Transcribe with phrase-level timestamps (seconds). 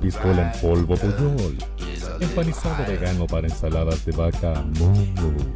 [0.00, 1.56] piscola en polvo Puyol,
[2.20, 5.54] empanizado vegano para ensaladas de vaca Mumu,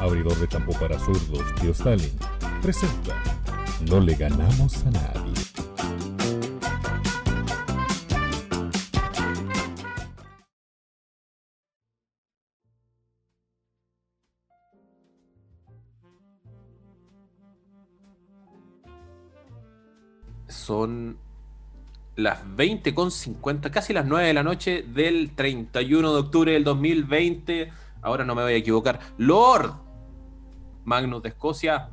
[0.00, 2.10] abridor de campo para zurdos Tío Stalin,
[2.62, 3.14] presenta
[3.88, 5.55] No le ganamos a nadie.
[22.16, 27.72] Las 20.50, casi las 9 de la noche del 31 de octubre del 2020.
[28.02, 28.98] Ahora no me voy a equivocar.
[29.18, 29.74] Lord
[30.84, 31.90] Magnus de Escocia,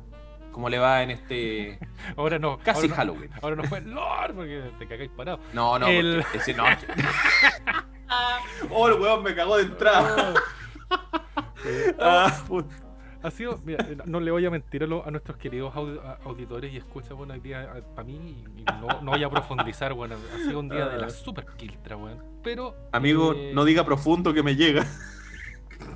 [0.52, 1.78] ¿cómo le va en este
[2.16, 2.58] Ahora no.
[2.58, 3.30] casi ahora no- Halloween?
[3.42, 5.40] Ahora no fue Lord, porque te cagáis parado.
[5.52, 6.64] No, no, El- porque ese no.
[8.70, 10.34] oh, el weón me cagó de entrada.
[11.98, 12.70] Ah, put-
[13.24, 15.98] Ha sido, mira, eh, no le voy a mentir a, lo- a nuestros queridos audi-
[15.98, 19.94] a- auditores y escuchas, bueno, hoy día para mí, y no, no voy a profundizar,
[19.94, 22.22] bueno, ha sido un día de la super quiltra, weón.
[22.42, 22.76] Pero.
[22.92, 24.84] Amigo, eh, no diga profundo que me llega.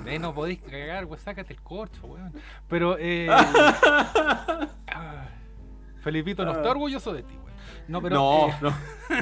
[0.07, 2.33] eh, no podéis cagar, weón, sácate el corcho, weón.
[2.67, 3.27] Pero, eh.
[4.87, 5.27] ah,
[6.01, 7.49] Felipito no está orgulloso de ti, weón.
[7.87, 8.15] No, pero.
[8.15, 8.73] no, eh, no.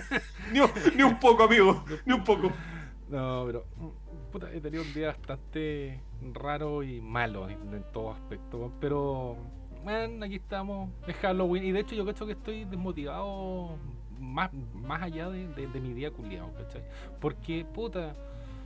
[0.53, 1.83] Ni, un- ni un poco, amigo.
[2.05, 2.51] Ni un poco.
[3.09, 3.65] No, pero
[4.37, 5.99] puta, he tenido un día bastante
[6.33, 7.57] raro y malo en,
[7.91, 9.35] todo aspecto, pero
[9.83, 13.77] man, aquí estamos, es Halloween y de hecho yo creo que estoy desmotivado
[14.19, 16.83] más, más allá de, de- de mi día culiado, ¿cachai?
[17.19, 18.15] Porque puta,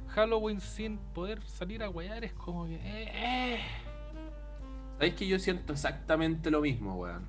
[0.09, 2.75] Halloween sin poder salir a guayar es como que...
[2.75, 2.81] eh,
[3.13, 3.59] eh.
[4.95, 7.25] ¿Sabéis que yo siento exactamente lo mismo, weón?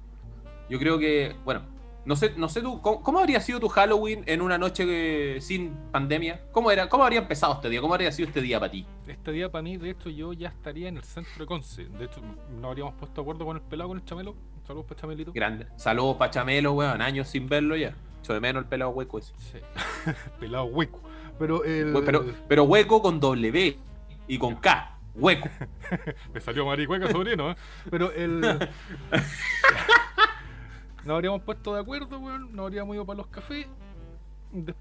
[0.69, 1.63] Yo creo que, bueno,
[2.05, 5.39] no sé, no sé tú, ¿cómo, cómo habría sido tu Halloween en una noche que-
[5.41, 6.43] sin pandemia?
[6.53, 6.89] ¿Cómo era?
[6.89, 7.81] ¿Cómo habría empezado este día?
[7.81, 8.87] ¿Cómo habría sido este día para ti?
[9.07, 11.85] Este día para mí, de hecho, yo ya estaría en el centro de Conce.
[11.85, 12.21] De hecho,
[12.61, 14.35] no habríamos puesto de acuerdo con el pelado, con el chamelo.
[14.67, 15.33] Saludos para Chamelito.
[15.33, 15.67] Grande.
[15.77, 17.03] Saludos para Chamelo, weón.
[17.03, 17.95] Años sin verlo ya.
[18.21, 19.33] Echo de menos el pelado hueco ese.
[19.39, 19.59] Sí.
[20.41, 21.01] pelado hueco.
[21.39, 21.93] Pero el...
[22.05, 23.79] Pero, pero hueco con W
[24.29, 24.99] y con K.
[25.15, 25.49] Hueco.
[26.33, 27.57] Me salió maricueca, sobrino, ¿eh?
[27.91, 28.41] Pero el.
[31.05, 32.55] Nos habríamos puesto de acuerdo, weón.
[32.55, 33.67] Nos habríamos ido para los cafés.
[34.55, 34.75] de-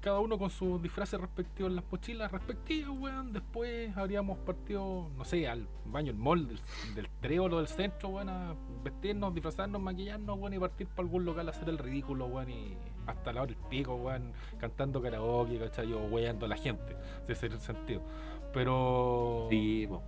[0.00, 3.30] cada uno con sus disfraces respectivos en las mochilas respectivas, weón.
[3.34, 6.58] Después habríamos partido, no sé, al baño, el mall del,
[6.94, 11.46] del Tréolo del centro, weón, a vestirnos, disfrazarnos, maquillarnos, weón, y partir para algún local
[11.46, 12.74] a hacer el ridículo, weón, y
[13.06, 15.92] hasta la hora del pico, weón, cantando karaoke, ¿cachai?
[15.92, 16.96] O weando a la gente,
[17.28, 18.00] ese es el sentido.
[18.54, 19.46] Pero.
[19.50, 20.02] Sí, po.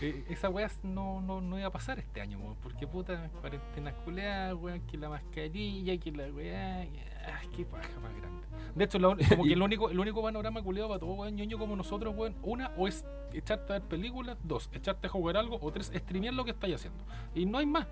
[0.00, 3.92] Eh, esa weá no, no, no iba a pasar este año, weón, porque puta, cuarentena
[3.92, 7.08] culeada, weón, que la mascarilla, que la weá, que-
[7.56, 8.46] qué paja más grande.
[8.74, 11.58] De hecho, la como que el único, el único panorama culeado para todo weón ñoño
[11.58, 15.58] como nosotros, weón, una, o es echarte a ver películas, dos, echarte a jugar algo,
[15.60, 17.02] o tres, streamear lo que estáis haciendo.
[17.34, 17.86] Y no hay más.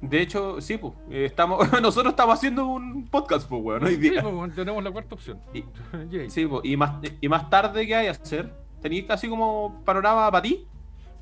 [0.00, 0.92] De hecho, sí, pues.
[1.10, 4.22] estamos, nosotros estamos haciendo un podcast, pues, weón, hoy Sí, día.
[4.22, 5.40] pues, weón, tenemos la cuarta opción.
[5.52, 5.64] Y-.
[6.30, 6.60] Sí, po.
[6.62, 8.52] y más, y más tarde, ¿qué hay a hacer?
[8.80, 10.68] ¿Tenéis así como panorama para ti?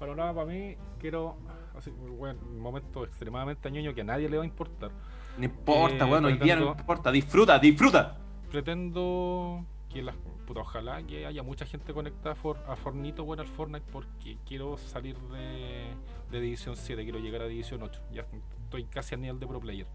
[0.03, 1.37] Panorama para mí, quiero,
[1.79, 4.91] así, weón, un momento extremadamente ñoño que a nadie le va a importar.
[5.39, 7.13] No importa, Eh, weón, hoy día no importa.
[7.13, 8.19] Disfruta, disfruta.
[8.51, 13.43] pretendo que las puta, ojalá que haya mucha gente conectada a, For- a Fornito, bueno,
[13.43, 15.95] al Fortnite, porque quiero salir de,
[16.33, 18.01] de División 7, quiero llegar a División 8.
[18.13, 18.27] Ya
[18.65, 19.87] estoy casi a nivel de Pro Player.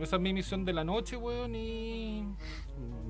[0.00, 2.24] Esa es mi misión de la noche, weón, y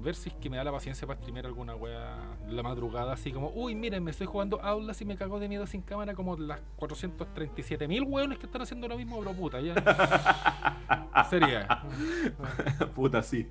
[0.02, 2.16] ver si es que me da la paciencia para streamear alguna weá
[2.48, 5.66] la madrugada, así como, uy, miren, me estoy jugando Aulas y me cago de miedo
[5.66, 9.74] sin cámara como las 437 mil weones que están haciendo lo mismo, bro, puta, ya.
[11.28, 11.82] Sería.
[12.94, 13.48] Puta, sí.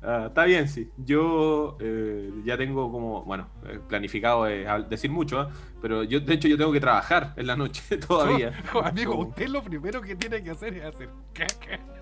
[0.00, 0.90] Ah, está bien, sí.
[0.96, 5.50] Yo eh, ya tengo como, bueno, eh, planificado eh, decir mucho, ¿ah?
[5.82, 8.52] pero yo, de hecho, yo tengo que trabajar en la noche todavía.
[8.84, 11.97] Amigo, usted lo primero que tiene que hacer es hacer caca.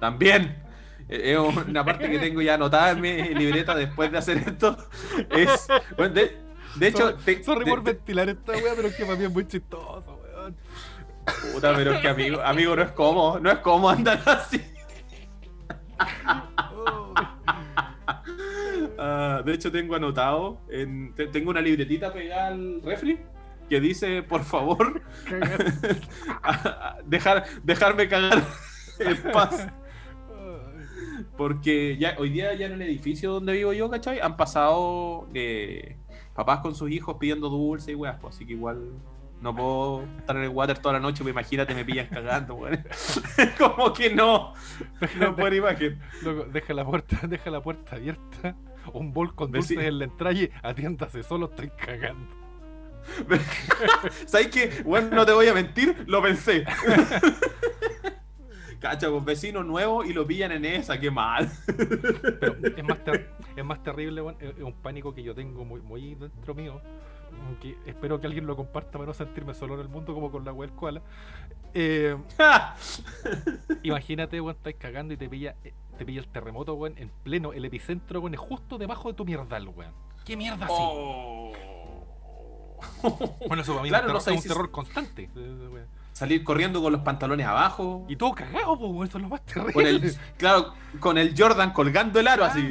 [0.00, 0.62] También.
[1.08, 4.76] eh, Es una parte que tengo ya anotada en mi libreta después de hacer esto.
[5.30, 5.66] Es.
[5.96, 6.36] bueno, de,
[6.76, 7.10] de hecho.
[7.10, 9.46] Sorry, te- sorry de- por ventilar esta wea, pero es que para mí es muy
[9.46, 10.56] chistoso, weón.
[11.52, 14.60] puta, pero es que amigo, amigo, no es como, no es como andar así.
[16.58, 17.12] Oh,
[18.98, 23.18] Ah, de hecho, tengo anotado, en, te- tengo una libretita pegada al refri
[23.68, 25.02] que dice, por favor,
[27.04, 28.42] dejar, dejarme cagar
[28.98, 29.66] en paz.
[31.36, 34.20] Porque ya, hoy día ya en el edificio donde vivo yo, ¿cachai?
[34.20, 35.96] Han pasado eh,
[36.34, 38.92] papás con sus hijos pidiendo dulce y weas, pues, así que igual
[39.40, 42.82] no puedo estar en el water toda la noche, pues imagínate, me pillan cagando, weón.
[43.58, 44.54] Como que no,
[45.20, 46.00] no por imagen.
[46.22, 48.56] Loco, deja la puerta, deja la puerta abierta.
[48.94, 52.26] Un bol con Veci- dulces en la entrada y atiéndase, solo estoy cagando.
[54.26, 54.82] ¿Sabes qué?
[54.84, 56.64] Bueno, no te voy a mentir, lo pensé.
[58.90, 61.50] Cacha, pues vecino nuevo y lo pillan en esa, qué mal.
[62.40, 62.98] Pero es más,
[63.56, 66.80] es más terrible, weón, es, un pánico que yo tengo muy, muy dentro mío.
[67.60, 70.44] Que espero que alguien lo comparta para no sentirme solo en el mundo como con
[70.44, 71.02] la del koala.
[71.74, 72.16] Eh,
[73.82, 77.52] imagínate, weón, estás cagando y te pilla, eh, te pilla el terremoto, weón, en pleno,
[77.52, 79.92] el epicentro, weón, es justo debajo de tu mierdal, weón.
[80.24, 80.74] ¿Qué mierda así?
[80.78, 81.52] Oh.
[83.48, 85.22] Bueno, eso para mí Claro, es un, no terror, sé es un si- terror constante.
[85.24, 85.86] eh, weón.
[86.16, 88.06] Salir corriendo con los pantalones abajo.
[88.08, 89.72] Y todo cagado, pues, weón, eso es lo más terrible.
[89.74, 92.70] Con el, claro, con el Jordan colgando el aro así.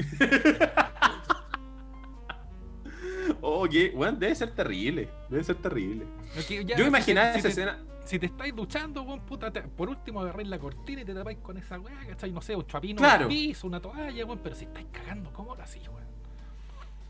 [3.42, 5.09] oh, qué, bueno, debe ser terrible.
[5.30, 6.06] Debe ser terrible.
[6.47, 7.77] Que ya, Yo imaginaba esa te- escena.
[8.06, 11.38] Si te estáis duchando, weón, puta, te- por último agarráis la cortina y te tapáis
[11.38, 12.31] con esa weá, ¿cachai?
[12.31, 13.24] No sé, un chapino Claro.
[13.24, 16.03] el piso, una toalla, weón, pero si estáis cagando, ¿cómo lo así, weón?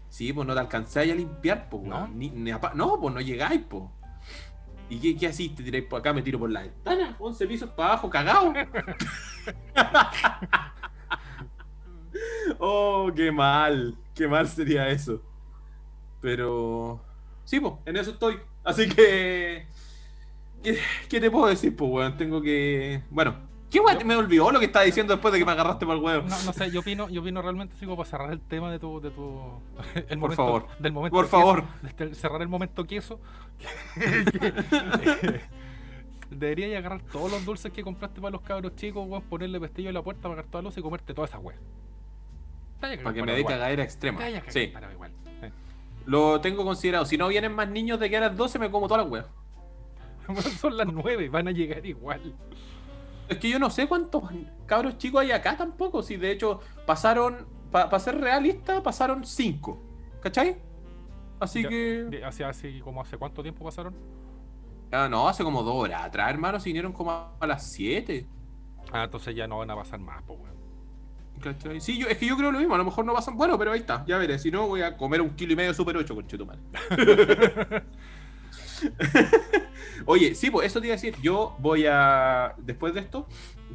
[0.09, 2.09] Sí, pues no te alcanzáis a limpiar, pues, ¿No?
[2.09, 3.83] Ni, ni a no, pues no llegáis, pues.
[4.89, 5.55] ¿Y qué, qué hacís?
[5.55, 6.13] ¿Te tiráis por acá?
[6.13, 7.15] ¿Me tiro por la ventana?
[7.19, 8.53] 11 pisos para abajo, cagado.
[12.59, 13.97] oh, qué mal.
[14.13, 15.21] Qué mal sería eso.
[16.21, 17.01] Pero.
[17.43, 18.39] Sí, pues, en eso estoy.
[18.63, 19.67] Así que.
[20.63, 20.79] ¿Qué,
[21.09, 22.17] qué te puedo decir, pues, weón?
[22.17, 23.01] Tengo que.
[23.09, 23.35] Bueno,
[23.69, 24.05] ¿qué weón?
[24.07, 26.27] Me olvidó lo que estaba diciendo después de que me agarraste por el huevo.
[26.27, 28.79] No, no sé, yo opino, yo opino realmente así como para cerrar el tema de
[28.79, 29.39] tu, de tu
[29.95, 30.67] el Por momento, favor.
[30.79, 31.63] del momento Por queso, favor.
[31.81, 33.19] de este- cerrar el momento queso.
[33.95, 35.41] que-
[36.29, 39.93] Deberías agarrar todos los dulces que compraste para los cabros chicos, weón, ponerle pestillo en
[39.93, 41.55] la puerta, pagar toda la luz y comerte toda esa weá.
[42.79, 44.19] Para que me dé cagadera extrema.
[44.49, 44.73] Sí.
[44.91, 45.11] igual.
[45.41, 45.51] Eh.
[46.05, 47.05] Lo tengo considerado.
[47.05, 49.25] Si no vienen más niños de que a las 12, me como todas las weas.
[50.59, 52.33] Son las nueve, van a llegar igual.
[53.27, 54.23] Es que yo no sé cuántos
[54.65, 56.03] cabros chicos hay acá tampoco.
[56.03, 59.81] Si de hecho pasaron, para ser realista, pasaron 5.
[60.21, 60.57] ¿Cachai?
[61.39, 62.21] Así Ya, que.
[62.25, 63.95] hace, hace, como hace cuánto tiempo pasaron?
[64.91, 66.59] Ah, no, hace como dos horas atrás, hermano.
[66.59, 68.25] Se vinieron como a las 7.
[68.91, 70.55] Ah, entonces ya no van a pasar más, pues weón.
[71.41, 71.81] ¿Cachai?
[71.81, 72.75] Sí, yo, es que yo creo lo mismo.
[72.75, 73.35] A lo mejor no pasan.
[73.35, 74.05] Bueno, pero ahí está.
[74.07, 74.39] Ya veré.
[74.39, 76.59] Si no, voy a comer un kilo y medio de Super 8 con Chetumal.
[80.05, 81.15] Oye, sí, pues eso te iba a decir.
[81.21, 82.53] Yo voy a.
[82.57, 83.27] Después de esto,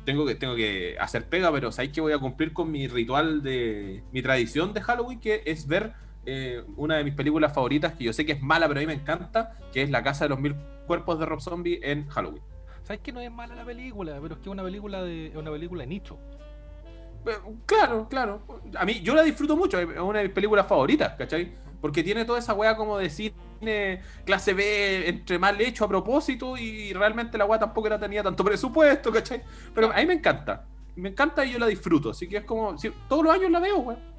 [0.05, 3.43] tengo que, tengo que hacer pega, pero sabéis que voy a cumplir con mi ritual
[3.43, 4.03] de.
[4.13, 5.93] Mi tradición de Halloween, que es ver
[6.27, 8.87] eh, una de mis películas favoritas, que yo sé que es mala, pero a mí
[8.87, 10.55] me encanta, que es La Casa de los Mil
[10.87, 12.43] Cuerpos de Rob Zombie en Halloween.
[12.83, 14.19] ¿Sabes que no es mala la película?
[14.21, 16.19] Pero es que es una película de, una película de nicho.
[17.27, 17.33] Eh,
[17.67, 18.43] Claro, claro.
[18.77, 21.53] A mí, yo la disfruto mucho, es una de mis películas favoritas, ¿cachai?
[21.81, 23.09] Porque tiene toda esa weá como de
[23.61, 28.23] cine clase B, entre mal hecho a propósito, y realmente la weá tampoco era, tenía
[28.23, 29.43] tanto presupuesto, ¿cachai?
[29.75, 30.67] Pero a mí me encanta.
[30.97, 32.77] Me encanta y yo la disfruto, así que es como.
[32.77, 34.11] si- todos los años la veo, weón.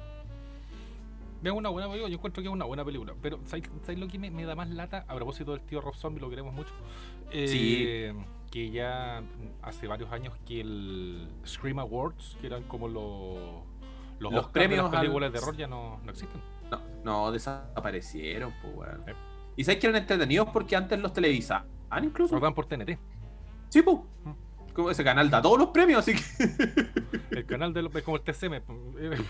[1.44, 3.14] Es una buena película, yo encuentro que es una buena película.
[3.20, 5.04] Pero ¿sabes, sabes lo que me, me da más lata?
[5.08, 6.70] A propósito del tío Rob Zombie, lo queremos mucho.
[7.32, 8.14] Eh,
[8.50, 9.22] Que ya
[9.62, 13.64] hace varios años que el Scream Awards, que eran como los,
[14.20, 16.40] los, premios de las al- películas de terror, ya no, no existen.
[16.70, 19.02] No, no, desaparecieron, pues, weón.
[19.08, 19.14] Eh.
[19.56, 21.66] Y sabes que eran entretenidos porque antes los televisaban
[22.00, 22.34] incluso.
[22.34, 22.98] Lo dan por TNT.
[23.68, 23.98] Sí, pues.
[24.72, 26.82] Como ese canal da todos los premios, así que.
[27.36, 28.62] El canal de los, es como el TCM, eh,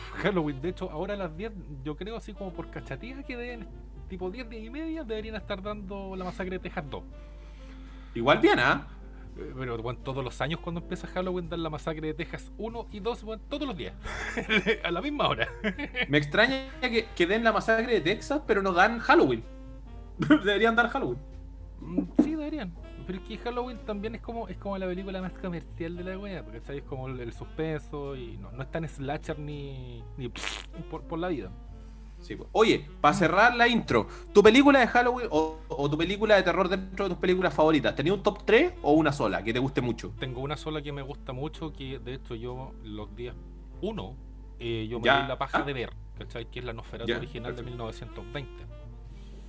[0.23, 0.61] Halloween.
[0.61, 1.52] De hecho, ahora a las 10,
[1.85, 3.69] yo creo así como por cachatía que deben,
[4.09, 7.02] tipo 10, 10 y media, deberían estar dando la masacre de Texas 2.
[8.17, 8.88] Igual bien, ¿ah?
[9.37, 12.88] Eh, Pero bueno, todos los años cuando empieza Halloween dan la masacre de Texas 1
[12.91, 13.95] y 2, bueno, todos los días.
[14.85, 15.49] a la misma hora.
[16.09, 19.45] Me extraña que, que den la masacre de Texas, pero no dan Halloween.
[20.45, 21.19] Deberían dar Halloween.
[21.81, 22.73] Mm, sí, deberían.
[23.07, 26.19] Pero es que Halloween también es como es como la película más comercial de la
[26.19, 26.83] wea, porque ¿sabes?
[26.85, 30.29] como el, el suspenso y no, no es tan slasher ni, ni
[30.91, 31.50] por, por la vida.
[32.21, 32.49] Sí, pues.
[32.52, 36.69] Oye, para cerrar la intro, ¿tu película de Halloween o, o tu película de terror
[36.69, 37.97] dentro de tus películas favoritas?
[37.97, 40.12] ¿Tenía un top 3 o una sola que te guste mucho?
[40.21, 43.35] Tengo una sola que me gusta mucho, que de hecho yo los días
[43.81, 44.17] 1,
[44.61, 45.62] yo me doy la paja Ah.
[45.64, 46.49] de ver, ¿cachai?
[46.49, 47.85] Que es la Nosferatu Ya, original de perfecto.
[47.87, 48.82] 1920.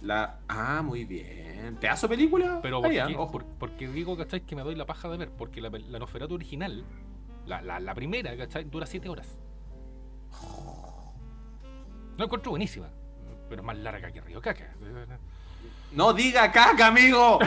[0.03, 0.39] La...
[0.49, 1.77] Ah, muy bien.
[1.79, 2.59] ¿Pedazo de película?
[2.61, 3.15] Pero Está ¿por bien, qué?
[3.15, 3.31] ojo.
[3.31, 4.41] Por- porque digo, ¿cachai?
[4.41, 6.83] Que me doy la paja de ver, porque la, la Nosferatu original,
[7.45, 8.65] la, la, la primera, ¿cachai?
[8.65, 9.37] Dura 7 horas.
[12.17, 12.89] No encuentro buenísima,
[13.49, 14.73] pero es más larga que Río Caca.
[15.93, 17.39] No diga caca, amigo.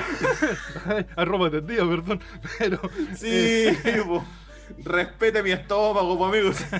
[1.16, 2.20] Arroba tendida, perdón.
[2.58, 2.80] Pero.
[3.16, 3.66] Sí,
[4.06, 4.24] po.
[4.84, 6.64] Respete mi estómago, amigos.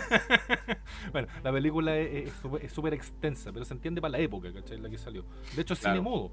[1.12, 2.32] Bueno, la película es
[2.72, 4.78] súper extensa, pero se entiende para la época, ¿cachai?
[4.78, 5.24] La que salió.
[5.54, 5.96] De hecho, es Claro.
[5.96, 6.30] cine mudo.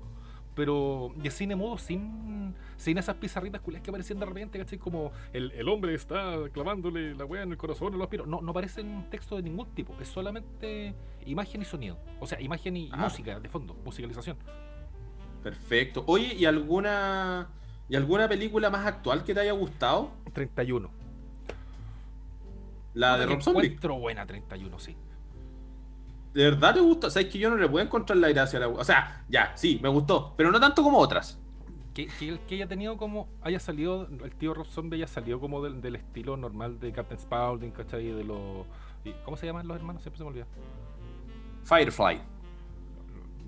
[0.56, 4.78] Pero es cine mudo sin, sin esas pizarritas culias que aparecían de repente, ¿cachai?
[4.80, 8.26] Como el, el hombre está clavándole la wea en el corazón, lo aspiro.
[8.26, 10.94] No, no aparecen texto de ningún tipo, es solamente
[11.26, 11.98] imagen y sonido.
[12.20, 12.98] O sea, imagen y Ah.
[12.98, 14.38] música de fondo, musicalización.
[15.42, 16.04] Perfecto.
[16.08, 17.50] Oye, ¿y alguna
[17.90, 20.12] y alguna película más actual que te haya gustado?
[20.34, 20.90] 31.
[22.94, 23.66] La de Rob Zombie.
[23.68, 24.96] Encuentro buena 31, sí.
[26.34, 27.10] ¿De verdad te gustó?
[27.10, 29.80] ¿Sabes que yo no le puedo encontrar la gracia a la O sea, ya, sí,
[29.84, 31.40] me gustó, pero no tanto como otras.
[31.94, 33.28] Que, que, que haya tenido como.
[33.42, 34.08] haya salido.
[34.08, 38.08] El tío Rob Zombie haya salido como del, del estilo normal de Captain Spaulding, ¿cachai?
[38.08, 38.66] De los.
[39.26, 40.02] ¿Cómo se llaman los hermanos?
[40.02, 40.48] Siempre se me olvida.
[41.66, 42.20] Firefly.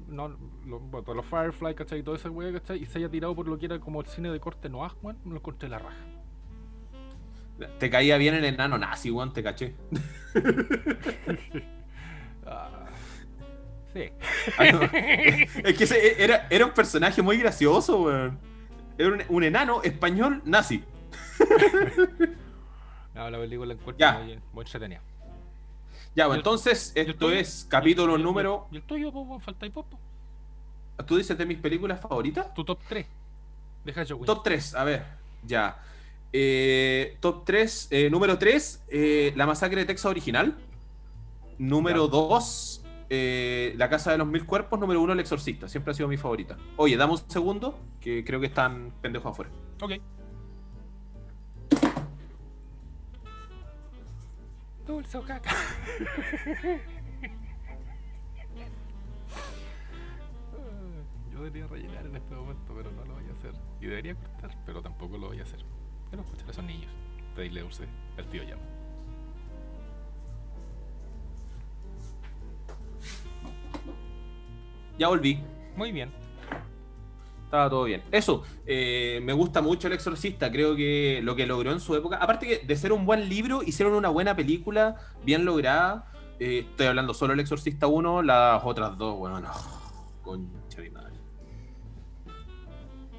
[0.08, 0.28] No,
[0.66, 2.00] lo- bueno, los Firefly, ¿cachai?
[2.00, 2.84] Y todo ese weá, ¿cachai?
[2.84, 5.18] Y se haya tirado por lo que era como el cine de corte Noah, weón.
[5.24, 5.98] Me lo encontré la raja.
[7.80, 9.74] Te caía bien el enano nazi, weón, te caché.
[12.48, 12.70] Ah,
[13.94, 14.10] sí.
[14.60, 14.82] Ay, no.
[14.84, 18.38] es que ese era, era un personaje muy gracioso, weón.
[18.98, 20.84] Era un, un enano español nazi.
[23.16, 24.20] No, la película la encuentro Ya.
[24.20, 25.00] muy, muy entretenida.
[26.16, 28.68] Ya, pues Y el- entonces, esto tuyo- es capítulo y el- número.
[28.72, 29.40] ¿Y el tuyo, po, weón?
[29.40, 29.98] Falta y popo.
[31.08, 32.54] ¿Tú dices de mis películas favoritas?
[32.54, 33.06] Tu top 3.
[33.86, 35.06] Deja yo, Top 3, a ver,
[35.44, 35.78] ya.
[36.38, 38.84] Eh, top 3, número 3,
[39.36, 40.58] La Masacre de Texas original.
[41.58, 42.12] Número Ya.
[42.12, 42.84] 2,
[43.78, 44.78] La Casa de los Mil Cuerpos.
[44.78, 45.70] Número 1, El Exorcista.
[45.70, 46.58] Siempre ha sido mi favorita.
[46.76, 49.50] Oye, dame un segundo, que creo que están pendejos afuera.
[49.82, 49.94] Ok.
[54.86, 55.52] Dulce o caca.
[61.32, 63.54] Yo debería rellenar en este momento, pero no lo voy a hacer.
[63.82, 65.65] Y debería cortar, pero tampoco lo voy a hacer.
[66.16, 66.92] Quiero escuchar a esos niños.
[67.36, 67.84] Pedirle dulce
[68.18, 68.62] al tío llamo.
[74.98, 75.44] Ya volví.
[75.76, 76.10] Muy bien.
[77.44, 78.02] Estaba todo bien.
[78.14, 80.50] Eso, eh, me gusta mucho El Exorcista.
[80.54, 83.62] Creo que lo que logró en su época, aparte que de ser un buen libro,
[83.62, 84.96] hicieron una buena película,
[85.26, 86.14] bien lograda.
[86.40, 89.52] Eh, estoy hablando solo El Exorcista 1, las otras dos, bueno, no.
[90.22, 91.16] Concha de madre.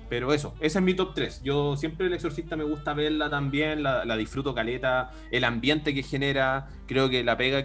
[0.08, 1.42] Pero eso, ese es mi top 3.
[1.42, 6.02] Yo siempre El Exorcista me gusta verla también, la, la disfruto caleta, el ambiente que
[6.02, 6.68] genera.
[6.86, 7.64] Creo que la pega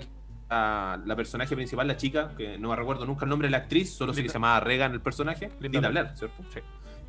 [0.49, 3.57] a la personaje principal, la chica, que no me recuerdo nunca el nombre de la
[3.57, 5.49] actriz, solo sé que se llamaba Regan el personaje.
[5.59, 6.17] Linda Linda Blair.
[6.17, 6.43] ¿cierto?
[6.53, 6.59] Sí.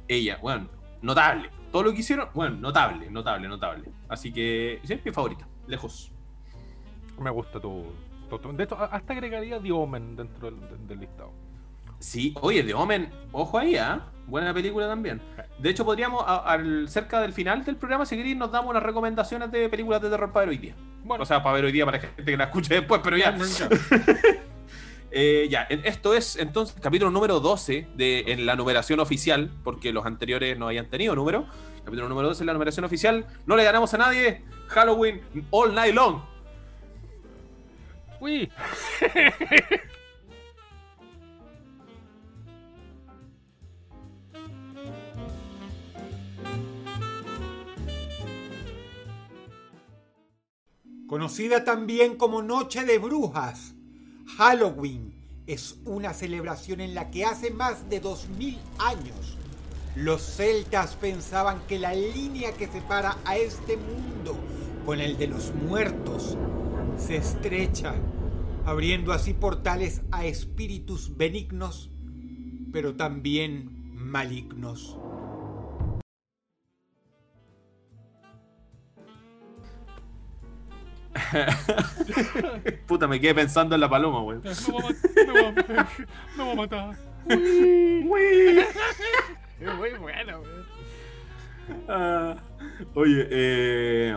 [0.07, 0.69] Ella, bueno,
[1.01, 1.51] notable.
[1.73, 3.89] Todo lo que hicieron, bueno, notable, notable, notable.
[4.09, 6.12] Así que, sí, es mi favorita, lejos.
[7.19, 7.85] Me gusta tu.
[8.29, 11.33] tu- tu- de hecho, hasta agregaría The Omen dentro del- del listado.
[12.02, 14.09] Sí, oye, The Omen, ojo ahí, ¿ah?
[14.26, 15.21] Buena película también.
[15.59, 18.82] De hecho, podríamos, a- al, cerca del final del programa, si queréis, nos damos unas
[18.82, 20.75] recomendaciones de películas de terror para ver hoy día.
[21.04, 23.37] Bueno, O sea, para ver hoy día para gente que la escuche después, pero ya.
[25.14, 30.06] Eh, ya, esto es entonces capítulo número 12 de, en la numeración oficial, porque los
[30.06, 31.47] anteriores no hayan tenido número.
[31.85, 33.26] Capítulo número 12 en la numeración oficial.
[33.44, 34.42] No le ganamos a nadie.
[34.68, 36.23] Halloween all night long.
[38.21, 38.50] Uy.
[51.12, 53.75] Conocida también como Noche de Brujas,
[54.38, 55.12] Halloween
[55.47, 59.37] es una celebración en la que hace más de 2000 años
[59.95, 64.35] los celtas pensaban que la línea que separa a este mundo
[64.87, 66.38] con el de los muertos
[66.97, 67.95] se estrecha,
[68.64, 71.90] abriendo así portales a espíritus benignos,
[72.73, 74.97] pero también malignos.
[82.87, 84.38] Puta, me quedé pensando en la paloma, güey.
[84.38, 86.97] Me va a matar.
[87.28, 87.38] Es
[89.76, 90.62] muy bueno, weón.
[91.88, 92.37] Ah,
[92.95, 94.16] oye, eh,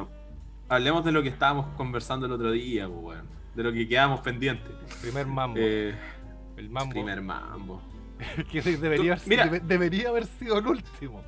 [0.69, 3.27] hablemos de lo que estábamos conversando el otro día, pues, weón.
[3.55, 4.71] De lo que quedamos pendientes.
[5.01, 5.57] Primer mambo.
[5.59, 5.93] Eh,
[6.57, 6.91] el mambo.
[6.93, 7.81] primer mambo.
[8.51, 9.45] Que de- debería, Tú- mira.
[9.45, 11.21] debe- debería haber sido el último.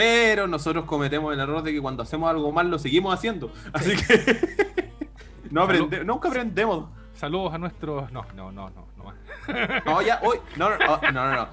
[0.00, 3.52] Pero nosotros cometemos el error de que cuando hacemos algo mal lo seguimos haciendo.
[3.70, 4.88] Así que
[5.50, 6.88] no aprende- nunca aprendemos.
[7.12, 8.10] Saludos a nuestros.
[8.10, 8.86] No, no, no, no,
[9.84, 10.38] no ya, hoy.
[10.56, 11.48] No, no, oh, no, no, no.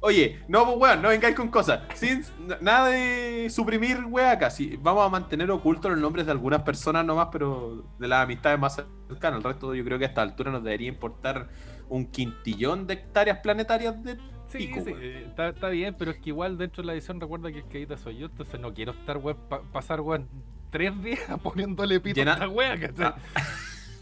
[0.00, 1.80] Oye, no, pues weón, no vengáis con cosas.
[1.94, 2.22] Sin
[2.60, 4.38] nada de suprimir, weón.
[4.50, 8.58] Sí, vamos a mantener ocultos los nombres de algunas personas nomás, pero de las amistades
[8.58, 8.74] más
[9.08, 9.38] cercanas.
[9.38, 11.48] El resto, yo creo que a esta altura nos debería importar
[11.88, 14.18] un quintillón de hectáreas planetarias de
[14.50, 17.20] Sí, pico, sí, eh, está, está bien, pero es que igual dentro de la edición
[17.20, 20.28] recuerda que el que edita soy yo, entonces no quiero estar, weón, pa- pasar, weón,
[20.70, 23.12] tres días poniéndole pito Llena- a esta wea, ¿cachai?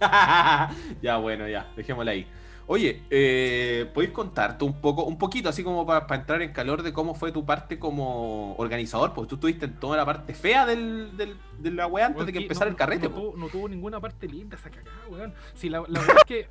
[0.00, 0.70] Ah.
[1.02, 2.26] ya, bueno, ya, dejémosla ahí.
[2.70, 6.92] Oye, eh, ¿podéis contarte un poco, un poquito, así como para entrar en calor de
[6.92, 9.14] cómo fue tu parte como organizador?
[9.14, 12.32] Porque tú estuviste en toda la parte fea del, del- de la weá antes de
[12.32, 13.08] que empezara no- el carrete.
[13.08, 15.32] No, tuvo, no tuvo ninguna parte linda esa cagada, weón.
[15.54, 16.46] Si la, la wea es que.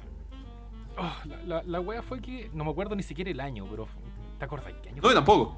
[0.98, 2.50] Oh, la, la, la wea fue que.
[2.54, 3.88] No me acuerdo ni siquiera el año, pero.
[4.38, 5.58] ¿Te acuerdas qué año No, yo tampoco.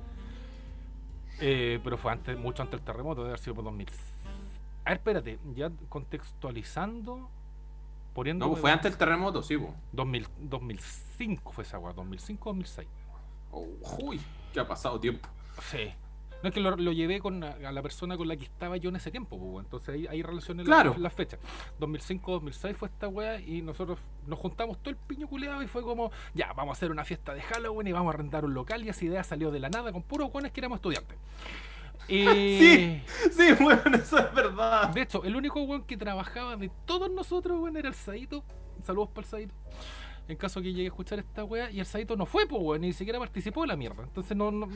[1.42, 3.88] Eh, pero fue antes, mucho antes del terremoto, debe haber sido por 2000.
[4.86, 7.30] A ver, espérate, ya contextualizando.
[8.14, 9.72] Poniendo No, pues fue antes del terremoto, sí, pues.
[9.94, 12.88] 2000, 2005 fue esa weá, 2005 2006.
[13.52, 13.68] Oh,
[14.04, 14.20] uy,
[14.54, 15.30] que ha pasado tiempo.
[15.62, 15.94] Sí.
[16.42, 18.78] No es que lo, lo llevé con a, a la persona con la que estaba
[18.78, 20.96] yo en ese tiempo, pues, entonces ahí hay relaciones Claro.
[20.98, 21.40] las fechas.
[21.82, 26.12] 2005-2006 fue esta weá y nosotros nos juntamos todo el piño culeado y fue como,
[26.34, 28.90] ya, vamos a hacer una fiesta de Halloween y vamos a arrendar un local y
[28.90, 31.18] esa idea salió de la nada con puros weones que éramos estudiantes.
[32.08, 32.26] Y...
[32.26, 33.04] Sí.
[33.32, 34.90] Sí, bueno, eso es verdad.
[34.90, 38.44] De hecho, el único weón que trabajaba de todos nosotros, weón, era el Saito.
[38.84, 39.54] Saludos para el Saito.
[40.30, 42.82] En caso que llegue a escuchar esta weá, y el Saito no fue, pues weón,
[42.82, 44.04] ni siquiera participó de la mierda.
[44.04, 44.68] Entonces no, no,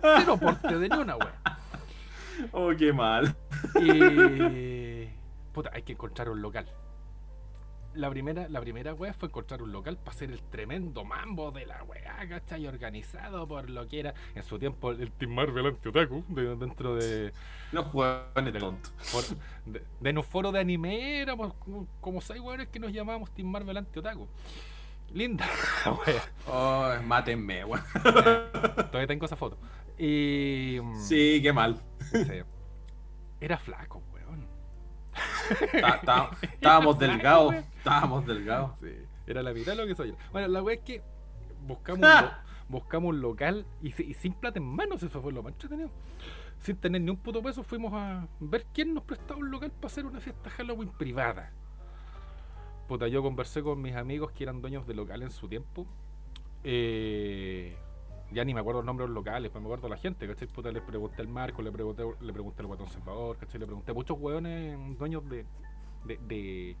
[0.00, 1.40] cero aporte de ni una weá.
[2.52, 3.36] Oh, qué mal.
[3.82, 5.04] Y.
[5.52, 6.66] Puta, hay que encontrar un local.
[7.92, 11.66] La primera, la primera weá fue encontrar un local para hacer el tremendo mambo de
[11.66, 12.66] la weá, ¿cachai?
[12.66, 17.32] Organizado por lo que era en su tiempo el Team Marvel anti-otaku, de- dentro de,
[17.72, 18.92] Los jugadores tontos.
[19.12, 22.92] por- de, de en un foro de anime éramos como, como seis weones que nos
[22.92, 24.28] llamábamos Team Marvel anti-otaku.
[25.12, 25.46] Linda,
[26.06, 26.22] wea.
[26.46, 27.82] Oh, mátenme, weón.
[28.02, 29.58] Todavía tengo esa foto.
[29.98, 30.78] Y.
[30.82, 31.82] mm, Sí, qué mal.
[32.12, 32.42] sí.
[33.40, 34.46] Era flaco, weón.
[35.80, 37.54] Tá- tá- Estábamos delgados.
[37.54, 38.72] Estábamos delgados.
[38.80, 38.94] Sí,
[39.26, 40.16] era la mitad de lo que soy yo.
[40.32, 41.02] Bueno, la wea es que
[41.66, 42.28] buscamos, un,
[42.68, 45.90] buscamos un local y, si- y sin plata en manos, eso fue lo más entretenido.
[46.60, 49.86] Sin tener ni un puto peso, fuimos a ver quién nos prestaba un local para
[49.86, 51.52] hacer una fiesta Halloween privada.
[52.90, 55.86] Puta, yo conversé con mis amigos que eran dueños de local en su tiempo.
[56.64, 57.76] Eh,
[58.32, 60.48] ya ni me acuerdo el nombre de los locales, pero me acuerdo la gente, ¿cachai?
[60.48, 63.60] Puta, le pregunté al Marco, le pregunté, le pregunté al Guatón Salvador, ¿cachai?
[63.60, 65.46] Le pregunté a muchos hueones dueños de,
[66.04, 66.76] de, de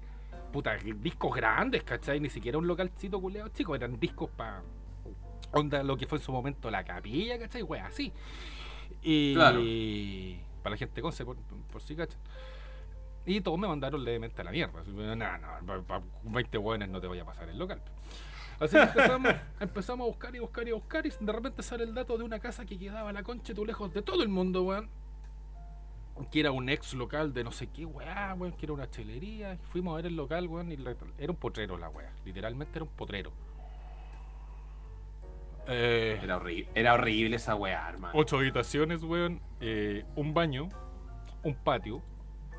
[0.52, 2.18] puta, discos grandes, ¿cachai?
[2.18, 4.64] Ni siquiera un localcito culeado chico, eran discos para
[5.52, 7.62] onda lo que fue en su momento la capilla, ¿cachai?
[7.62, 8.12] Wea, así.
[9.00, 9.60] Y Claro.
[10.64, 11.36] para la gente con por,
[11.70, 12.18] por si cachan.
[13.26, 14.82] Y todos me mandaron levemente a la mierda.
[14.84, 17.80] No, no, para 20 hueones no te voy a pasar el local.
[18.58, 21.94] Así que empezamos, empezamos a buscar y buscar y buscar y de repente sale el
[21.94, 24.62] dato de una casa que quedaba a la concha tú lejos de todo el mundo,
[24.62, 24.88] weón.
[26.30, 29.56] Que era un ex local de no sé qué, weá, weón, que era una chelería.
[29.70, 30.76] Fuimos a ver el local, weón, y
[31.18, 32.12] era un potrero la weá.
[32.26, 33.32] Literalmente era un potrero.
[35.66, 38.12] Eh, Era horrible, era horrible esa weá, hermano.
[38.18, 39.40] Ocho habitaciones, weón.
[39.60, 40.68] eh, un baño,
[41.44, 42.02] un patio,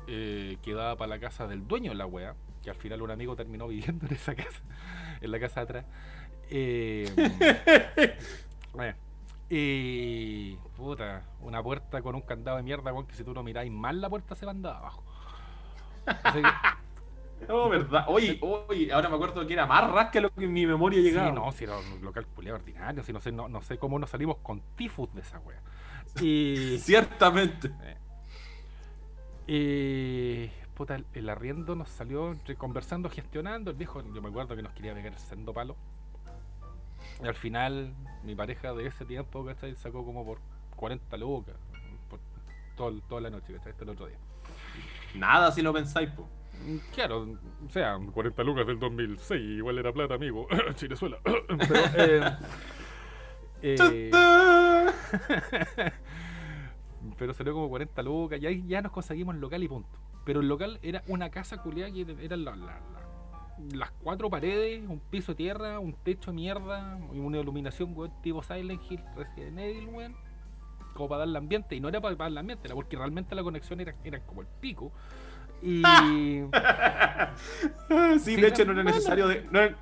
[0.06, 3.10] eh, que daba para la casa del dueño de la wea, que al final un
[3.10, 4.62] amigo terminó viviendo en esa casa,
[5.20, 5.84] en la casa de atrás.
[6.50, 7.10] Eh,
[8.80, 8.94] eh,
[9.48, 13.70] y puta, una puerta con un candado de mierda, weón, que si tú no miráis
[13.70, 15.04] mal la puerta se manda abajo.
[16.06, 16.48] Así que,
[17.48, 18.04] Oh, verdad.
[18.08, 21.28] Oye, oye, ahora me acuerdo que era más ras que lo que mi memoria llegaba.
[21.28, 23.98] Sí, no, si era un local culiado ordinario, si no sé, no, no sé cómo
[23.98, 25.60] nos salimos con tifus de esa wea.
[26.20, 26.78] Y.
[26.78, 27.72] Ciertamente.
[29.54, 33.70] Y puta, el, el arriendo nos salió entre conversando, gestionando.
[33.70, 35.76] El viejo, yo me acuerdo que nos quería pegar sendo palo.
[37.22, 37.92] Y al final,
[38.24, 39.74] mi pareja de ese tiempo, ¿cachai?
[39.74, 40.38] Sacó como por
[40.76, 41.56] 40 lucas.
[42.08, 42.18] Por
[42.78, 43.72] todo, toda la noche, ¿cachai?
[43.72, 44.16] Hasta el otro día.
[45.16, 46.26] Nada si lo pensáis, po.
[46.94, 47.28] Claro,
[47.66, 50.48] o sea, 40 lucas del 2006, igual era plata, amigo.
[50.76, 51.18] Chilezuela.
[51.24, 52.38] Pero, eh,
[53.60, 54.10] eh,
[57.18, 59.88] pero salió como 40 lucas, y ahí ya nos conseguimos el local y punto.
[60.24, 63.02] Pero el local era una casa culiada que eran la- la- la-
[63.74, 68.12] las cuatro paredes, un piso de tierra, un techo de mierda, y una iluminación, weón,
[68.22, 70.16] tipo Silent Hill, Resident Evil, weón.
[70.94, 73.42] Como para darle ambiente, y no era para, para darle ambiente, era porque realmente la
[73.42, 74.92] conexión era, era como el pico.
[75.62, 75.82] Y.
[75.82, 76.42] sí,
[78.20, 79.76] Sí, de hecho no era necesario de, no, era,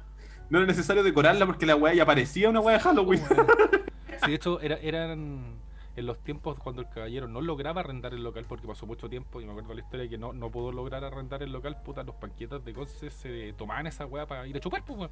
[0.50, 3.22] no era necesario decorarla porque la weá ya parecía una weá de Halloween.
[4.22, 5.59] Sí, de hecho, era, eran
[5.96, 9.40] en los tiempos cuando el caballero no lograba arrendar el local porque pasó mucho tiempo
[9.40, 12.14] y me acuerdo la historia que no, no pudo lograr arrendar el local, puta, los
[12.14, 15.10] panquetas de Conce se tomaban esa weá para ir a chupar, pues, weón.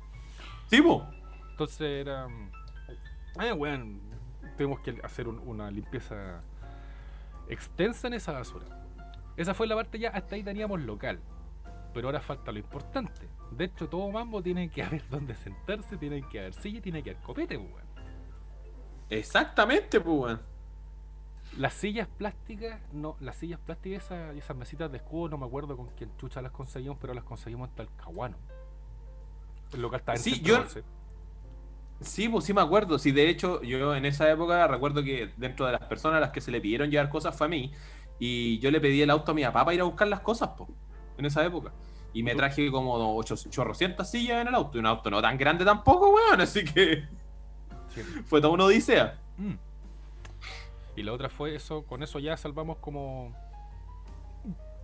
[0.67, 1.05] Sí, po.
[1.51, 2.27] Entonces era.
[3.43, 4.01] Eh, weón,
[4.57, 6.43] tuvimos que hacer un- una limpieza
[7.49, 8.67] extensa en esa basura.
[9.37, 11.21] Esa fue la parte ya, hasta ahí teníamos local.
[11.95, 13.29] Pero ahora falta lo importante.
[13.51, 17.11] De hecho, todo mambo tiene que haber donde sentarse, tiene que haber silla, tiene que
[17.11, 17.89] haber copete, pues, weón.
[19.11, 20.39] Exactamente, pues.
[21.59, 25.77] Las sillas plásticas, no, las sillas plásticas esas, esas mesitas de escudo, no me acuerdo
[25.77, 28.37] con quién chucha las conseguimos, pero las conseguimos en Talcahuano.
[29.73, 30.65] El local está en Sí, yo-.
[32.01, 32.97] Sí, pues sí me acuerdo.
[32.97, 36.31] Sí, de hecho, yo en esa época recuerdo que dentro de las personas a las
[36.31, 37.73] que se le pidieron llevar cosas fue a mí.
[38.21, 40.51] Y yo le pedí el auto a mi papá para ir a buscar las cosas,
[40.57, 40.71] pues,
[41.17, 41.73] en esa época.
[42.13, 44.79] Y me traje como ocho, chorrocientas sillas en el auto.
[44.79, 46.41] Y un auto no tan grande tampoco, weón.
[46.41, 47.03] Así que
[47.89, 48.01] Sí.
[48.27, 49.19] fue toda una odisea.
[49.37, 49.55] Mm.
[50.99, 53.33] Y la otra fue eso, con eso ya salvamos como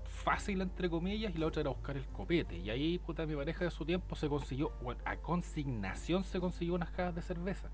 [0.07, 2.57] fácil, entre comillas, y la otra era buscar el copete.
[2.57, 6.75] Y ahí, puta, mi pareja de su tiempo se consiguió, bueno, a consignación se consiguió
[6.75, 7.69] unas cajas de cerveza.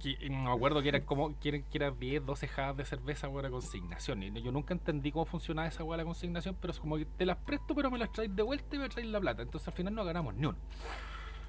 [0.00, 2.84] Que, no me acuerdo que eran como que eran, que eran 10, 12 cajas de
[2.84, 4.22] cerveza para consignación.
[4.22, 7.26] Y yo nunca entendí cómo funcionaba esa hueá la consignación, pero es como que te
[7.26, 9.42] las presto, pero me las traes de vuelta y me traes la plata.
[9.42, 10.58] Entonces al final no ganamos ni uno.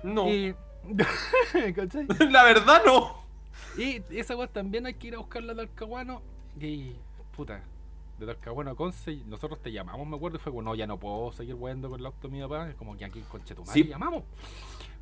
[0.04, 0.30] No.
[0.30, 0.56] Y,
[1.76, 2.08] ¿cachai?
[2.30, 3.24] La verdad no.
[3.78, 6.22] Y esa weá también hay que ir a buscarla de Talcahuano.
[6.60, 6.94] Y
[7.36, 7.62] puta,
[8.20, 11.00] de Talcahuano a Conce, nosotros te llamamos, me acuerdo, y fue como, no, ya no
[11.00, 12.70] puedo seguir weando con el auto de mi papá.
[12.70, 13.88] Es como que aquí en Conchetumare Sí.
[13.90, 14.24] llamamos.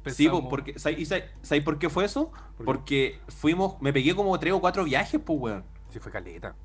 [0.06, 2.32] Sí, Pensamos- porque, ¿sabes y sabes- sabes por qué fue eso?
[2.32, 2.64] ¿Por qué?
[2.66, 5.64] Porque fuimos, me pegué como tres o cuatro viajes, pues, weón.
[5.90, 6.56] Sí, fue caleta.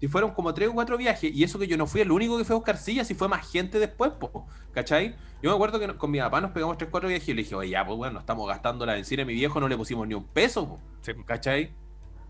[0.00, 2.38] Y fueron como tres o cuatro viajes, y eso que yo no fui el único
[2.38, 5.14] que fue a buscar sillas, y fue más gente después, po, ¿cachai?
[5.42, 7.54] Yo me acuerdo que con mi papá nos pegamos tres, cuatro viajes, y le dije,
[7.54, 10.14] oye, ya, pues, bueno, estamos gastando la benzina, a mi viejo no le pusimos ni
[10.14, 11.12] un peso, po, Sí.
[11.26, 11.72] ¿cachai?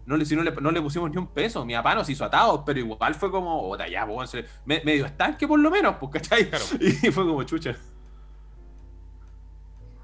[0.06, 2.24] No le, si no, le, no le pusimos ni un peso, mi papá nos hizo
[2.24, 6.48] atados, pero igual fue como, otra, ya, pues, medio estanque por lo menos, pues, ¿cachai?
[6.48, 6.64] Claro.
[6.80, 7.76] Y fue como chucha.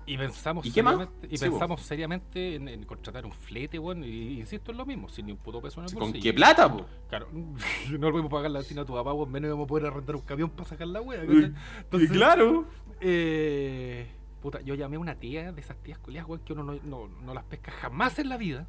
[0.09, 4.05] Y pensamos ¿Y seriamente, y Sí, pensamos seriamente en, en contratar un flete, weón.
[4.05, 6.23] Y insisto en lo mismo, sin ni un puto peso en el ¿Con bolsillo.
[6.23, 6.87] qué plata, po?
[7.09, 7.29] Claro,
[7.99, 10.23] no podemos pagar la vecina a tu papá, weón, menos vamos a poder arrendar un
[10.23, 11.25] camión para sacar la wea.
[11.25, 11.42] Y- ¿cachai?
[11.42, 12.64] Y Entonces, claro.
[13.01, 14.07] Eh,
[14.40, 17.09] puta, yo llamé a una tía de esas tías culiadas, weón, que uno no, no,
[17.09, 18.69] no las pesca jamás en la vida.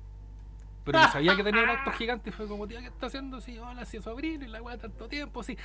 [0.87, 3.39] Pero yo sabía que tenía un auto gigante y fue como, tía, ¿qué está haciendo?
[3.41, 5.57] Sí, hola, sí, sobrino, y la weá tanto tiempo, sí,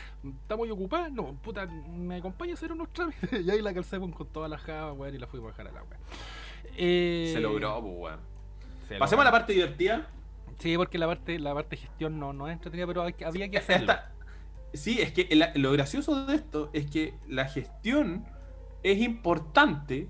[0.42, 3.32] está muy ocupada, no, puta, me acompaña a hacer unos trámites.
[3.46, 5.68] Y ahí la calcé weón, con todas las jabas, weón, y la fuimos a dejar
[5.68, 5.98] a la weá.
[6.76, 8.20] Eh, Se logró, pues, weón.
[8.88, 10.08] se Pasemos a la parte divertida.
[10.58, 13.48] Sí, porque la parte, la parte de gestión no, no es entretenida, pero hay había
[13.48, 13.92] que hacerlo.
[13.92, 14.12] Esta-
[14.74, 18.24] sí, es que lo gracioso de esto es que la gestión
[18.82, 20.08] es importante.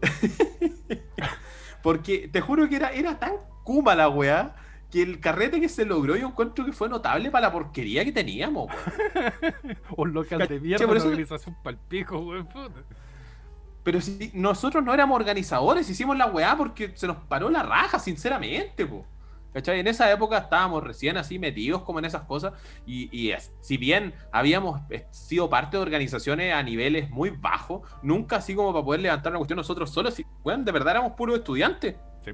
[1.82, 3.34] porque te juro que era, era tan
[3.64, 4.54] kuma la weá
[4.90, 8.12] que el carrete que se logró yo encuentro que fue notable para la porquería que
[8.12, 9.76] teníamos, weón.
[9.96, 12.48] Un local de mierda, una eso- organización palpico, weón.
[13.82, 17.98] Pero si nosotros no éramos organizadores, hicimos la weá porque se nos paró la raja,
[17.98, 19.04] sinceramente, po.
[19.52, 19.78] ¿Cachai?
[19.78, 22.54] En esa época estábamos recién así metidos como en esas cosas
[22.86, 27.82] y, y es- si bien habíamos eh, sido parte de organizaciones a niveles muy bajos,
[28.02, 31.12] nunca así como para poder levantar una cuestión nosotros solos, si, weón, de verdad éramos
[31.12, 32.32] puros estudiantes, Sí.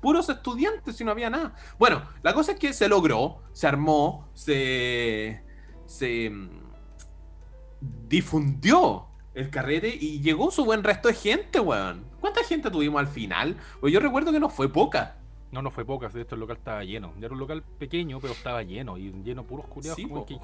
[0.00, 1.54] Puros estudiantes y no había nada.
[1.78, 5.42] Bueno, la cosa es que se logró, se armó, se,
[5.86, 6.48] se mm,
[8.08, 12.04] difundió el carrete y llegó su buen resto de gente, weón.
[12.20, 13.56] ¿Cuánta gente tuvimos al final?
[13.80, 15.16] Pues yo recuerdo que no fue poca.
[15.52, 17.12] No, no fue pocas, de hecho el local estaba lleno.
[17.18, 18.98] Era un local pequeño, pero estaba lleno.
[18.98, 19.96] Y lleno puros culiados.
[19.96, 20.26] Sí, como po.
[20.26, 20.38] que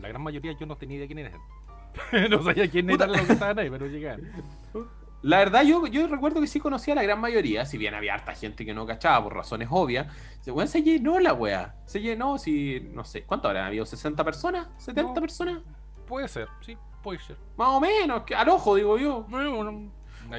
[0.00, 1.40] la gran mayoría yo no tenía idea quién eran.
[2.30, 4.30] no sabía quién eran los que estaban ahí, pero llegaban.
[5.22, 8.14] La verdad, yo, yo recuerdo que sí conocía a la gran mayoría, si bien había
[8.14, 10.06] harta gente que no cachaba por razones obvias.
[10.46, 11.76] Weón, se llenó la wea.
[11.86, 13.84] Se llenó, si, no sé, ¿cuánto habrán habido?
[13.86, 14.68] ¿60 personas?
[14.78, 15.14] ¿70 No.
[15.14, 15.62] personas?
[16.06, 17.36] Puede ser, sí, puede ser.
[17.56, 19.24] Más o menos, que al ojo, digo yo.
[19.28, 19.90] Bueno,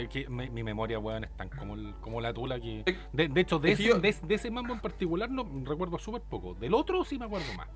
[0.09, 2.83] que- mi, mi memoria, weón, es tan como, el- como la tula que.
[3.13, 6.21] De, de hecho, de ese, yo- de, de ese mambo en particular no recuerdo súper
[6.23, 6.55] poco.
[6.55, 7.67] Del otro sí me acuerdo más.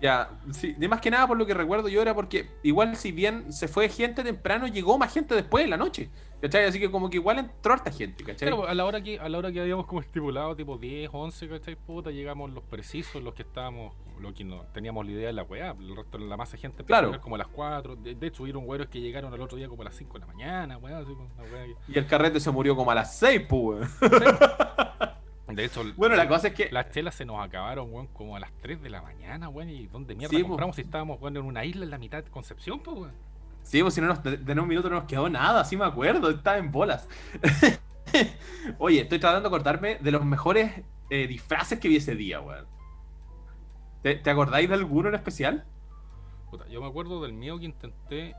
[0.00, 3.12] Ya, sí, de más que nada por lo que recuerdo yo era porque igual si
[3.12, 6.08] bien se fue gente temprano, llegó más gente después de la noche.
[6.40, 6.64] ¿Cachai?
[6.64, 8.48] Así que como que igual entró harta gente, ¿cachai?
[8.48, 11.48] Claro, a la hora que, a la hora que habíamos como estipulado, tipo 10, 11,
[11.50, 11.76] ¿cachai?
[11.76, 15.42] Puta, llegamos los precisos, los que estábamos, los que no teníamos la idea de la
[15.42, 15.72] weá.
[15.78, 17.12] El resto, la masa de gente Claro.
[17.12, 17.96] a como a las 4.
[17.96, 20.20] De, de hecho, hubieron güeros que llegaron al otro día como a las 5 de
[20.20, 20.96] la mañana, weá.
[20.96, 23.86] Así, como una weá que- Y el carrete se murió como a las 6, pues.
[25.54, 26.70] De hecho, Bueno, la cosa es que.
[26.70, 29.68] las chelas se nos acabaron, weón, como a las 3 de la mañana, weón.
[29.70, 32.30] ¿Y dónde mierda Sí, compramos si estábamos, weón, en una isla en la mitad de
[32.30, 33.12] Concepción, pues, weón?
[33.62, 35.84] Sí, pues si no nos, de, de un minuto no nos quedó nada, sí me
[35.84, 37.08] acuerdo, estaba en bolas.
[38.78, 40.72] Oye, estoy tratando de acordarme de los mejores
[41.10, 42.66] eh, disfraces que vi ese día, weón.
[44.02, 45.64] ¿Te, te acordáis de alguno en especial?
[46.50, 48.34] Puta, yo me acuerdo del mío que intenté.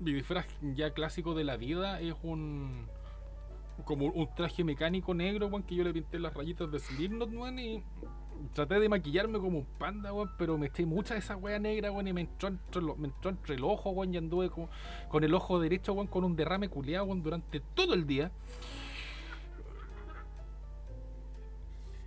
[0.00, 2.86] Mi disfraz ya clásico de la vida es un.
[3.84, 7.58] Como un traje mecánico negro, weón, que yo le pinté las rayitas de Slipknot, weón,
[7.58, 7.82] y
[8.52, 11.90] traté de maquillarme como un panda, weón, pero me eché mucha de esa wea negra,
[11.90, 14.68] weón, y me entró entre, me entró entre el ojo, weón, y anduve como,
[15.08, 18.30] con el ojo derecho, weón, con un derrame culiado, weón, durante todo el día.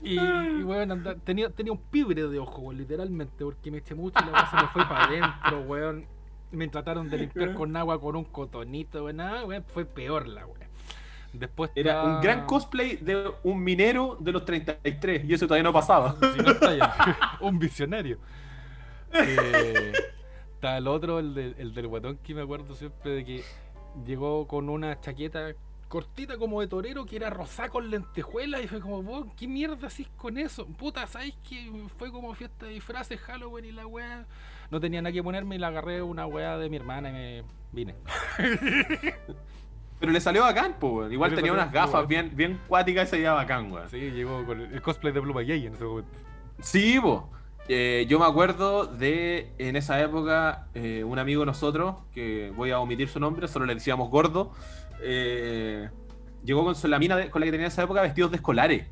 [0.01, 3.93] Y, y, weón, anda- tenía, tenía un pibre de ojo, weón, literalmente, porque me eché
[3.95, 6.05] mucho y la weá se me fue para adentro, weón.
[6.51, 10.45] Me trataron de limpiar con agua con un cotonito, weón, nada, weón, fue peor la
[10.45, 10.66] weón.
[11.33, 15.63] Después Era un está- gran cosplay de un minero de los 33 y eso todavía
[15.63, 16.15] no pasaba.
[16.33, 17.37] Si no está ya.
[17.41, 18.17] un visionario.
[19.13, 19.93] Eh,
[20.55, 23.43] está el otro, el, de- el del guatón que me acuerdo siempre de que
[24.05, 25.53] llegó con una chaqueta
[25.87, 29.87] cortita como de torero que era rosá con lentejuelas y fue como, vos, ¿qué mierda
[29.87, 30.65] hacís con eso?
[30.67, 34.25] Puta, ¿sabes que Fue como fiesta de disfraces, Halloween y la weá.
[34.69, 37.43] No tenía nada que ponerme y la agarré una weá de mi hermana y me
[37.71, 37.95] vine.
[39.99, 41.11] Pero le salió bacán, pues.
[41.11, 43.89] Igual tenía unas gafas bien, bien cuáticas y se veía bacán, weón.
[43.89, 46.11] Sí, llegó con el cosplay de Blue Jay en ese momento.
[46.59, 46.99] Sí.
[47.69, 52.71] Eh, yo me acuerdo de en esa época eh, un amigo de nosotros, que voy
[52.71, 54.53] a omitir su nombre, solo le decíamos gordo,
[55.01, 55.89] eh,
[56.45, 58.37] llegó con su, la mina de- con la que tenía en esa época vestidos de
[58.37, 58.87] escolares.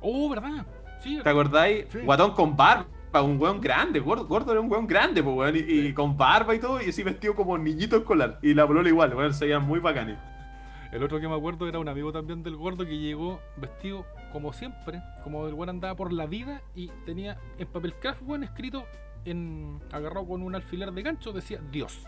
[0.00, 0.66] Oh, ¿verdad?
[1.02, 1.86] Sí, ¿Te acordáis?
[1.90, 1.98] Sí.
[2.04, 2.86] Guatón con barba,
[3.22, 6.54] un weón grande, gordo, gordo era un weón grande, pues weón, y, y con barba
[6.54, 8.38] y todo, y así vestido como niñito escolar.
[8.42, 10.18] Y la polola igual, weón, se veían muy bacanes.
[10.92, 14.52] El otro que me acuerdo era un amigo también del gordo que llegó vestido como
[14.52, 18.84] siempre, como el weón andaba por la vida y tenía en papel craft, weón, escrito
[19.24, 22.06] en agarrado con un alfiler de gancho, decía Dios.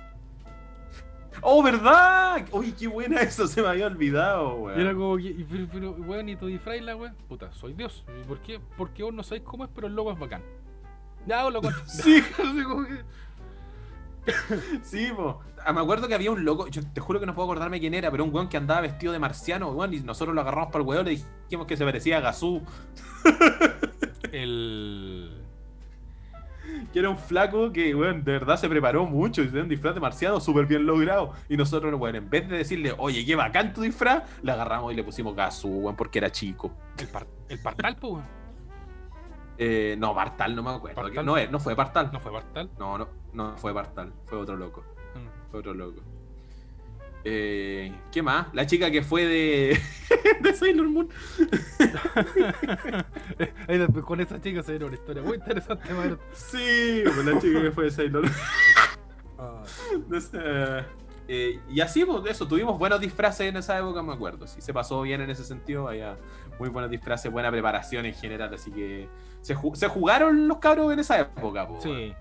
[1.42, 2.47] ¡Oh, verdad!
[2.53, 4.79] Uy, qué buena eso, se me había olvidado, weón.
[4.79, 8.05] Y era como que, pero, pero, weón, y tu disfraz, la weón, puta, soy Dios.
[8.21, 8.61] ¿Y por qué?
[8.77, 10.42] Porque vos no sabéis cómo es, pero el logo es bacán.
[11.27, 11.81] Ya, lo cuento.
[11.87, 12.23] Sí.
[12.33, 13.05] Así como que-
[14.83, 15.41] Sí, po.
[15.65, 17.95] Ah, me acuerdo que había un loco, yo te juro que no puedo acordarme quién
[17.95, 20.83] era, pero un weón que andaba vestido de marciano, weón, y nosotros lo agarramos para
[20.83, 21.11] el weón, le
[21.45, 22.62] dijimos que se parecía a Gazú,
[24.33, 25.31] El.
[26.93, 29.95] que era un flaco que, weón, de verdad se preparó mucho y tenía un disfraz
[29.95, 31.33] de marciano súper bien logrado.
[31.49, 34.97] Y nosotros, weón, en vez de decirle, oye, qué bacán tu disfraz, le agarramos y
[34.97, 36.73] le pusimos Gazú, weón, porque era chico.
[36.99, 38.36] El, par- el Partal, po, weón.
[39.59, 41.23] Eh, no, Bartal, no me acuerdo.
[41.23, 42.11] No, no fue Bartal.
[42.12, 42.71] ¿No fue Partal?
[42.79, 44.85] No, no, no fue Bartal, fue otro loco.
[45.14, 45.51] Mm.
[45.51, 46.03] Fue otro loco.
[47.29, 48.55] Eh, ¿Qué más?
[48.55, 49.81] La chica que fue de,
[50.40, 51.09] de Sailor Moon.
[54.05, 55.88] Con esa chica se viene una historia muy interesante.
[56.33, 58.35] Sí, pues la chica que fue de Sailor Moon.
[59.38, 59.62] Ah,
[61.29, 64.47] eh, y así, pues, eso, tuvimos buenos disfraces en esa época, me acuerdo.
[64.47, 66.16] Sí, se pasó bien en ese sentido, había
[66.59, 69.11] muy buenos disfraces, buena preparación en general, así que
[69.47, 71.67] se, ju- se jugaron los cabros en esa época.
[71.69, 71.83] pues.
[71.85, 72.13] sí.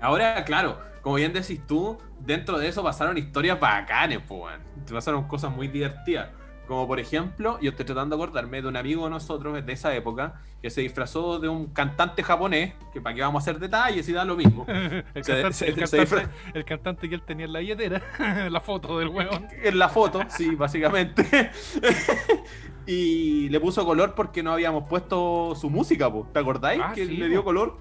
[0.00, 4.60] Ahora, claro, como bien decís tú, dentro de eso pasaron historias bacanes, weón.
[4.92, 6.28] Pasaron cosas muy divertidas.
[6.68, 9.94] Como por ejemplo, yo estoy tratando de acordarme de un amigo de nosotros de esa
[9.94, 14.08] época que se disfrazó de un cantante japonés, que para qué vamos a hacer detalles
[14.08, 14.66] y da lo mismo.
[14.68, 17.60] El, Se- cantante, se- el, se cantante, disfra- el cantante que él tenía en la
[17.60, 18.02] billetera,
[18.50, 19.46] la foto del weón.
[19.62, 21.50] En la foto, sí, básicamente.
[22.86, 26.26] y le puso color porque no habíamos puesto su música, po.
[26.32, 26.80] ¿te acordáis?
[26.82, 27.46] Ah, que sí, le dio po.
[27.46, 27.76] color.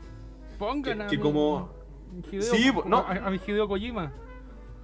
[0.57, 1.69] Pongan Que- a que mi- como-
[2.31, 2.97] Hideo- Sí, no.
[2.99, 4.11] a, a mi Hideo Kojima.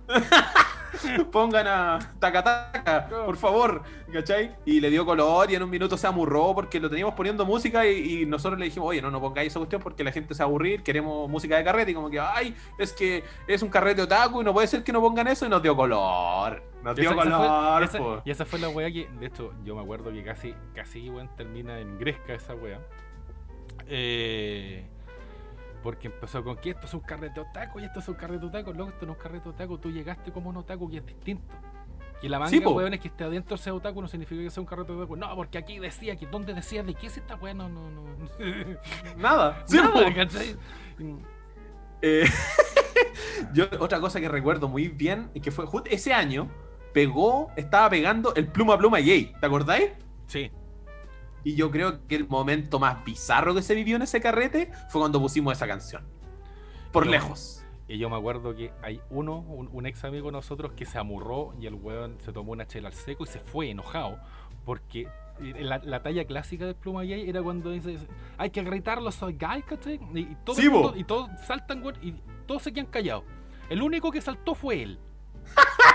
[1.32, 4.56] Pongan a Takataka, por favor, ¿cachai?
[4.65, 7.86] Y le dio color y en un minuto se amurró porque lo teníamos poniendo música
[7.88, 10.43] y, y nosotros le dijimos, oye, no, no pongáis esa cuestión porque la gente se
[10.43, 13.69] va a aburrir, queremos música de carrete y como que, ay, es que es un
[13.69, 16.62] carrete otaku y no puede ser que no pongan eso y nos dio color.
[16.84, 18.21] Nos dio esa- esa color, fue, esa- po.
[18.25, 21.30] y esa fue la weá que, de hecho, yo me acuerdo que casi, casi, weón,
[21.38, 22.80] termina en Gresca esa weá.
[23.88, 24.86] Eh,
[25.82, 28.74] porque empezó con que esto es un carrete otaku y esto es un carrete otaku.
[28.74, 29.78] Luego esto no es un carrete otaku.
[29.78, 31.54] Tú llegaste como un otaku que es distinto.
[32.22, 34.62] Que la manga, Sí, weón, es que esté adentro sea otaku no significa que sea
[34.62, 35.15] un carrete otaku.
[35.15, 37.54] No, porque aquí decía que ¿dónde decía de qué es esta weá?
[37.54, 38.04] No, no, no.
[39.17, 40.02] Nada, sí, Nada.
[42.02, 42.26] Eh,
[43.54, 46.50] yo otra cosa que recuerdo muy bien es que fue justo ese año
[46.94, 49.91] pegó, estaba pegando el pluma pluma Jay, ¿te acordáis?
[50.28, 50.52] Sí.
[51.43, 55.01] Y yo creo que el momento más bizarro que se vivió en ese carrete fue
[55.01, 56.04] cuando pusimos esa canción.
[56.91, 57.58] Por Yo- lejos.
[57.88, 60.97] Y yo me acuerdo que hay uno, un, un ex amigo de nosotros, que se
[60.97, 64.17] amurró y el weón se tomó una chela al seco y se fue enojado.
[64.63, 65.10] Porque
[65.41, 67.97] eh, la, la talla clásica del Pluma Gay era cuando dice,
[68.38, 69.99] hay que gritarlo, soy gay, ¿cachai?
[70.13, 70.97] Y, y todo Sí, el mundo- po.
[70.97, 72.13] y todos saltan, y
[72.45, 73.23] todos se quedan callados.
[73.69, 74.99] El único que saltó fue él.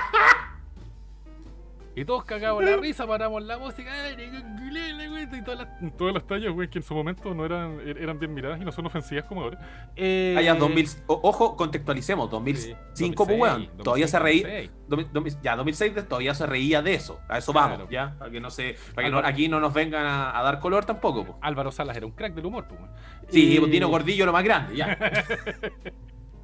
[1.96, 5.60] Y todos cagados la risa, paramos la música, ¡ay, ningún culé, la güey", y todas
[5.66, 8.60] las, todas las tallas, güey, que en su momento no eran, er- eran bien miradas
[8.60, 9.58] y no son ofensivas como ahora.
[9.96, 13.68] Eh, Ah, ya, 2000, o- ojo, contextualicemos, sí, 2005, pues 2006, weón.
[13.82, 14.42] Todavía se reía.
[14.42, 14.70] 2006.
[14.88, 17.18] 2000 2000 ya, 2006 de- todavía se reía de eso.
[17.28, 17.70] A eso Claro.
[17.76, 18.14] vamos, ya.
[18.18, 20.84] Para que no se, para que no- aquí no nos vengan a, a dar color
[20.84, 21.24] tampoco.
[21.24, 21.38] po.
[21.40, 22.78] Álvaro Salas era un crack del humor, pues.
[22.78, 22.92] weón.
[23.30, 24.98] Sí, Y- pues, Dino Gordillo lo más grande, ya.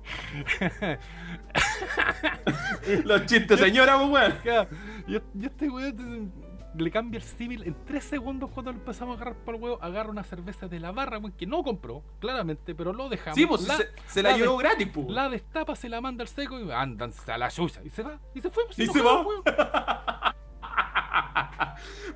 [3.05, 4.35] Los chistes, señora, pues weón.
[5.17, 6.33] Y y este weón
[6.75, 9.79] le cambia el civil en 3 segundos cuando lo empezamos a agarrar para el huevo.
[9.83, 13.37] Agarra una cerveza de la barra, weón, que no compró, claramente, pero lo dejamos.
[13.37, 15.09] Sí, pues la, se, se la la llevó gratis, pues.
[15.09, 17.83] la destapa, se la manda al seco y andan a la suya.
[17.85, 18.65] Y se va, y se fue.
[18.65, 19.27] pues, Y se enojado, va.
[19.27, 19.43] weón.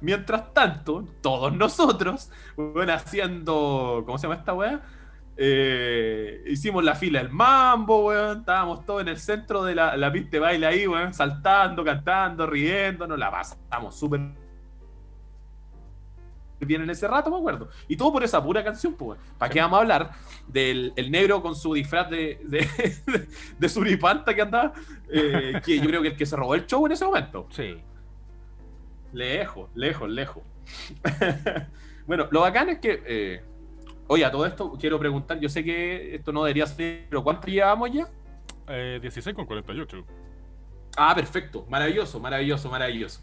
[0.00, 4.02] Mientras tanto, todos nosotros, bueno, haciendo.
[4.06, 4.80] ¿Cómo se llama esta weá?
[5.38, 8.40] Eh, hicimos la fila del mambo, weón.
[8.40, 12.46] Estábamos todos en el centro de la, la pista de baile ahí, weón, saltando, cantando,
[12.46, 13.18] riéndonos.
[13.18, 14.20] La pasamos súper
[16.64, 17.68] bien en ese rato, me acuerdo.
[17.88, 19.20] Y todo por esa pura canción, pues.
[19.37, 20.11] ¿Para qué vamos a hablar
[20.46, 22.66] del el negro con su disfraz de, de,
[23.59, 24.72] de, suripanta que andaba?
[25.11, 27.46] Eh, que yo creo que el que se robó el show en ese momento.
[27.51, 27.77] Sí.
[29.12, 30.42] Lejos, lejos, lejos.
[32.07, 33.03] bueno, lo bacán es que.
[33.07, 33.44] Eh,
[34.09, 35.38] oye, a todo esto quiero preguntar.
[35.40, 37.07] Yo sé que esto no debería ser.
[37.09, 38.09] ¿Pero cuánto llevamos ya?
[38.69, 40.05] Eh, 16 con 48.
[40.97, 41.66] Ah, perfecto.
[41.69, 43.21] Maravilloso, maravilloso, maravilloso.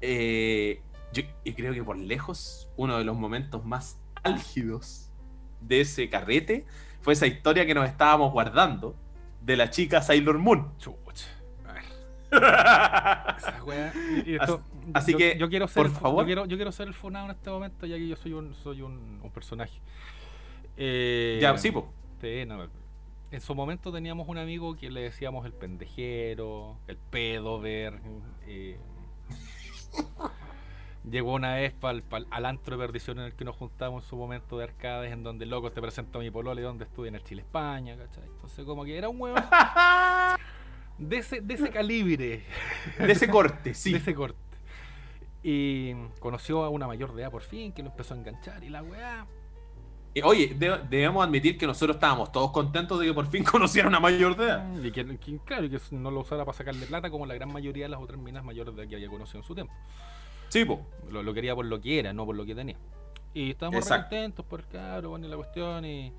[0.00, 0.80] Eh,
[1.12, 5.10] yo y creo que por lejos uno de los momentos más álgidos
[5.60, 6.66] de ese carrete
[7.00, 8.96] fue esa historia que nos estábamos guardando
[9.40, 10.76] de la chica Sailor Moon.
[10.78, 11.26] Chucha.
[11.68, 11.82] A ver.
[13.38, 13.92] Esa wea.
[14.24, 14.62] y esto-
[14.94, 16.22] así yo- que, yo quiero ser por favor.
[16.22, 18.54] Yo quiero, yo quiero ser el funado en este momento, ya que yo soy un,
[18.54, 19.80] soy un, un personaje.
[20.76, 21.92] Eh, ya, sí, po.
[22.20, 22.68] Sí, no,
[23.30, 28.00] en su momento teníamos un amigo que le decíamos el pendejero, el pedo ver.
[28.46, 28.78] eh,
[31.10, 34.08] llegó una vez pa'l- pa'l- al antro de perdición en el que nos juntamos en
[34.10, 37.14] su momento de arcades, en donde loco te presentó a mi polole, donde estudia en
[37.16, 38.24] el Chile España, ¿cachai?
[38.24, 39.36] Entonces, como que era un huevo
[40.98, 42.44] de ese, de ese calibre,
[42.98, 43.92] De ese corte, sí.
[43.92, 44.38] de ese corte.
[45.42, 48.68] Y conoció a una mayor de edad por fin, que lo empezó a enganchar y
[48.68, 49.26] la weá.
[50.14, 53.94] Eh, Oye, de- debemos admitir que nosotros estábamos todos contentos de que por fin conocieran
[53.94, 54.76] a una mayor de edad.
[54.84, 57.84] Y que, que, claro, que no lo usara para sacarle plata como la gran mayoría
[57.84, 59.72] de las otras minas mayores de que había conocido en su tiempo.
[60.48, 60.84] Sí, po.
[61.10, 62.76] Lo, lo quería por lo que era, no por lo que tenía.
[63.34, 66.12] Y estábamos contentos por el cabro, bueno, y la cuestión y...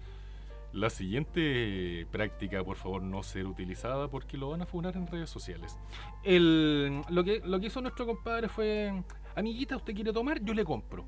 [0.71, 5.29] La siguiente práctica, por favor, no ser utilizada porque lo van a funar en redes
[5.29, 5.77] sociales.
[6.23, 8.91] El, lo, que, lo que hizo nuestro compadre fue,
[9.35, 10.43] amiguita, ¿usted quiere tomar?
[10.43, 11.05] Yo le compro.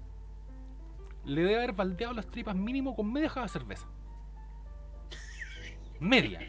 [1.26, 3.88] Le debe haber baldeado las tripas mínimo con media de cerveza.
[6.00, 6.40] Media.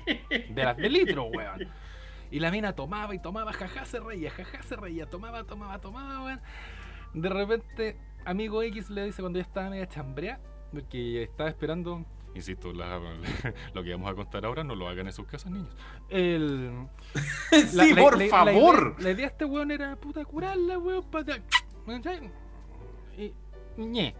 [0.51, 1.69] De las de litro, weón.
[2.31, 6.25] Y la mina tomaba y tomaba, jaja, se reía, jaja, se reía, tomaba, tomaba, tomaba,
[6.25, 6.41] weón.
[7.15, 10.41] De repente, amigo X le dice cuando ya estaba media chambrea,
[10.73, 12.05] porque estaba esperando.
[12.35, 12.99] Insisto, la-
[13.75, 15.75] lo que vamos a contar ahora no lo hagan en sus casas, niños.
[16.11, 16.87] El,
[17.69, 18.97] sí, la- por favor.
[18.99, 21.39] idea, la idea de este weón era puta curarla, weón, para.
[23.17, 23.33] Y.
[23.79, 24.15] ñe.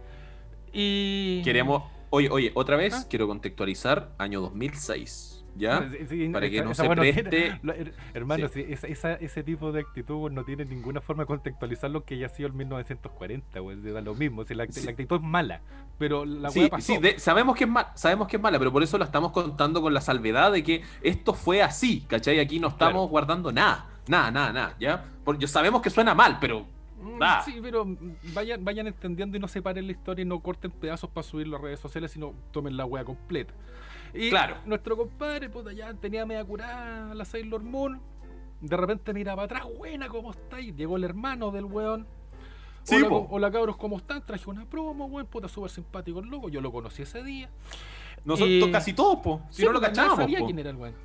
[0.77, 1.41] Y.
[1.43, 1.83] Queremos.
[2.09, 3.05] Oye, oye, otra vez Ah.
[3.09, 5.33] quiero contextualizar año 2006.
[5.59, 5.89] ¿Ya?
[6.07, 8.63] Sí, Para que esa- no esa se weá preste- tiene- her- hermano, Sí.
[8.69, 12.45] esa- ese tipo de actitud no tiene ninguna forma de contextualizar lo que haya sido
[12.45, 13.81] el 1940, güey.
[13.81, 14.45] Da lo mismo.
[14.45, 14.85] si la, Sí.
[14.85, 15.61] la actitud es mala,
[15.97, 16.93] pero la Sí, pasó.
[16.93, 19.31] sí, de- sabemos, que es ma- sabemos que es mala, pero por eso la estamos
[19.31, 22.39] contando con la salvedad de que esto fue así, ¿cachai?
[22.39, 23.07] Aquí no estamos Claro.
[23.07, 25.05] guardando nada, nada, nada, nada, ¿ya?
[25.25, 26.67] Porque sabemos que suena mal, pero
[27.19, 27.41] da.
[27.41, 27.85] Sí, pero
[28.33, 31.59] vayan, vayan entendiendo y no separen la historia y no corten pedazos para subirlo a
[31.61, 33.53] redes sociales, sino tomen la wea completa.
[34.13, 34.57] Y Claro.
[34.65, 38.01] nuestro compadre, puta, ya tenía media curada la Sailor Moon.
[38.61, 40.75] De repente mira para atrás, buena, ¿cómo estáis?
[40.75, 42.07] Llegó el hermano del weón.
[42.83, 43.27] Sí, hola, po.
[43.29, 44.25] hola, cabros, ¿cómo están?
[44.25, 46.47] Traje una promo, weón, puta, súper simpático el loco.
[46.49, 47.49] Yo lo conocí ese día.
[48.25, 49.41] nosotros Y- casi todos, po.
[49.49, 50.45] Si Sí, no lo cachábamos, sabía po.
[50.45, 50.95] quién era el weón.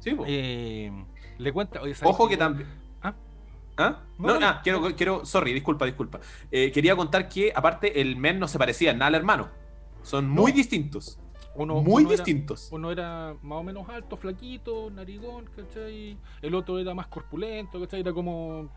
[0.00, 0.24] Sí, po.
[0.26, 0.90] Eh,
[1.38, 2.68] le cuenta, oye, ¿sabes Ojo que también.
[3.78, 4.02] ¿Ah?
[4.18, 6.20] No, No, no, ah, quiero, quiero, sorry, disculpa, disculpa.
[6.50, 9.48] Eh, quería contar que, aparte, el men no se parecía nada al hermano.
[10.02, 10.56] Son muy No.
[10.56, 11.18] distintos.
[11.54, 12.68] Uno- muy uno era- distintos.
[12.70, 16.16] Uno era más o menos alto, flaquito, narigón, ¿cachai?
[16.42, 18.00] El otro era más corpulento, ¿cachai?
[18.00, 18.68] Era como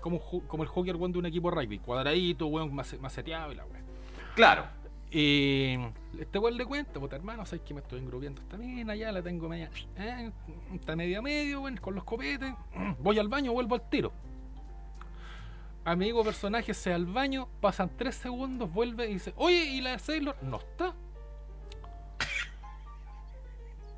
[0.00, 3.84] como, como el hockey de un equipo rugby, cuadradito, weón, mace- maceteado y la weón.
[4.36, 4.64] Claro.
[5.10, 5.76] Y
[6.20, 9.20] este weón le cuenta, puta hermano, sabes que me estoy engrupiendo esta mina, ya la
[9.22, 10.30] tengo media, eh,
[10.74, 12.52] está media medio, weón, con los copetes.
[13.00, 14.12] Voy al baño, vuelvo al tiro.
[15.86, 20.00] Amigo personaje se al baño, pasan tres segundos, vuelve y dice, oye, ¿y la de
[20.00, 20.36] Sailor?
[20.42, 20.96] No está.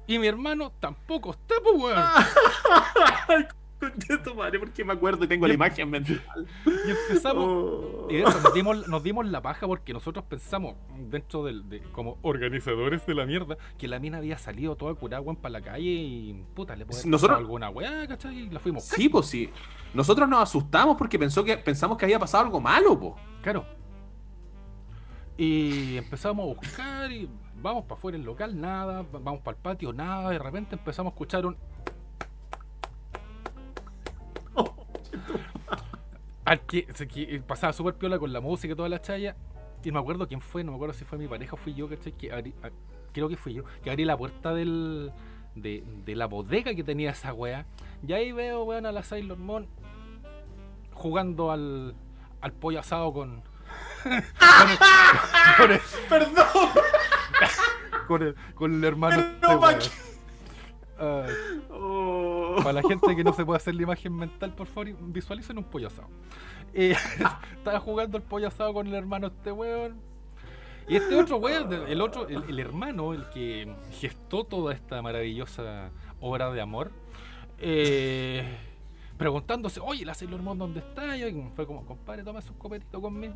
[0.07, 3.49] Y mi hermano tampoco está, pues weón.
[4.37, 6.23] Madre, porque me acuerdo y tengo la imagen mental.
[6.67, 7.45] Y empezamos.
[7.49, 8.09] Oh.
[8.11, 10.75] Y hecho, nos dimos, nos dimos la paja porque nosotros pensamos,
[11.11, 15.37] dentro del, de, como organizadores de la mierda, que la mina había salido toda weón,
[15.37, 18.39] para la calle y puta, le puede haber Nosotros- alguna weá, ¿cachai?
[18.39, 18.85] Y la fuimos.
[18.85, 19.51] Sí, pues sí.
[19.95, 23.17] Nosotros nos asustamos porque pensó que, pensamos que había pasado algo malo, po.
[23.43, 23.65] Claro.
[25.37, 27.29] Y empezamos a buscar y
[27.61, 31.13] vamos para afuera del local, nada, va- vamos para el patio, nada, de repente empezamos
[31.13, 31.57] a escuchar un...
[36.49, 39.37] Al que, que pasaba súper piola con la música y toda la chaya.
[39.85, 41.75] Y no me acuerdo quién fue, no me acuerdo si fue mi pareja o fui
[41.75, 42.13] yo, ¿cachai?
[42.13, 42.71] Que abrí- a-
[43.13, 45.13] creo que fui yo, que abrí la puerta del,
[45.55, 47.65] de, de la bodega que tenía esa wea.
[48.07, 49.69] Y ahí veo, weón, a la Sailor Moon
[50.93, 51.95] jugando al,
[52.41, 53.43] al pollo asado con.
[54.03, 54.79] con el-
[55.59, 56.47] con el- Perdón.
[58.09, 59.23] con, el, con el hermano.
[59.41, 59.91] Pero este.
[60.99, 61.33] Ay.
[61.71, 62.38] Oh.
[62.63, 65.65] Para la gente que no se puede hacer la imagen mental, por favor, visualicen un
[65.65, 66.09] pollo asado.
[66.75, 66.95] Eh,
[67.57, 70.01] estaba jugando el pollo asado con el hermano este weón.
[70.89, 75.91] Y este otro weón, el otro, el, el hermano, el que gestó toda esta maravillosa
[76.21, 76.91] obra de amor,
[77.59, 78.43] eh,
[79.19, 81.17] preguntándose, oye, la Sailor Moon, ¿dónde está?
[81.17, 83.35] Y fue como, compadre, toma su copetito conmigo.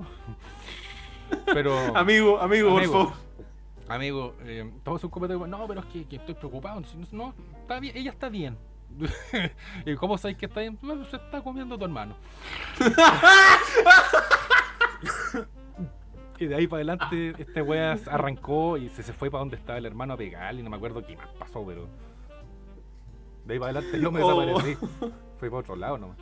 [1.46, 3.12] Pero, Amigo, amigo, por favor.
[3.88, 5.46] amigo, eh, toma su copetito.
[5.46, 6.82] No, pero es que, que estoy preocupado.
[7.10, 8.56] No, está bien, ella está bien.
[9.86, 10.60] ¿Y cómo sabéis que está?
[10.82, 12.14] Bueno, se está comiendo tu hermano.
[16.38, 19.78] y de ahí para adelante, este weá arrancó y se, se fue para donde estaba
[19.78, 20.60] el hermano a pegarle.
[20.60, 21.88] Y no me acuerdo qué más pasó, pero.
[23.44, 24.40] De ahí para adelante yo me Oh.
[24.40, 24.78] desaparecí.
[25.38, 26.16] Fui para otro lado nomás.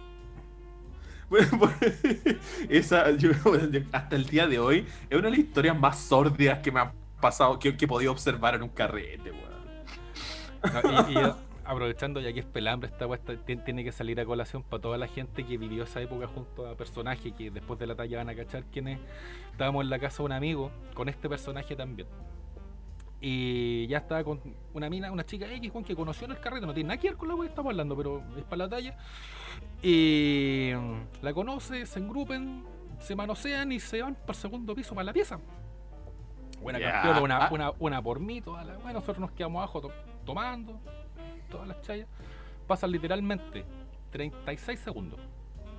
[1.29, 2.05] Bueno, pues,
[2.68, 3.31] esa, yo-
[3.93, 6.93] hasta el día de hoy, es una de las historias más sórdidas que me ha
[7.21, 9.51] pasado, que, que he podido observar en un carrete, weón.
[10.83, 11.14] No, y,
[11.71, 15.07] aprovechando ya que es pelambre esta tien- tiene que salir a colación para toda la
[15.07, 18.35] gente que vivió esa época junto a personajes que después de la talla van a
[18.35, 18.99] cachar quiénes
[19.53, 22.09] estábamos en la casa de un amigo con este personaje también.
[23.23, 24.41] Y ya estaba con
[24.73, 27.09] una mina, una chica X, Juan, que conoció en el carrete, no tiene nada que
[27.09, 28.97] ver con la weá que estamos hablando, pero es para la talla.
[29.83, 32.64] Y mm, la conoce, se engrupen,
[32.99, 35.39] se manosean y se van para el segundo piso, para la pieza.
[36.62, 36.93] Buena Ya.
[37.03, 39.93] campeona, una, una, una por mí, toda la bueno, nosotros nos quedamos abajo to-
[40.25, 40.81] tomando,
[41.51, 42.09] todas las chayas.
[42.67, 43.65] Pasan literalmente
[44.11, 45.21] 36 segundos.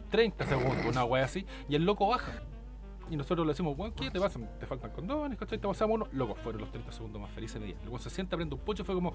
[0.10, 2.44] 30 segundos, una wea así, y el loco baja.
[3.10, 4.40] Y nosotros le decimos, weón, ¿qué te pasa?
[4.60, 5.58] Te faltan condones, ¿cachai?
[5.58, 6.08] Te pasamos uno.
[6.14, 7.82] Loco, fueron los 30 segundos más felices de mi día.
[7.86, 9.14] Weón se sienta, prende un pucho y fue como.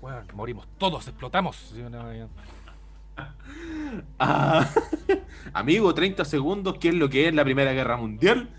[0.00, 1.56] Weón, morimos todos, explotamos.
[1.56, 1.82] Sí,
[4.18, 4.68] Ah,
[5.54, 8.50] amigo, 30 segundos, ¿qué es lo que es la Primera Guerra Mundial?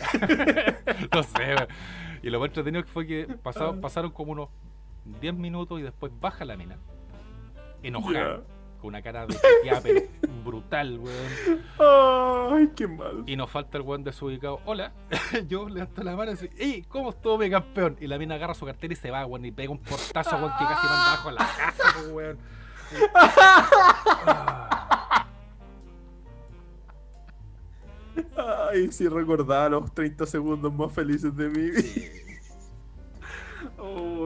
[1.12, 1.68] no sé, weón.
[2.22, 4.48] Y lo más entretenido fue que pasaron, pasaron como unos
[5.20, 6.78] 10 minutos y después baja la mina.
[7.82, 8.42] Enojada.
[8.80, 10.00] Con una cara de ya, pero
[10.44, 11.62] brutal, weón.
[12.52, 13.24] Ay, qué mal.
[13.26, 14.60] Y nos falta el weón desubicado.
[14.64, 14.92] Hola.
[15.48, 16.82] Yo levanto la mano y digo, ¡Ey!
[16.88, 17.96] ¿Cómo estuvo mi campeón?
[18.00, 19.44] Y la mina agarra su cartera y se va, weón.
[19.44, 22.38] Y pega un portazo, weón, que casi manda abajo a la casa, po, weón.
[28.72, 32.19] Ay, sí recordaba los 30 segundos más felices de mi vida.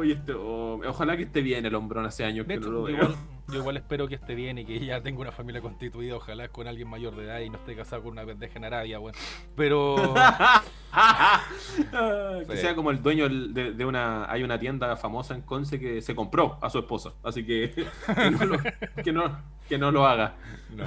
[0.04, 2.96] Este, oh, ojalá que esté bien el hombrón hace años que hecho, no lo yo
[2.96, 3.04] veo.
[3.04, 3.16] igual,
[3.48, 6.66] yo igual espero que esté bien y que ya tenga una familia constituida, ojalá con
[6.68, 9.14] alguien mayor de edad y no esté casado con una pendeja en Arabia, weón.
[9.56, 10.14] Pero.
[12.46, 12.60] que Sí.
[12.60, 14.30] sea como el dueño de, de una.
[14.30, 17.12] Hay una tienda famosa en Conce que se compró a su esposa.
[17.22, 17.72] Así que.
[18.14, 18.58] Que no lo,
[19.02, 19.38] que no,
[19.68, 20.34] que no lo haga.
[20.74, 20.84] No.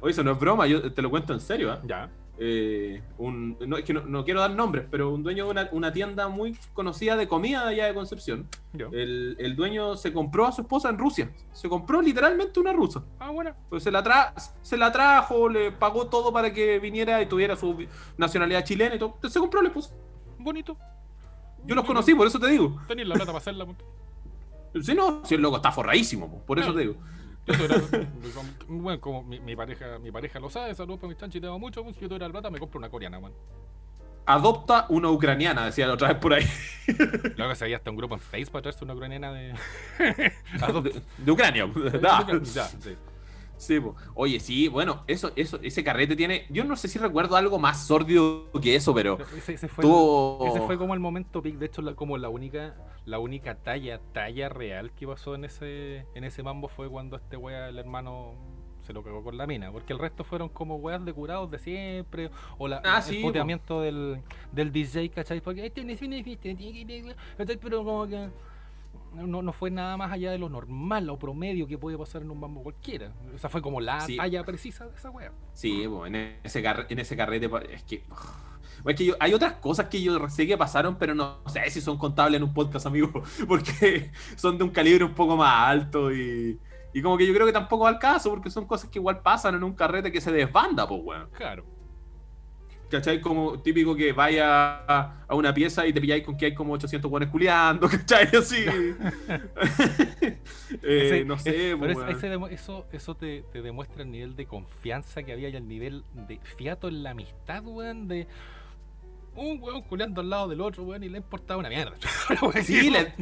[0.00, 1.72] Oye, eso no es broma, yo te lo cuento en serio.
[1.72, 1.80] ¿ah?
[1.84, 2.08] Ya.
[2.36, 5.68] Eh, un, no, es que no, no quiero dar nombres, pero un dueño de una,
[5.70, 8.48] una tienda muy conocida de comida allá de Concepción.
[8.76, 11.30] El, el dueño se compró a su esposa en Rusia.
[11.52, 13.04] Se compró literalmente una rusa.
[13.20, 13.54] Ah, bueno.
[13.68, 17.54] Pues se la, tra se la trajo, le pagó todo para que viniera y tuviera
[17.54, 19.16] su nacionalidad chilena y todo.
[19.28, 19.94] Se compró la esposa.
[20.38, 20.76] Bonito.
[21.66, 22.78] Yo los conocí, por eso te digo.
[22.88, 23.66] Tenés la plata para hacerla.
[24.82, 26.96] Si no, si el loco está forradísimo, po, por eso te digo.
[27.46, 27.76] Yo tuviera-
[28.68, 31.58] bueno, como mi, mi pareja mi pareja lo sabe, saludos para mis chanchis, te amo
[31.58, 31.82] mucho.
[31.92, 33.32] Si yo tuviera la plata, me compro una coreana, weón.
[34.26, 36.46] Adopta una ucraniana, decía la otra vez por ahí.
[37.36, 39.52] Luego que se había hasta un grupo en Facebook para traerse una ucraniana de.
[40.62, 40.90] Adopta.
[40.94, 41.66] De, de Ucrania.
[42.00, 42.26] da.
[42.42, 42.96] Ya, sí.
[43.56, 43.94] Sí, po.
[44.14, 46.46] Oye, sí, bueno, eso, eso, ese carrete tiene.
[46.50, 50.46] Yo no sé si recuerdo algo más sórdido que eso, pero Ese, ese fue, tuvo.
[50.46, 51.40] ese fue como el momento.
[51.40, 52.74] De hecho, la- como la única
[53.06, 57.36] la única talla, talla real que pasó en ese en ese mambo fue cuando este
[57.36, 58.34] wea, el hermano,
[58.82, 59.70] se lo cagó con la mina.
[59.72, 62.30] Porque el resto fueron como weas de curados de siempre.
[62.58, 64.20] O la, Ah, el sí, puteamiento del,
[64.52, 65.40] del DJ, ¿cachai?
[65.40, 66.00] Porque este no es.
[67.62, 68.28] Pero como que.
[69.14, 72.30] No, no fue nada más allá de lo normal o promedio que puede pasar en
[72.30, 73.12] un mambo cualquiera.
[73.34, 74.16] Esa fue como la Sí.
[74.16, 75.32] talla precisa de esa wea.
[75.52, 77.50] Sí, en ese, en ese carrete.
[77.72, 78.04] Es que.
[78.86, 81.80] Es que yo- hay otras cosas que yo sé que pasaron, pero no sé si
[81.80, 83.10] son contables en un podcast, amigo.
[83.48, 86.60] Porque son de un calibre un poco más alto y.
[86.92, 89.20] Y como que yo creo que tampoco va al caso, porque son cosas que igual
[89.20, 91.28] pasan en un carrete que se desbanda, pues, weón.
[91.32, 91.64] Claro.
[92.94, 93.20] ¿Cachai?
[93.20, 96.74] Como típico que vaya a, a una pieza y te pilláis con que hay como
[96.74, 98.28] 800 guanes culiando, ¿cachai?
[98.36, 98.64] Así.
[100.82, 102.32] Eh, Ese- no sé, pero pues, es- weón.
[102.32, 106.04] demo- eso, eso te, te demuestra el nivel de confianza que había y el nivel
[106.14, 108.26] de fiato en la amistad, weón, de
[109.36, 111.94] un weón culeando al lado del otro, weón, y le importaba una mierda.
[112.62, 113.12] Sí, le-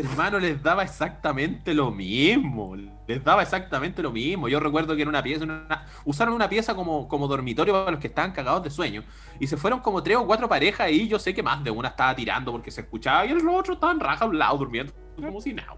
[0.00, 2.76] hermano, les daba exactamente lo mismo.
[3.06, 4.48] Les daba exactamente lo mismo.
[4.48, 5.46] Yo recuerdo que en una pieza,
[6.04, 9.04] usaron una pieza como, como dormitorio para los que estaban cagados de sueño.
[9.38, 11.88] Y se fueron como tres o cuatro parejas y yo sé que más de una
[11.88, 15.40] estaba tirando porque se escuchaba y los otros estaban raja a un lado durmiendo como
[15.40, 15.76] si nada.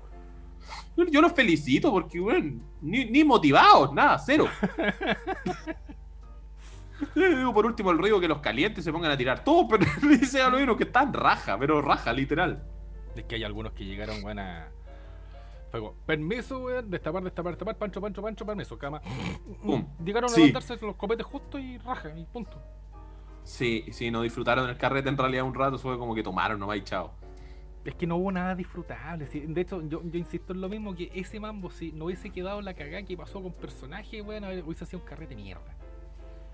[1.11, 4.49] Yo los felicito porque, bueno, ni, ni motivados, nada, cero.
[7.15, 10.41] Digo por último el río que los calientes se pongan a tirar todo, pero dice
[10.41, 12.76] a lo mismo que están raja, pero raja, literal.
[13.17, 14.69] Es que hay algunos que llegaron, weón, a.
[15.71, 19.01] Fue permiso, weón, destapar, destapar, destapar, pancho, pancho, pancho, permiso, cama.
[19.63, 19.87] Pum.
[20.05, 22.63] Llegaron a levantarse los copetes justo y raja, y punto.
[23.43, 26.79] Sí, sí, no disfrutaron el carrete en realidad un rato, fue como que tomaron nomás
[26.79, 27.13] y chao.
[27.85, 29.27] Es que no hubo nada disfrutable.
[29.27, 32.61] De hecho, yo, yo, insisto en lo mismo que ese mambo, si no hubiese quedado
[32.61, 35.77] la cagada que pasó con personaje, bueno, hubiese sido un carrete mierda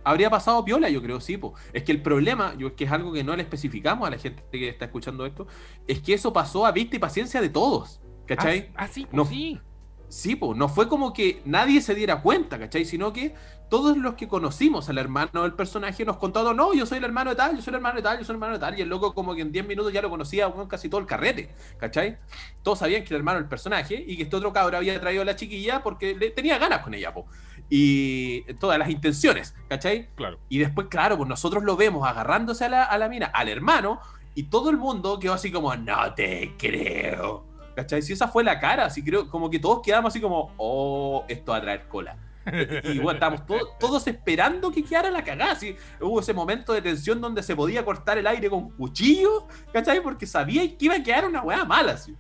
[0.05, 1.37] habría pasado piola, yo creo, sí.
[1.37, 1.55] Po.
[1.73, 4.19] Es que el problema, yo es que es algo que no le especificamos a la
[4.19, 5.47] gente que está escuchando esto,
[5.87, 8.01] es que eso pasó a vista y paciencia de todos.
[8.27, 8.71] ¿Cachai?
[8.75, 9.61] Ah, ah sí, no, sí.
[10.09, 12.85] Sí, pues no fue como que nadie se diera cuenta, ¿cachai?
[12.85, 13.35] Sino que
[13.71, 17.31] todos los que conocimos al hermano del personaje nos contaron, no, yo soy el hermano
[17.31, 18.83] de tal, yo soy el hermano de tal, yo soy el hermano de tal, y
[18.83, 21.49] el loco como que en 10 minutos ya lo conocía con casi todo el carrete,
[21.79, 22.19] ¿cachai?
[22.63, 25.23] Todos sabían que era el hermano del personaje y que este otro cabro había traído
[25.23, 27.27] a la chiquilla porque le, tenía ganas con ella, po.
[27.69, 30.09] Y todas las intenciones, ¿cachai?
[30.15, 30.39] Claro.
[30.49, 34.01] Y después, claro, pues nosotros lo vemos agarrándose a la, a la mina, al hermano,
[34.35, 37.47] y todo el mundo quedó así como, no te creo.
[37.75, 38.03] ¿Cachai?
[38.03, 41.53] Si esa fue la cara, así creo, como que todos quedamos así como, oh, esto
[41.53, 42.17] va a traer cola.
[42.85, 43.43] y bueno, estábamos
[43.79, 45.55] todos, esperando que quedara la cagada.
[45.55, 45.77] ¿sí?
[46.01, 50.03] Hubo ese momento de tensión donde se podía cortar el aire con cuchillo, ¿cachai?
[50.03, 51.97] Porque sabía que iba a quedar una weá mala.
[51.97, 52.15] ¿sí?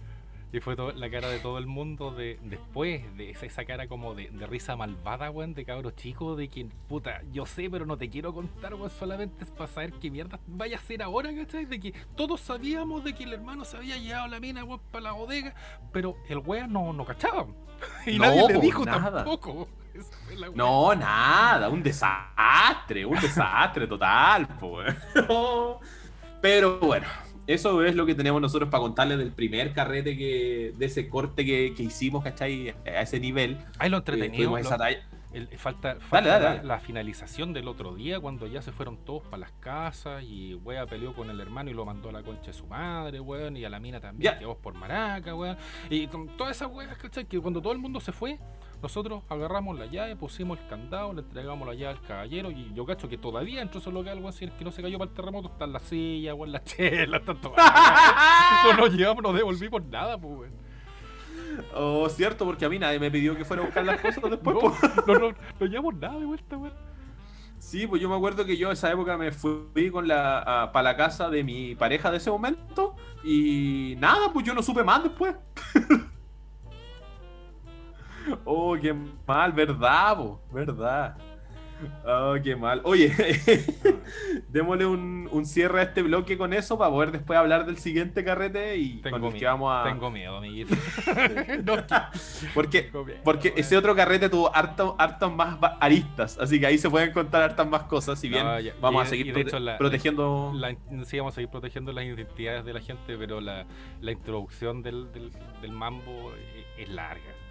[0.52, 4.28] Y fue la cara de todo el mundo de después, de esa, cara como de,
[4.48, 8.34] risa malvada, weón, de cabro chico, de quien, puta, yo sé, pero no te quiero
[8.34, 11.64] contar, weón, solamente es para saber qué mierda vaya a ser ahora, ¿cachai?
[11.64, 15.04] De que todos sabíamos de que el hermano se había llevado la mina, weón, para
[15.04, 15.54] la bodega,
[15.90, 17.46] pero el weón no, no cachaba.
[18.06, 19.68] Y nadie le dijo tampoco.
[20.54, 24.94] No, nada, un desastre, un desastre total, pues.
[26.40, 27.06] Pero bueno,
[27.46, 31.44] eso es lo que tenemos nosotros para contarles del primer carrete que, de ese corte
[31.44, 32.74] que, hicimos, ¿cachai?
[32.86, 33.58] A ese nivel.
[33.78, 34.56] Ahí lo entretenido.
[35.56, 35.96] Falta,
[36.62, 40.86] La, finalización del otro día, cuando ya se fueron todos para las casas y wea
[40.86, 43.64] peleó con el hermano y lo mandó a la concha de su madre, weón, y
[43.64, 45.56] a la mina también, que vos por maraca, weón.
[45.90, 47.24] Y con todas esas weas, ¿cachai?
[47.24, 48.38] Que cuando todo el mundo se fue,
[48.82, 52.84] nosotros agarramos la llave, pusimos el candado, le entregamos la llave al caballero y yo
[52.84, 55.16] cacho que todavía dentro de ese local, algo así, que no se cayó para el
[55.16, 57.54] terremoto, está en la silla, o en la chela, todo.
[58.64, 60.61] no nos llevamos, no devolvimos nada, pues, weón.
[61.74, 64.56] Oh, cierto, porque a mí nadie me pidió que fuera a buscar las cosas después.
[65.06, 66.74] no, no, no, llevamos nada de vuelta, weón.
[67.58, 70.96] Sí, pues yo me acuerdo que yo esa época me fui con la, para la
[70.96, 75.34] casa de mi pareja de ese momento y nada, pues yo no supe más después.
[78.44, 78.94] Oh, qué
[79.26, 80.16] mal, ¿verdad,
[80.52, 81.16] ¿Verdad?
[82.06, 82.80] Oh, qué mal.
[82.84, 83.12] Oye,
[84.48, 88.24] démosle un, un, cierre a este bloque con eso para poder después hablar del siguiente
[88.24, 89.84] carrete y tengo con que vamos a.
[89.84, 90.74] Tengo miedo, amiguito.
[92.54, 92.90] porque
[93.24, 97.66] porque ese otro carrete tuvo hartas más aristas, así que ahí se pueden contar hartas
[97.66, 98.18] más cosas.
[98.18, 98.46] Si bien
[98.80, 99.32] vamos a seguir
[99.78, 100.52] protegiendo.
[101.04, 103.66] sí, vamos a seguir protegiendo las identidades de la gente, pero la,
[104.00, 105.30] la introducción del, del,
[105.60, 106.32] del mambo
[106.78, 107.41] es larga.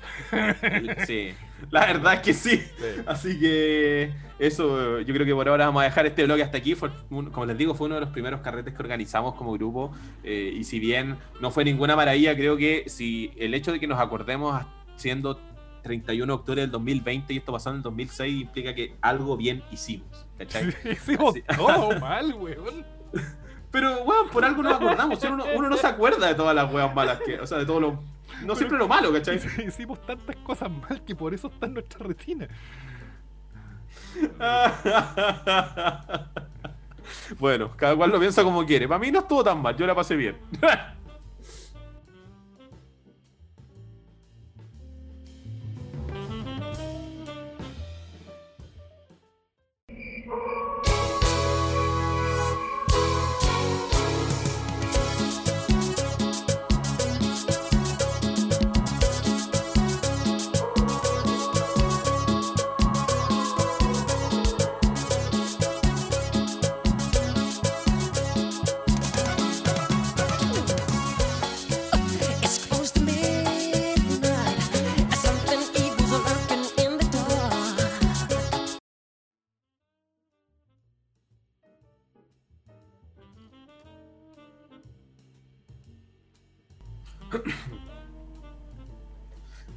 [1.06, 1.34] Sí,
[1.70, 2.64] la verdad es que sí.
[3.06, 6.76] Así que eso, yo creo que por ahora vamos a dejar este blog hasta aquí.
[7.10, 9.92] como les digo, fue uno de los primeros carretes que organizamos como grupo.
[10.24, 13.88] Eh, y si bien no fue ninguna maravilla, creo que si el hecho de que
[13.88, 15.40] nos acordemos siendo
[15.84, 19.64] 31 de octubre del 2020 y esto pasó en el 2006 implica que algo bien
[19.72, 20.26] hicimos.
[20.92, 22.86] hicimos todo mal, weón.
[23.72, 25.24] Pero, weón, por algo nos acordamos.
[25.24, 27.80] Uno, uno, no se acuerda de todas las weas malas que, o sea, de todo
[27.80, 28.00] lo
[28.46, 29.36] no siempre lo malo, ¿cachai?
[29.68, 32.48] Hicimos tantas cosas mal que por eso está en nuestra retina.
[37.40, 38.88] bueno, cada cual lo piensa como quiere.
[38.88, 40.38] Para mí no estuvo tan mal, yo la pasé bien.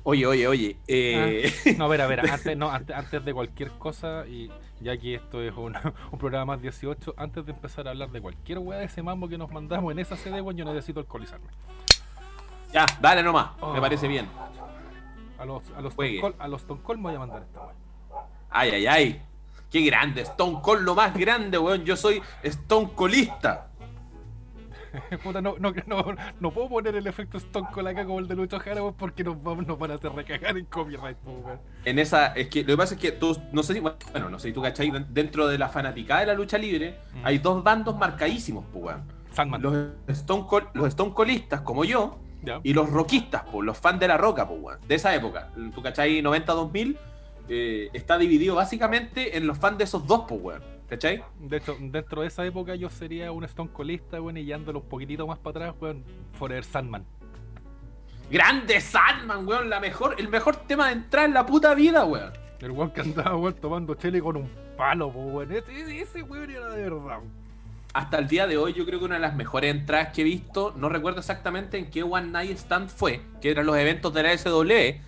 [0.04, 0.76] Oye, oye, oye.
[0.86, 4.50] eh, No, a ver, a ver, antes, no, antes, antes de cualquier cosa, y
[4.80, 5.74] ya que esto es un,
[6.12, 9.28] un programa más 18, antes de empezar a hablar de cualquier weá de ese mambo
[9.28, 11.46] que nos mandamos en esa CD, weón, yo necesito alcoholizarme.
[12.72, 13.56] ya, dale nomás.
[13.56, 13.80] Me Oh.
[13.80, 14.28] parece bien.
[15.38, 15.94] A los, a los,
[16.38, 17.74] a los Stone Cold me voy a mandar esta weá.
[18.50, 19.22] Ay, ay, ay.
[19.70, 20.20] Qué grande.
[20.22, 21.84] Stone Cold, lo más grande, weón.
[21.84, 23.68] Yo soy Stone Coldista.
[25.22, 26.04] Puta, no, no, no,
[26.40, 29.42] no puedo poner el efecto Stone Cold acá como el de Lucho Jara, porque nos,
[29.42, 31.58] vamos, nos van a hacer recagar en copyright, weón.
[31.84, 34.38] En esa, es que lo que pasa es que tú, no sé si, bueno, no
[34.38, 37.26] sé si tú cachai, dentro de la fanaticada de la lucha libre, Mm.
[37.26, 38.96] hay dos bandos marcadísimos, pues.
[39.60, 42.18] Los Stone, Cold, los Stone Coldistas, como yo,
[42.62, 44.78] y los rockistas, pues, los fans de la roca, pues, weón.
[44.86, 45.50] De esa época.
[45.74, 46.96] Tú cachai 90-2000,
[47.48, 50.73] eh, está dividido básicamente en los fans de esos dos, pues, weón.
[50.94, 51.22] ¿Cachai?
[51.40, 54.88] De hecho, dentro de esa época yo sería un Stone Coldista, weón, y yéndolo un
[54.88, 56.04] poquitito más para atrás, weón,
[56.38, 57.04] Forever Sandman.
[58.30, 62.32] Grande Sandman, weón, la mejor, el mejor tema de entrar en la puta vida, weón.
[62.60, 65.52] El weón que andaba, weón, tomando chile con un palo, weón.
[65.52, 67.18] Ese, ese- ese weón era de verdad.
[67.92, 70.24] hasta el día de hoy yo creo que una de las mejores entradas que he
[70.24, 74.22] visto, no recuerdo exactamente en qué One Night Stand fue, que eran los eventos de
[74.24, 74.98] la SW,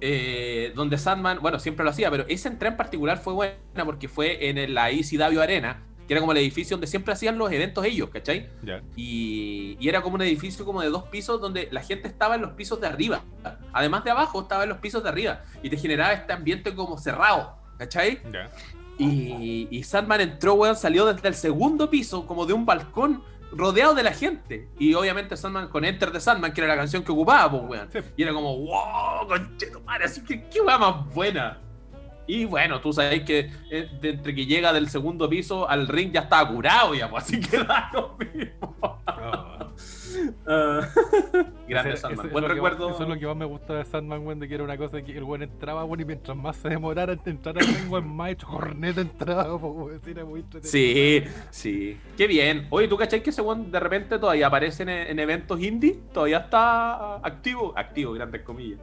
[0.00, 4.08] eh, donde Sandman, bueno, siempre lo hacía, pero esa entrada en particular fue buena porque
[4.08, 7.84] fue en la ECW Arena, que era como el edificio donde siempre hacían los eventos
[7.84, 8.48] ellos, ¿cachai?
[8.94, 12.42] Y, y era como un edificio como de dos pisos donde la gente estaba en
[12.42, 13.24] los pisos de arriba.
[13.72, 15.42] Además de abajo, estaba en los pisos de arriba.
[15.62, 18.20] Y te generaba este ambiente como cerrado, ¿cachai?
[18.98, 23.22] Y, y Sandman entró, weón, salió desde el segundo piso, como de un balcón,
[23.52, 24.68] rodeado de la gente.
[24.78, 27.88] Y obviamente Sandman con Enter de Sandman, que era la canción que ocupaba, pues, weón.
[27.92, 27.98] Sí.
[28.16, 31.60] Y era como, wow, conchetumare, así que qué weá más buena.
[32.26, 36.12] Y bueno, tú sabes que eh, de entre que llega del segundo piso al ring
[36.12, 38.95] ya estaba curado ya, pues así que da lo mismo.
[40.46, 40.80] Ah,
[41.68, 42.18] Grande Ese- Sandman.
[42.20, 42.90] ese es Buen recuerdo.
[42.90, 45.02] eso es lo que más me gusta de Sandman, weón, de que era una cosa
[45.02, 48.30] que el weón entraba, weón, y mientras más se demorara en entrar al weón, más
[48.30, 50.00] hecho corneta entraba, weón.
[50.06, 50.70] Era muy entretenido.
[50.70, 51.98] Sí, sí.
[52.16, 52.66] Qué bien.
[52.70, 55.98] Oye, ¿tú cachai que ese weón de repente todavía aparece en, en eventos indie?
[56.12, 57.72] Todavía está activo.
[57.76, 58.80] Activo, grandes comillas.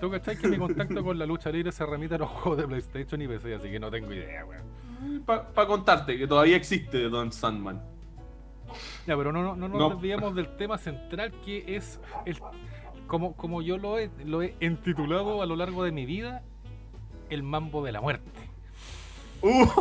[0.00, 2.66] ¿Tú cachai que mi contacto con la lucha libre se remite a los juegos de
[2.68, 3.54] PlayStation y PC?
[3.54, 5.22] Así que no tengo idea, weón.
[5.24, 7.80] Para contarte que todavía existe Don Sandman.
[9.06, 10.30] Ya, pero no, no, no nos No.
[10.32, 12.38] del tema central que es el
[13.06, 16.42] como, como yo lo he, lo he entitulado a lo largo de mi vida,
[17.30, 18.30] el mambo de la muerte.
[19.42, 19.66] Uh.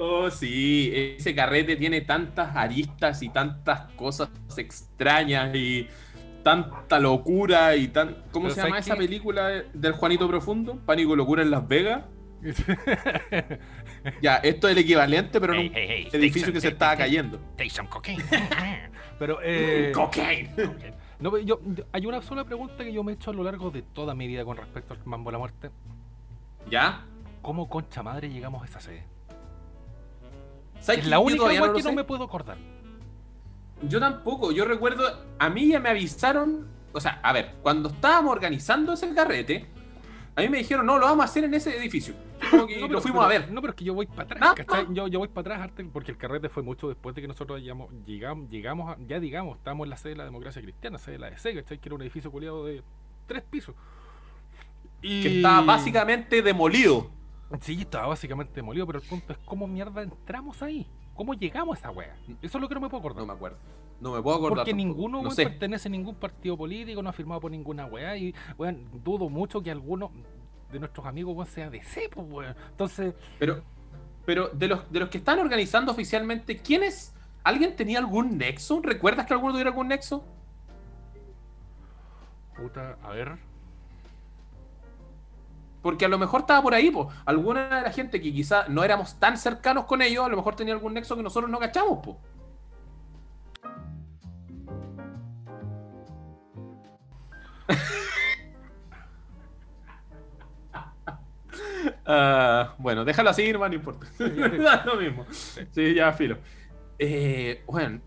[0.00, 5.88] Oh, sí, ese carrete tiene tantas aristas y tantas cosas extrañas y
[6.44, 8.16] tanta locura y tan...
[8.30, 10.78] ¿Cómo Pero se llama ¿sabes esa película del Juanito Profundo?
[10.86, 12.04] Pánico y Locura en Las Vegas.
[14.22, 16.96] Ya, esto es el equivalente, pero en un Hey, hey, hey, edificio que se estaba
[16.96, 17.38] cayendo.
[17.56, 18.22] Take some cocaine.
[19.18, 20.50] pero eh, Cocaine.
[21.20, 23.70] no, yo, yo- hay una sola pregunta que yo me he hecho a lo largo
[23.70, 25.70] de toda mi vida con respecto al mambo de la muerte.
[26.70, 27.04] ¿Ya?
[27.42, 29.04] ¿Cómo concha madre llegamos a esa sede?
[30.80, 32.56] ¿Sabes Es que la yo única weá no que no me puedo acordar.
[33.82, 38.32] Yo tampoco, yo recuerdo, a mí ya me avisaron, o sea, a ver, cuando estábamos
[38.32, 39.66] organizando ese carrete,
[40.34, 42.14] a mí me dijeron, no, lo vamos a hacer en ese edificio.
[42.50, 43.52] Como que No, pero- fuimos pero- a ver.
[43.52, 44.86] No, pero es que yo voy para atrás, No, ¿cachai?
[44.86, 44.92] no.
[44.94, 47.60] Yo, yo voy para atrás, Arte, porque el carrete fue mucho después de que nosotros
[47.60, 51.12] llegamos, llegamos, llegamos a- ya digamos, estábamos en la sede de la democracia cristiana, sede
[51.14, 51.78] de la DC, ¿cachai?
[51.78, 52.82] Que era un edificio culiado de
[53.26, 53.74] tres pisos.
[55.02, 55.22] Y...
[55.22, 57.10] Que estaba básicamente demolido.
[57.60, 60.86] Sí, estaba básicamente demolido, pero el punto es cómo mierda entramos ahí.
[61.14, 62.16] ¿Cómo llegamos a esa wea?
[62.42, 63.20] Eso es lo que no me puedo acordar.
[63.22, 63.58] No me acuerdo.
[64.00, 64.58] No me puedo acordar.
[64.58, 64.88] Porque tampoco.
[64.88, 65.44] ninguno no sé.
[65.44, 68.16] pertenece a ningún partido político, no ha firmado por ninguna weá.
[68.16, 70.12] Y weón, dudo mucho que alguno
[70.70, 72.54] de nuestros amigos weón, sea de C, pues weón.
[72.70, 73.62] Entonces, Pero,
[74.24, 77.14] pero de los, de los que están organizando oficialmente, ¿quiénes?
[77.44, 78.80] ¿Alguien tenía algún nexo?
[78.82, 80.24] ¿Recuerdas que alguno tuviera algún nexo?
[82.58, 83.38] puta, a ver.
[85.80, 87.08] Porque a lo mejor estaba por ahí, pues.
[87.24, 90.56] Alguna de la gente que quizá no éramos tan cercanos con ellos, a lo mejor
[90.56, 92.16] tenía algún nexo que nosotros no cachamos, pues.
[102.10, 104.06] Ah, bueno, déjalo así, hermano, no importa.
[104.86, 105.26] Lo mismo.
[105.30, 106.38] Sí, ya, filo.
[106.98, 108.00] Eh, bueno,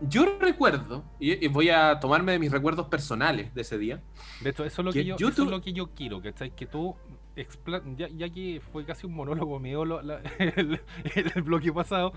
[0.00, 4.02] yo recuerdo, y, y voy a tomarme de mis recuerdos personales de ese día.
[4.40, 6.20] De hecho, eso es lo Que que, yo, yo eso es lo que yo quiero,
[6.22, 6.50] ¿cachai?
[6.50, 6.96] Que tú,
[7.96, 10.80] ya, ya que fue casi un monólogo mío lo- la- el,
[11.34, 12.12] el bloque pasado.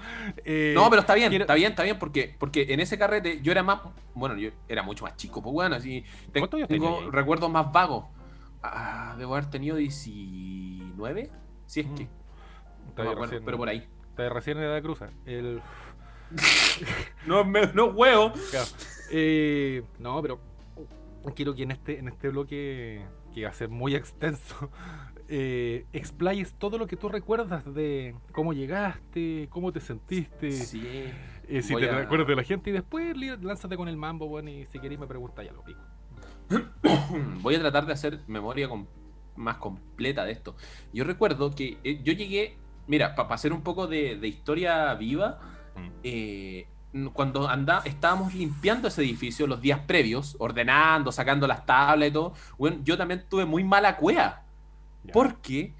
[0.46, 3.42] eh, No, pero está bien, quiero- está bien, está bien, porque, porque en ese carrete
[3.42, 3.82] yo era más,
[4.16, 7.10] bueno, yo era mucho más chico, pues bueno, así ¿Cuántos años tengo ahí?
[7.12, 8.06] recuerdos más vagos.
[8.64, 11.32] Ah, debo haber tenido 19,
[11.66, 13.88] si es que, Mm, no Está me bien, acuerdo, recién, pero por ahí.
[14.10, 15.10] está recién en edad cruza.
[15.26, 15.62] El,
[17.28, 18.34] No, me, no huevo.
[18.52, 18.66] claro,
[19.12, 20.40] Eh, no, pero
[21.36, 24.70] quiero que en este, en este bloque, que va a ser muy extenso,
[25.30, 30.52] eh, explayes todo lo que tú recuerdas de cómo llegaste, cómo te sentiste.
[30.52, 30.86] Sí.
[31.48, 34.50] eh, si te a- recuerdas de la gente y después lánzate con el mambo, bueno,
[34.50, 35.80] y si queréis me preguntáis ya lo pico.
[37.42, 38.86] Voy a tratar de hacer memoria com-
[39.36, 40.56] más completa de esto.
[40.94, 45.40] Yo recuerdo que eh, yo llegué, mira, para hacer un poco de, de historia viva,
[45.78, 45.90] Mm.
[46.04, 46.68] eh,
[47.14, 52.34] cuando anda, estábamos limpiando ese edificio los días previos, ordenando, sacando las tablas y todo,
[52.58, 54.42] bueno, yo también tuve muy mala cueva.
[55.04, 55.14] Ya.
[55.14, 55.76] Porque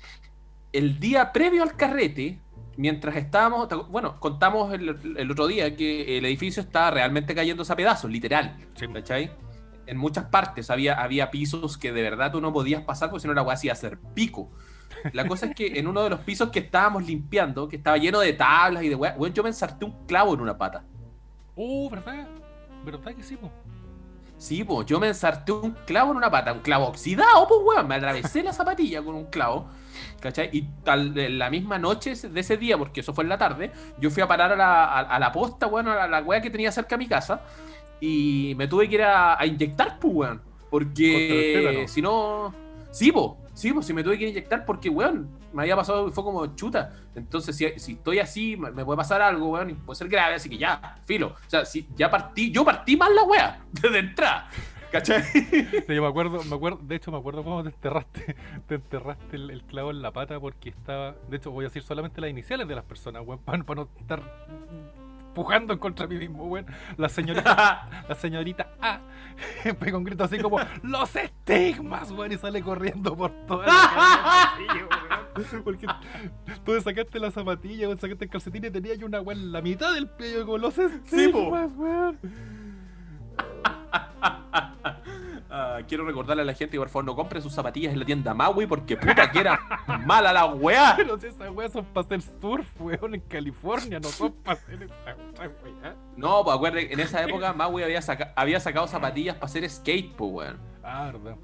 [0.72, 2.38] el día previo al carrete,
[2.76, 7.76] mientras estábamos, bueno, contamos el, el otro día que el edificio estaba realmente cayéndose a
[7.76, 8.56] pedazos, literal.
[8.76, 8.86] Sí.
[8.94, 9.32] ¿Cachai?
[9.88, 13.28] En muchas partes había, había pisos que de verdad tú no podías pasar porque si
[13.28, 14.52] no la weá se iba a hacer pico.
[15.14, 18.20] La cosa es que en uno de los pisos que estábamos limpiando, que estaba lleno
[18.20, 20.84] de tablas y de weá, weón, yo me ensarté un clavo en una pata.
[21.56, 22.28] Oh, ¿verdad?
[22.86, 23.52] ¿Verdad que sí, po?
[24.38, 27.88] Sí, pues yo me ensarté un clavo en una pata, un clavo oxidado, pues weón,
[27.88, 29.68] me atravesé la zapatilla con un clavo,
[30.20, 30.50] ¿cachai?
[30.54, 34.12] Y tal, la misma noche de ese día, porque eso fue en la tarde, yo
[34.12, 36.52] fui a parar a la, a, a la posta, weón, a la, la weá que
[36.52, 37.42] tenía cerca de mi casa,
[38.00, 42.54] y me tuve que ir a, a inyectar, pues weón, porque si no...
[42.92, 46.24] Sí, pues, sí, pues, si me tuve que inyectar porque, weón, me había pasado fue
[46.24, 46.94] como chuta.
[47.16, 50.36] Entonces, si, si estoy así, me, me puede pasar algo, weón, y puede ser grave,
[50.36, 51.28] así que ya, filo.
[51.28, 54.50] O sea, si ya partí, yo partí mal la weá, desde entrada.
[54.92, 55.22] ¿Cachai?
[55.24, 58.36] Sí, yo me acuerdo, me acuerdo, de hecho me acuerdo cómo te enterraste,
[58.68, 61.84] te enterraste el, el clavo en la pata porque estaba, de hecho voy a decir
[61.84, 64.24] solamente las iniciales de las personas, weón, para, no estar
[65.38, 66.66] pujando en contra mí mismo, weón.
[66.98, 69.02] La señorita, la señorita A
[69.80, 72.10] pega un grito así como ¡Los estigmas!
[72.10, 75.64] weón, y sale corriendo por toda la calle, weón.
[75.64, 75.86] Porque
[76.66, 79.62] tú sacaste la zapatilla, weón, sacaste el calcetín y tenía yo una weón en la
[79.62, 82.18] mitad del pie, yo como los estigmas, weón.
[85.60, 88.06] Ah, quiero recordarle a la gente que por favor no compre sus zapatillas en la
[88.06, 89.60] tienda Maui porque puta que era
[90.06, 90.94] mala la weá.
[90.98, 94.84] Pero si esas weas son para hacer surf, weón, en California, no son para hacer
[94.84, 95.96] esa otra wea.
[96.16, 100.14] No, pues acuérdate, en esa época Maui había, saca- había sacado zapatillas para hacer skate,
[100.16, 100.58] pues weón.
[100.84, 101.36] Ah, verdad.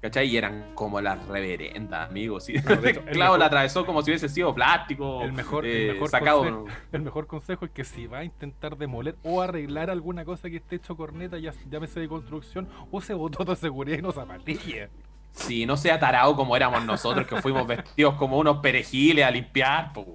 [0.00, 0.28] ¿Cachai?
[0.28, 2.46] Y eran como las reverendas, amigos.
[2.64, 5.22] clavo mejor- la atravesó como si hubiese sido plástico.
[5.22, 6.38] El mejor, eh, el, mejor sacado.
[6.38, 10.48] consejo, el mejor consejo es que si va a intentar demoler o arreglar alguna cosa
[10.48, 14.88] que esté hecho corneta, ya llámese de construcción, use botón de seguridad y no zapatillas.
[15.32, 19.92] Si no sea tarado como éramos nosotros, que fuimos vestidos como unos perejiles a limpiar,
[19.92, 20.06] pues.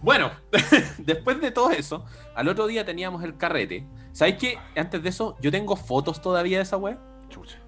[0.00, 0.30] Bueno,
[0.98, 2.04] después de todo eso,
[2.34, 3.86] al otro día teníamos el carrete.
[4.12, 4.58] ¿Sabéis qué?
[4.76, 6.98] Antes de eso, yo tengo fotos todavía de esa weá.
[7.30, 7.58] Chucha.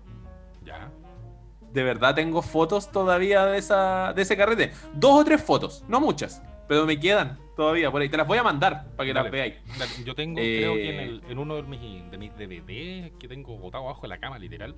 [1.77, 4.73] De verdad tengo fotos todavía de, esa, de ese carrete.
[4.95, 8.09] Dos o tres fotos, no muchas, pero me quedan todavía por ahí.
[8.09, 9.25] Te las voy a mandar para que Dale.
[9.25, 9.55] las veáis.
[9.79, 13.13] Dale, Yo tengo, Eh, creo que en, el- en uno de mis, de mis DVD
[13.19, 14.75] que tengo botado abajo de la cama, literal,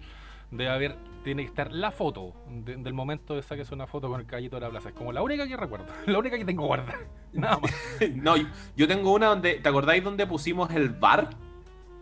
[0.50, 4.18] debe haber, tiene que estar la foto de- del momento de saques una foto con
[4.18, 4.88] el caballito de la plaza.
[4.88, 6.98] Es como la única que recuerdo, la única que tengo guardada.
[7.32, 7.72] Nada más.
[8.16, 8.34] No,
[8.76, 11.30] yo tengo una donde, ¿te acordáis donde pusimos el bar?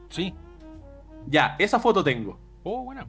[0.09, 0.33] Sí.
[1.27, 2.39] Ya, esa foto tengo.
[2.63, 3.07] Oh, bueno.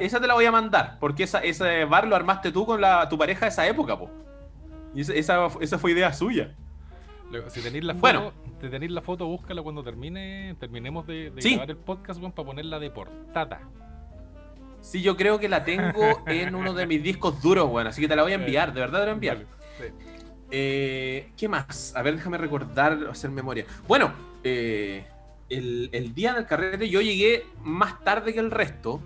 [0.00, 3.08] Esa te la voy a mandar, porque esa, ese bar lo armaste tú con la,
[3.08, 4.10] tu pareja de esa época, po.
[4.94, 6.54] Y esa, esa, esa fue idea suya.
[7.30, 8.32] Luego, si tenéis la foto, Bueno.
[8.60, 11.50] si tenéis la foto, búscala cuando termine, terminemos de, de Sí.
[11.50, 13.60] grabar el podcast, para ponerla de portada.
[14.80, 15.92] Sí, yo creo que la tengo
[16.26, 18.80] en uno de mis discos duros, bueno, así que te la voy a enviar, de
[18.80, 19.36] verdad te la voy a enviar.
[19.78, 19.84] Sí.
[20.50, 21.94] Eh, ¿Qué más?
[21.94, 23.66] A ver, déjame recordar, hacer memoria.
[23.86, 24.12] Bueno,
[24.42, 25.04] eh,
[25.50, 29.00] el, el día del carrete yo llegué más tarde que el resto.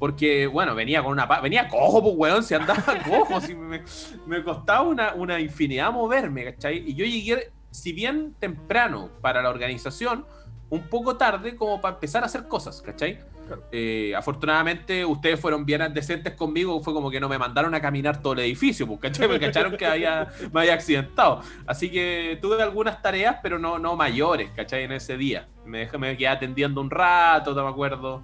[0.00, 1.26] Porque, bueno, venía con una...
[1.40, 3.40] Venía cojo, pues, weón, si andaba cojo.
[3.40, 3.82] si me,
[4.26, 6.78] me costaba una, una infinidad moverme, ¿cachai?
[6.90, 10.24] Y yo llegué, si bien temprano para la organización,
[10.70, 13.20] un poco tarde como para empezar a hacer cosas, ¿cachai?
[13.46, 13.64] Claro.
[13.72, 18.22] Eh, afortunadamente ustedes fueron bien decentes conmigo, fue como que no me mandaron a caminar
[18.22, 19.28] todo el edificio, pues, ¿cachai?
[19.28, 21.42] Me cacharon que había, me había accidentado.
[21.66, 24.84] Así que tuve algunas tareas, pero no, no mayores, ¿cachai?
[24.84, 25.46] En ese día.
[25.66, 28.22] Me, dejé- me quedé atendiendo un rato, no me acuerdo.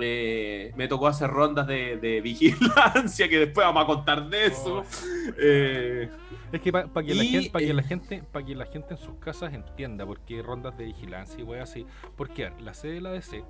[0.00, 4.78] Eh, me tocó hacer rondas de, de vigilancia, que después vamos a contar de eso.
[4.78, 4.84] Oh.
[5.38, 6.08] Eh,
[6.52, 8.66] Es que para que, la Y, gente, pa' que eh, la gente, pa' que la
[8.66, 11.84] gente en sus casas entienda por qué rondas de vigilancia y wey así.
[12.16, 13.44] Porque la sede de la DC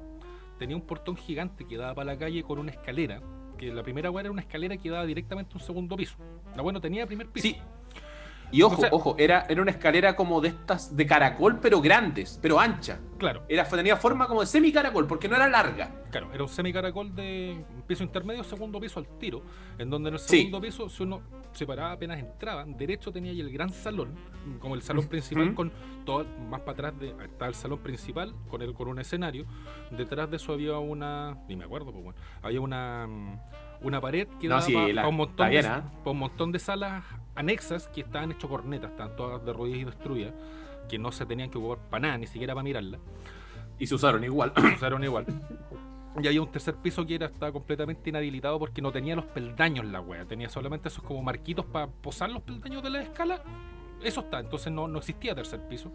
[0.58, 3.20] tenía un portón gigante que daba para la calle con una escalera.
[3.56, 6.16] Que la primera weá era una escalera que daba directamente a un segundo piso.
[6.56, 7.48] La bueno tenía primer piso.
[7.48, 7.56] sí,
[8.50, 11.80] Y ojo, O sea- ojo, era, era una escalera como de estas de caracol, pero
[11.80, 12.98] grandes, pero ancha.
[13.18, 15.90] Claro, Era, tenía forma como de semi-caracol, porque no era larga.
[16.10, 19.42] claro, era un semicaracol de piso intermedio, segundo piso al tiro,
[19.76, 20.36] en donde en el Sí.
[20.38, 21.20] segundo piso, si uno
[21.52, 24.14] se paraba apenas entraba, derecho tenía ahí el gran salón,
[24.60, 25.72] como el salón principal con
[26.06, 29.44] todo, más para atrás de, estaba el salón principal con el, con un escenario,
[29.90, 33.40] detrás de eso había una, ni me acuerdo, pues bueno, había una mm,
[33.80, 35.84] una pared que No, daba sí, la- un montón de, ¿ah?
[36.04, 37.04] pa' un montón de salas
[37.38, 40.34] anexas que estaban hechas cornetas, estaban todas derruidas y destruidas,
[40.88, 43.00] que no se tenían que ocupar para nada, ni siquiera para mirarlas.
[43.78, 44.52] Y se usaron igual.
[44.56, 45.26] se usaron igual.
[46.20, 49.84] Y había un tercer piso que era estaba completamente inhabilitado porque no tenía los peldaños
[49.84, 50.24] la wea.
[50.24, 53.40] Tenía solamente esos como marquitos para posar los peldaños de la escala.
[54.02, 55.92] Eso está, entonces no, no existía tercer piso.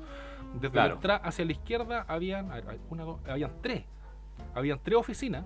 [0.55, 0.89] Desde Claro.
[0.89, 3.83] la entrada hacia la izquierda habían, a ver, una, dos, habían tres.
[4.55, 5.45] Habían tres oficinas.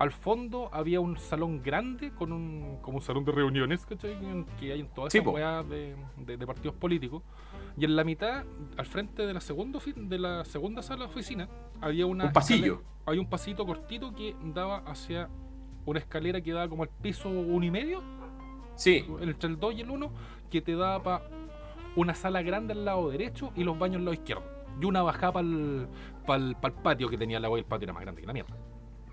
[0.00, 4.16] Al fondo había un salón grande con un como un salón de reuniones, ¿cachai?
[4.58, 7.22] Que hay en todas esas weas de, de- de partidos políticos.
[7.76, 8.44] Y en la mitad,
[8.78, 11.48] al frente de la segunda de la segunda sala de oficina,
[11.82, 12.82] había una Un pasillo.
[13.06, 15.28] había un pasito cortito que daba hacia
[15.84, 18.02] una escalera que daba como al piso uno y medio,
[18.76, 20.10] Sí, entre el 2 y el 1,
[20.50, 21.24] que te daba para
[21.96, 24.44] una sala grande al lado derecho y los baños al lado izquierdo.
[24.80, 25.32] Y una bajada
[26.26, 28.56] para el patio que tenía la wea, el patio era más grande que la mierda.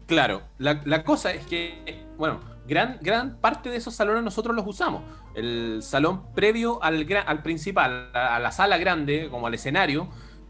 [0.08, 4.66] Claro, la, la cosa es que, bueno, gran, gran parte de esos salones nosotros los
[4.66, 5.04] usamos.
[5.36, 10.10] El salón previo al, al principal, a, la sala grande, como al escenario,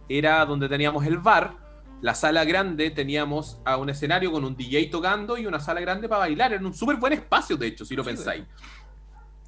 [0.09, 1.55] era donde teníamos el bar.
[2.01, 6.07] La sala grande teníamos a un escenario con un DJ tocando y una sala grande
[6.07, 6.53] para bailar.
[6.53, 8.43] Era un súper buen espacio, de hecho, si lo Sí, pensáis.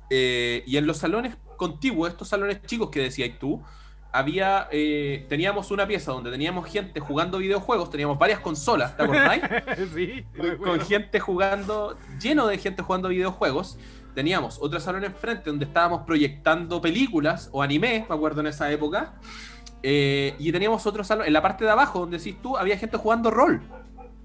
[0.10, 3.62] Eh, y en los salones contiguos, estos salones chicos que decías tú,
[4.12, 9.44] había, eh, teníamos una pieza donde teníamos gente jugando videojuegos, teníamos varias consolas, ¿te acordáis?
[9.94, 13.78] sí, con, con gente jugando, lleno de gente jugando videojuegos.
[14.16, 19.14] Teníamos otro salón enfrente donde estábamos proyectando películas o anime, me acuerdo en esa época.
[19.82, 22.98] Eh, y teníamos otro salón, en la parte de abajo, donde decís tú, había gente
[22.98, 23.62] jugando rol.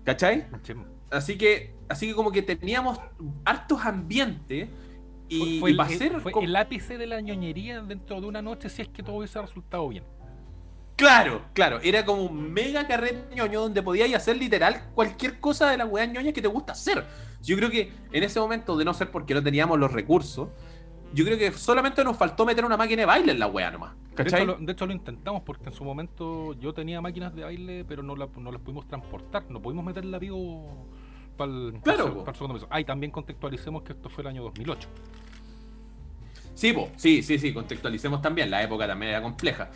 [0.05, 0.47] ¿Cachai?
[1.11, 2.99] Así que, así que como que teníamos
[3.45, 4.69] hartos ambientes.
[5.29, 8.43] Y, fue, y para el, ser fue el ápice de la ñoñería dentro de una
[8.43, 10.05] noche si es que todo hubiese resultado bien.
[10.97, 15.77] Claro, claro, era como un mega carrete ñoño donde podías hacer literal cualquier cosa de
[15.77, 17.05] la weá ñoña que te gusta hacer.
[17.43, 20.51] Yo creo que en ese momento, de no ser porque no teníamos los recursos,
[21.13, 23.95] yo creo que solamente nos faltó meter una máquina de baile en la weá nomás.
[24.17, 27.43] De hecho, lo, de hecho, lo intentamos porque en su momento yo tenía máquinas de
[27.43, 29.45] baile, pero no, la- no las pudimos transportar.
[29.51, 30.87] No pudimos meterla vivo
[31.37, 32.35] para el, Claro, po.
[32.35, 32.67] segundo piso.
[32.71, 34.89] Ah, y también contextualicemos que esto fue el año 2008.
[36.55, 39.71] Sí, po, sí, sí, sí, contextualicemos también, la época también era compleja.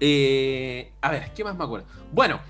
[0.00, 1.86] Eh, a ver, ¿qué más me acuerdo?
[2.12, 2.40] Bueno,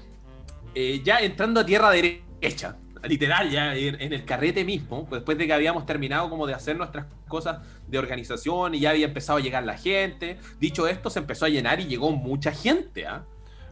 [0.74, 5.52] eh, ya entrando a tierra derecha, literal, ya en, el carrete mismo, después de que
[5.52, 9.64] habíamos terminado como de hacer nuestras cosas de organización y ya había empezado a llegar
[9.64, 13.24] la gente, dicho esto, se empezó a llenar y llegó mucha gente, ¿ah?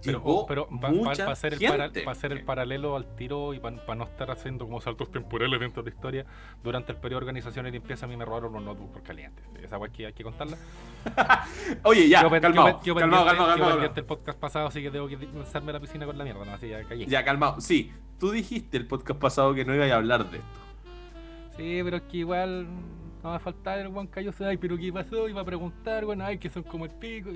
[0.02, 3.94] Llegó pero para mucha hacer, el para- pa hacer el paralelo al tiro y para
[3.96, 6.26] no estar haciendo como saltos temporales dentro de la historia,
[6.62, 9.44] durante el periodo de organización y limpieza a mí me robaron los notebooks por calientes.
[9.62, 10.56] Esa guay que hay que contarla.
[11.84, 13.92] Oye, ya, pen- calmado, pen- quedó calmado, pendiente- calmado, calmado.
[13.96, 16.44] el podcast pasado, así que tengo que lanzarme a la piscina con la mierda.
[16.44, 17.06] No, así ya caí.
[17.06, 17.60] Ya, calmado.
[17.60, 20.48] Sí, tú dijiste el podcast pasado que no iba a hablar de esto.
[21.56, 22.66] Sí, pero es que igual
[23.22, 24.30] no va a faltar el buen callo.
[24.40, 25.28] Ay, pero ¿qué pasó?
[25.28, 27.30] Iba a preguntar, bueno, ay, que son como el pico.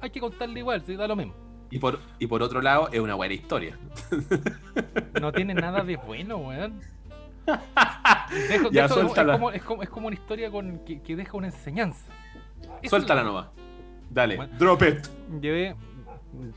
[0.00, 1.34] Hay que contarle igual, sí, da lo mismo.
[1.70, 3.76] Y por, y por otro lado, es una buena historia.
[5.20, 6.80] No tiene nada de bueno, weón.
[8.48, 11.36] Dejo- Ya, hecho, es, como, es, como, es como una historia con, que, que deja
[11.36, 12.10] una enseñanza.
[12.84, 13.46] Suéltala es nomás.
[14.10, 14.56] Dale, Bueno.
[14.58, 15.06] drop it.
[15.40, 15.74] Llevé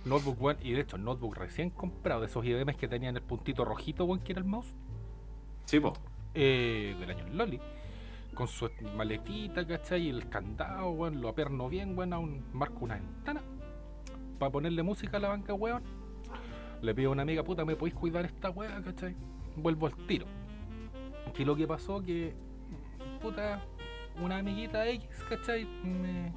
[0.05, 3.65] notebook, weón, y de hecho, notebook recién comprado, de esos IBMs que tenían el puntito
[3.65, 4.67] rojito, weón, que era el mouse.
[5.65, 5.93] Sí, po.
[6.33, 7.59] eh, del año Loli,
[8.33, 10.03] con su maletita, ¿cachai?
[10.07, 13.41] Y el candado, weón, lo aperno bien, weón, a un marco una ventana,
[14.39, 15.83] para ponerle música a la banca, weón.
[16.81, 19.15] Le pido a una amiga, puta, ¿me podéis cuidar esta weá, cachai?
[19.57, 20.25] Vuelvo al tiro.
[21.33, 22.33] Que lo que pasó que,
[23.21, 23.61] puta,
[24.21, 25.65] una amiguita X, ¿cachai?
[25.83, 26.31] Me-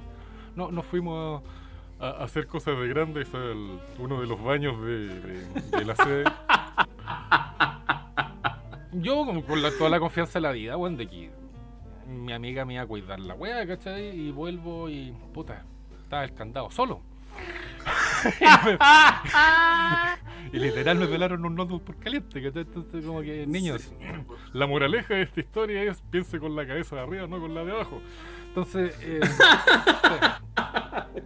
[0.55, 1.41] No, nos fuimos
[1.99, 6.25] a, hacer cosas de grandes al uno de los baños de, la sede.
[8.91, 11.31] Yo con, la- toda la confianza de la vida, weón, de que
[12.07, 14.09] mi amiga me iba a cuidar la weá, ¿cachai?
[14.09, 15.63] Y vuelvo y, puta,
[16.03, 17.01] estaba el candado solo.
[20.53, 22.63] y, literal me pelaron un notebook por caliente, ¿cachai?
[22.63, 23.93] Entonces como que, niños,
[24.53, 27.65] la moraleja de esta historia es piense con la cabeza de arriba, no con la
[27.65, 28.01] de abajo.
[28.47, 29.19] Entonces, eh,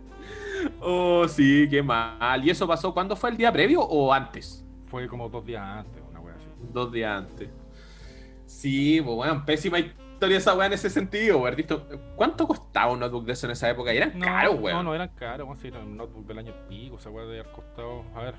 [0.80, 2.46] Oh, sí, qué mal.
[2.46, 4.64] ¿Y eso pasó cuándo fue el día previo o antes?
[4.88, 6.48] fue como dos días antes, una weá así.
[6.74, 7.50] Dos días antes.
[8.46, 11.56] Sí, pues bueno, pésima, historia esa weá en ese sentido, weón.
[12.16, 13.94] ¿Cuánto costaba un notebook de eso en esa época?
[13.94, 14.78] Y eran No, caros, weón.
[14.78, 15.58] No, no eran caros, weón.
[15.58, 18.04] Si era un notebook del año pico, esa weá de haber costado.
[18.16, 18.36] A ver.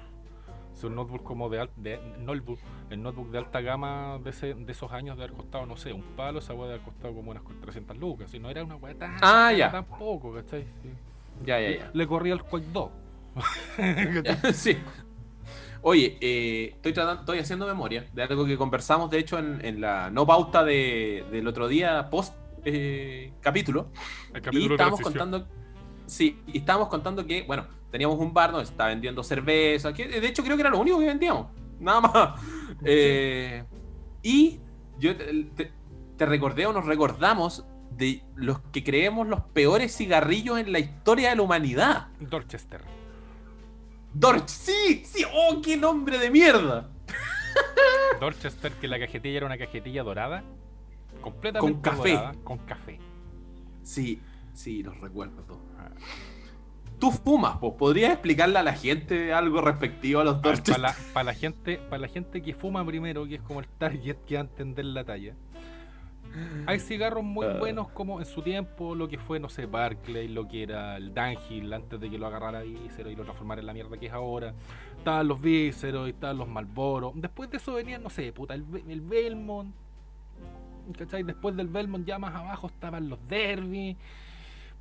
[0.74, 2.58] Si un notebook como de, al- de notebook,
[2.90, 5.92] el notebook de alta gama de, ese, de esos años de haber costado, no sé,
[5.92, 8.30] un palo, esa weá de haber costado como unas 300 lucas.
[8.30, 9.16] Si no era una weá tan.
[9.20, 9.72] Ah, ya.
[9.72, 10.62] Tampoco, ¿cachai?
[10.82, 10.90] Sí.
[11.44, 11.90] Ya, ya, ya.
[11.92, 12.90] Le corría el Quake 2.
[14.54, 14.76] sí.
[15.82, 19.80] Oye, eh, estoy tratando, estoy haciendo memoria de algo que conversamos, de hecho, en, en
[19.80, 23.88] la no pauta de- del otro día, post eh, capítulo.
[24.34, 25.46] El Y capítulo de estábamos contando.
[26.06, 30.08] Sí, y estábamos contando que, bueno, teníamos un bar donde se estaba vendiendo cerveza, que
[30.08, 31.48] de hecho creo que era lo único que vendíamos.
[31.80, 32.40] Nada más.
[32.84, 33.62] Eh,
[34.22, 34.58] y
[34.98, 40.78] yo te recordé o nos recordamos de los que creemos los peores cigarrillos en la
[40.80, 42.08] historia de la humanidad.
[42.20, 42.82] Dorchester.
[44.18, 46.88] Dorch, sí, sí, oh, qué nombre de mierda.
[48.20, 50.42] Dorchester, que la cajetilla era una cajetilla dorada.
[51.20, 52.12] Completamente Con café.
[52.14, 52.98] dorada, con café.
[53.82, 54.20] Sí,
[54.52, 55.60] sí, los recuerdo.
[55.78, 55.90] Ah.
[56.98, 60.80] Tú fumas, pues, ¿podrías explicarle a la gente algo respectivo a los Para Dorchester?
[60.80, 64.16] la, pa' la gente, para la gente que fuma primero, que es como el target
[64.26, 65.34] que va a entender la talla.
[66.66, 67.56] Hay cigarros muy Ah.
[67.58, 71.12] buenos como en su tiempo lo que fue, no sé, Barclay, lo que era el
[71.14, 74.12] Dunhill antes de que lo agarrara Vícero y lo transformara en la mierda que es
[74.12, 74.54] ahora.
[74.98, 77.12] Estaban los Víceros y estaban los Malboro.
[77.14, 79.74] Después de eso venían, no sé, puta, el, el Belmont.
[80.96, 81.22] ¿Cachai?
[81.22, 83.96] Después del Belmont ya más abajo estaban los Derby.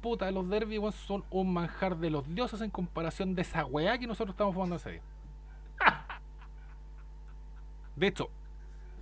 [0.02, 4.08] Puta, los Derby son un manjar de los dioses en comparación de esa weá que
[4.08, 5.02] nosotros estamos fumando ese día.
[7.96, 8.30] De hecho,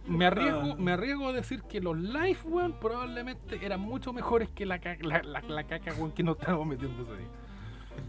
[0.07, 4.65] me arriesgo, me arriesgo a decir que los Life, weón, probablemente eran mucho mejores que
[4.65, 7.27] la, ca- la, la- la caca, weón, que nos estábamos metiendo ese día.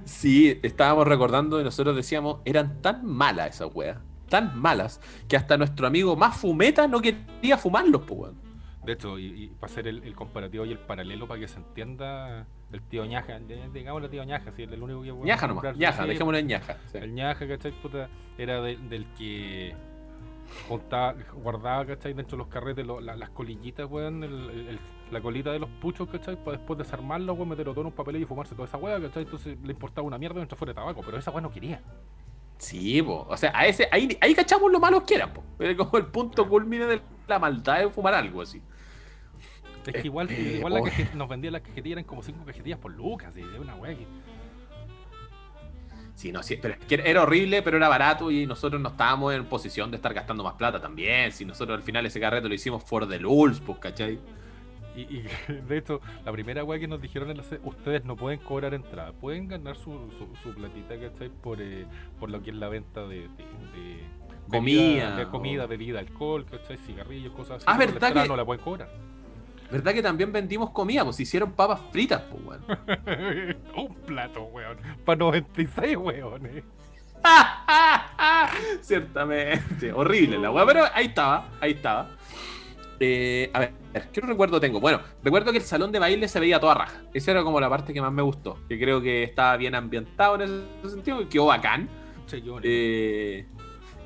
[0.04, 5.56] Sí, estábamos recordando y nosotros decíamos, eran tan malas esas weas, tan malas, que hasta
[5.56, 8.48] nuestro amigo más fumeta no quería fumarlos, pues, weón.
[8.84, 11.58] De hecho, y, y para hacer el, el comparativo y el paralelo para que se
[11.58, 13.38] entienda, el tío Ñaja,
[13.74, 16.76] digamos el tío Ñaja, sí, el único que Ñaja nomás, ñaja, dejémoslo en ñaja.
[16.90, 16.96] sí.
[16.98, 17.72] El ñaja, ¿cachai?
[17.82, 19.74] Puta, era de- del que
[20.68, 22.12] juntaba, guardaba, ¿cachai?
[22.14, 24.78] Dentro de los carretes lo- la- las colillitas, weón, el-
[25.10, 26.36] la colita de los puchos, ¿cachai?
[26.36, 29.22] Para después desarmarlo, weón, meterlo todo en un papel y fumarse toda esa weá, ¿cachai?
[29.24, 31.80] Entonces le importaba una mierda mientras fuera de tabaco, pero esa weá no quería.
[32.58, 33.24] Sí, po.
[33.28, 35.44] o sea, a ese, ahí, ahí cachamos lo malos que eran, po.
[35.60, 38.60] Era como el punto culmine de la maldad de fumar algo así.
[39.86, 40.90] Es que igual, Eh, igual la oye.
[40.90, 43.94] caje- nos vendían las cajetillas, eran como cinco cajetillas por lucas, y es una weá
[43.96, 44.06] que...
[46.18, 49.44] Sí, no, sí, pero es era horrible, pero era barato y nosotros no estábamos en
[49.44, 51.30] posición de estar gastando más plata también.
[51.30, 54.18] Si nosotros al final ese carreto lo hicimos for the lulz, pues, ¿cachai?
[54.96, 55.24] Y, y,
[55.68, 58.74] de hecho, la primera weá que nos dijeron en la se- ustedes no pueden cobrar
[58.74, 61.28] entrada, pueden ganar su, su, su platita, ¿cachai?
[61.28, 61.86] Por, eh,
[62.18, 64.00] por lo que es la venta de, de, de
[64.50, 66.78] Comida, bebida, de comida, bebida, alcohol, ¿cachai?
[66.78, 67.64] Cigarrillos, cosas así.
[67.68, 68.88] Ah, la ¿verdad que- no la pueden cobrar.
[69.70, 71.04] ¿Verdad que también vendimos comida?
[71.04, 72.64] Pues hicieron papas fritas, pues, weón.
[73.76, 74.78] Un plato, weón.
[75.04, 76.64] Para 96 weones.
[78.80, 82.10] Ciertamente, horrible la weá, pero ahí estaba, ahí estaba.
[83.00, 83.72] Eh, a ver,
[84.12, 84.80] ¿qué recuerdo tengo?
[84.80, 87.02] Bueno, recuerdo que el salón de baile se veía toda raja.
[87.14, 88.58] Esa era como la parte que más me gustó.
[88.68, 91.88] Que creo que estaba bien ambientado en ese sentido, y quedó bacán.
[92.62, 93.46] Eh,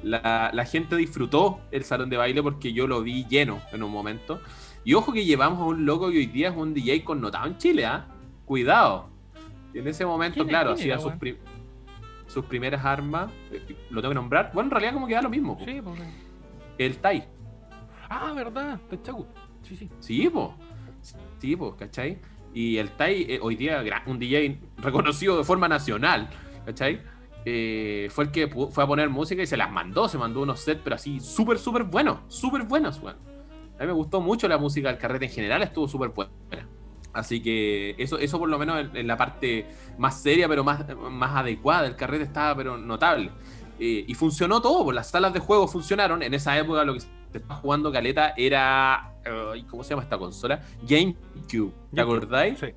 [0.02, 3.90] la, la gente disfrutó el salón de baile porque yo lo vi lleno en un
[3.90, 4.40] momento.
[4.84, 7.56] Y ojo que llevamos a un loco que hoy día es un DJ connotado en
[7.58, 8.06] Chile, ¿ah?
[8.44, 9.08] Cuidado.
[9.72, 13.30] Y en ese momento, ¿Quién- claro, hacía sus, primeras armas.
[13.50, 14.50] eh, ¿Lo tengo que nombrar?
[14.54, 15.56] Bueno, en realidad como que da lo mismo.
[15.58, 15.64] po.
[15.64, 16.00] Sí, pues,
[16.78, 17.24] El Tai.
[18.08, 19.26] Ah, verdad, de Chacu.
[19.62, 19.90] Sí, sí.
[20.00, 20.54] Sí, po.
[21.38, 22.18] Sí, po, ¿cachai?
[22.54, 26.28] Y el Tai, eh, hoy día, un DJ reconocido de forma nacional,
[26.66, 27.00] ¿cachai?
[27.44, 30.60] Eh, fue el que fue a poner música y se las mandó, se mandó unos
[30.60, 33.16] sets, pero así súper, súper buenos, súper buenos, weón.
[33.78, 36.30] A mí me gustó mucho la música del carrete en general, estuvo súper buena.
[37.12, 39.66] Así que eso, eso por lo menos en, en la parte
[39.98, 43.30] más seria, pero más, más adecuada del carrete estaba, pero notable.
[43.78, 46.22] Eh, y funcionó todo, pues las salas de juego funcionaron.
[46.22, 49.12] En esa época lo que se estaba jugando Caleta era.
[49.52, 50.62] ay, ¿Cómo se llama esta consola?
[50.88, 51.72] GameCube.
[51.94, 52.58] ¿Te acordáis?
[52.60, 52.68] Sí.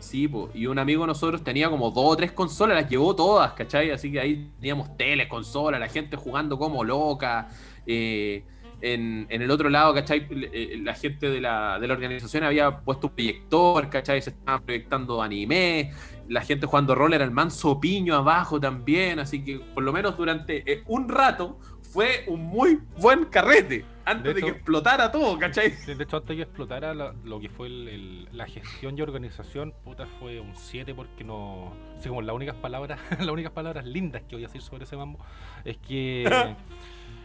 [0.00, 0.48] Sí, po.
[0.54, 3.90] y un amigo de nosotros tenía como dos o tres consolas, las llevó todas, ¿cachai?
[3.90, 7.48] Así que ahí teníamos teles, consolas, la gente jugando como loca.
[7.86, 8.44] eh,
[8.80, 10.26] en, en el otro lado, ¿cachai?
[10.30, 14.22] Eh, La gente de la, de la organización había puesto un proyector, ¿cachai?
[14.22, 15.92] Se estaban proyectando anime.
[16.28, 19.18] La gente jugando rol era el manso piño abajo también.
[19.18, 21.58] Así que por lo menos durante eh, un rato
[21.92, 23.84] fue un muy buen carrete.
[24.04, 25.70] Antes De de, que explotara todo, ¿cachai?
[25.70, 29.02] De hecho, antes de que explotara la- lo que fue el- el- la gestión y
[29.02, 31.74] organización, puta, fue un 7 porque no.
[32.00, 35.18] Según las únicas palabras, las únicas palabras lindas que voy a decir sobre ese mambo
[35.64, 36.24] es que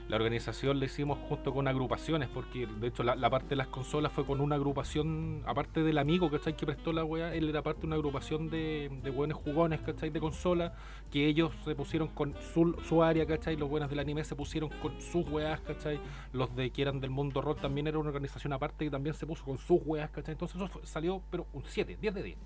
[0.10, 3.68] la organización la hicimos junto con agrupaciones, porque de hecho la, la parte de las
[3.68, 6.56] consolas fue con una agrupación, aparte del amigo ¿cachai?
[6.58, 10.10] que prestó la weá, él era parte de una agrupación de, de buenos jugones ¿cachai?
[10.10, 10.76] de consola,
[11.10, 13.56] que ellos se pusieron con su, su área, ¿cachai?
[13.56, 16.00] los buenos del anime se pusieron con sus weas, ¿cachai?
[16.34, 19.26] los de que eran del mundo rock también era una organización aparte que también se
[19.26, 20.34] puso con sus weas, ¿cachai?
[20.34, 22.38] entonces eso fue- salió, pero un 7, 10 de 10.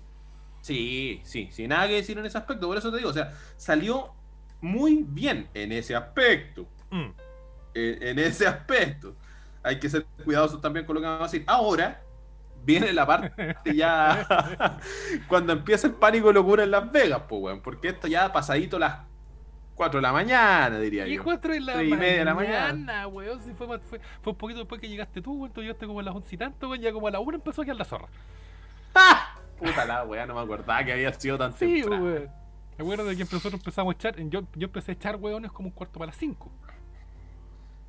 [0.60, 3.32] Sí, sí, sí, nada que decir en ese aspecto, por eso te digo, o sea,
[3.56, 4.12] salió
[4.60, 6.66] muy bien en ese aspecto.
[6.90, 7.10] Mm.
[7.74, 9.14] En, en ese aspecto.
[9.62, 11.44] Hay que ser cuidadosos también con lo que vamos a decir.
[11.46, 12.00] Ahora
[12.64, 14.78] viene la parte ya
[15.28, 18.32] cuando empieza el pánico y locura en Las Vegas, pues, weón, porque esto ya ha
[18.32, 19.00] pasadito las
[19.74, 21.24] 4 de la mañana, diría Y yo.
[21.24, 23.06] 4 de la, Tres y media de la mañana, mañana.
[23.08, 23.40] weón.
[23.42, 25.52] Si fue, fue, fue un poquito después que llegaste tú, weón.
[25.52, 26.80] Tú llegaste como a las 11 y tanto, weón.
[26.82, 28.08] Ya como a la 1 empezó a quedar la zorra.
[28.94, 29.34] ¡Ah!
[29.58, 32.04] Puta la weá, no me acordaba que había sido tan Sí, temprano.
[32.04, 32.28] weón.
[32.76, 34.16] Me acuerdo de que nosotros empezamos a echar.
[34.28, 36.50] Yo, yo empecé a echar weones como un cuarto para las 5.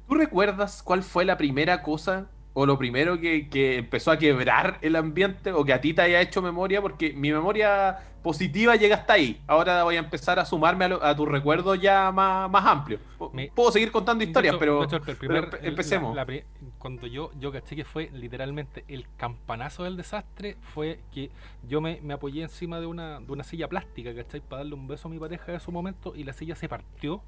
[0.09, 4.79] ¿Tú recuerdas cuál fue la primera cosa o lo primero que, que empezó a quebrar
[4.81, 6.81] el ambiente o que a ti te haya hecho memoria?
[6.81, 9.39] Porque mi memoria positiva llega hasta ahí.
[9.45, 12.97] Ahora voy a empezar a sumarme a, lo- a tu recuerdo ya más, más amplio.
[13.33, 14.79] Me- Puedo seguir contando historias, pero,
[15.19, 16.15] primer- empecemos.
[16.15, 16.43] la- la pri-
[16.79, 21.29] cuando yo, yo caché que fue literalmente el campanazo del desastre, fue que
[21.67, 24.41] yo me, me apoyé encima de una, de una silla plástica, ¿cachai?
[24.41, 27.21] Para darle un beso a mi pareja en su momento y la silla se partió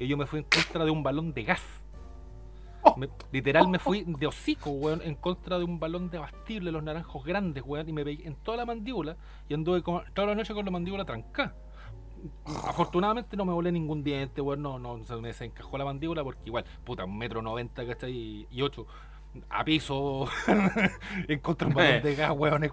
[0.00, 1.62] y yo me fui en contra de un balón de gas.
[2.96, 6.82] Me- literal me fui de hocico, weón, en contra de un balón de bastible, los
[6.82, 9.16] naranjos grandes, weón, y me pegué en toda la mandíbula
[9.48, 11.54] y anduve como- toda la noche con la mandíbula trancada.
[12.66, 16.40] Afortunadamente no me volé ningún diente, weón, no, no, se me desencajó la mandíbula porque
[16.46, 18.12] igual, puta, un metro noventa, ¿cachai?
[18.12, 18.86] Y, y ocho
[19.50, 20.28] a piso
[21.28, 22.72] en contra un balón de gas, weón, es,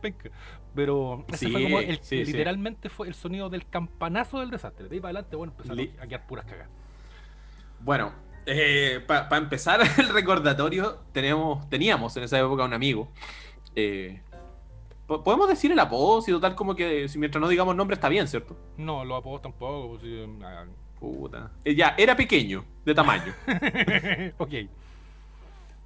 [0.00, 0.30] penca.
[0.74, 2.32] Pero ese fue Sí, como el, sí, sí.
[2.32, 4.88] literalmente fue el sonido del campanazo del desastre.
[4.88, 6.68] De ahí para adelante, bueno, empezaron Li- a quedar puras cagas.
[7.80, 8.12] Bueno,
[9.06, 13.08] para empezar el recordatorio, tenemos, teníamos en esa época un amigo.
[13.76, 14.20] eh,
[15.06, 18.08] po- Podemos decir el apodo, si total como que si mientras no digamos nombre está
[18.08, 18.56] bien, ¿cierto?
[18.76, 19.98] No, los apodos tampoco.
[19.98, 20.12] pues,
[20.44, 20.64] ah,
[20.98, 21.50] Puta.
[21.64, 23.32] Eh, ya, era pequeño, de tamaño.
[24.38, 24.54] ok,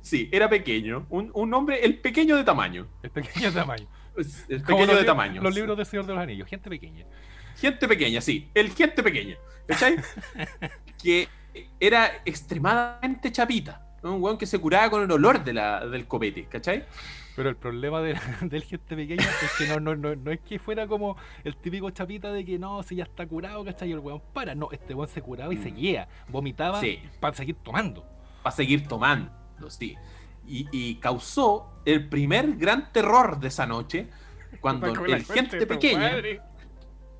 [0.02, 1.04] Sí, era pequeño.
[1.10, 2.86] Un, un hombre, el pequeño de tamaño.
[3.02, 3.86] el pequeño tamaño.
[4.48, 5.42] El pequeño de tamaño.
[5.42, 7.04] Los libros del Señor de los Anillos, gente pequeña.
[7.56, 8.48] Gente pequeña, sí.
[8.54, 9.36] El gente pequeña.
[9.66, 9.96] ¿Cachai?
[11.02, 11.28] que
[11.80, 13.82] era extremadamente chapita.
[14.02, 16.84] Un weón que se curaba con el olor de la, del copete, ¿cachai?
[17.34, 20.58] Pero el problema de, del gente pequeña es que no, no, no, no es que
[20.58, 23.88] fuera como el típico chapita de que no, si ya está curado, ¿cachai?
[23.90, 24.54] Y el weón para.
[24.54, 25.62] No, este weón se curaba y Mm.
[25.62, 26.08] seguía.
[26.28, 27.00] Vomitaba Sí.
[27.20, 28.04] para seguir tomando.
[28.42, 29.32] Para seguir tomando,
[29.68, 29.96] sí.
[30.46, 34.08] Y, y causó el primer gran terror de esa noche
[34.60, 36.12] cuando el gente pequeña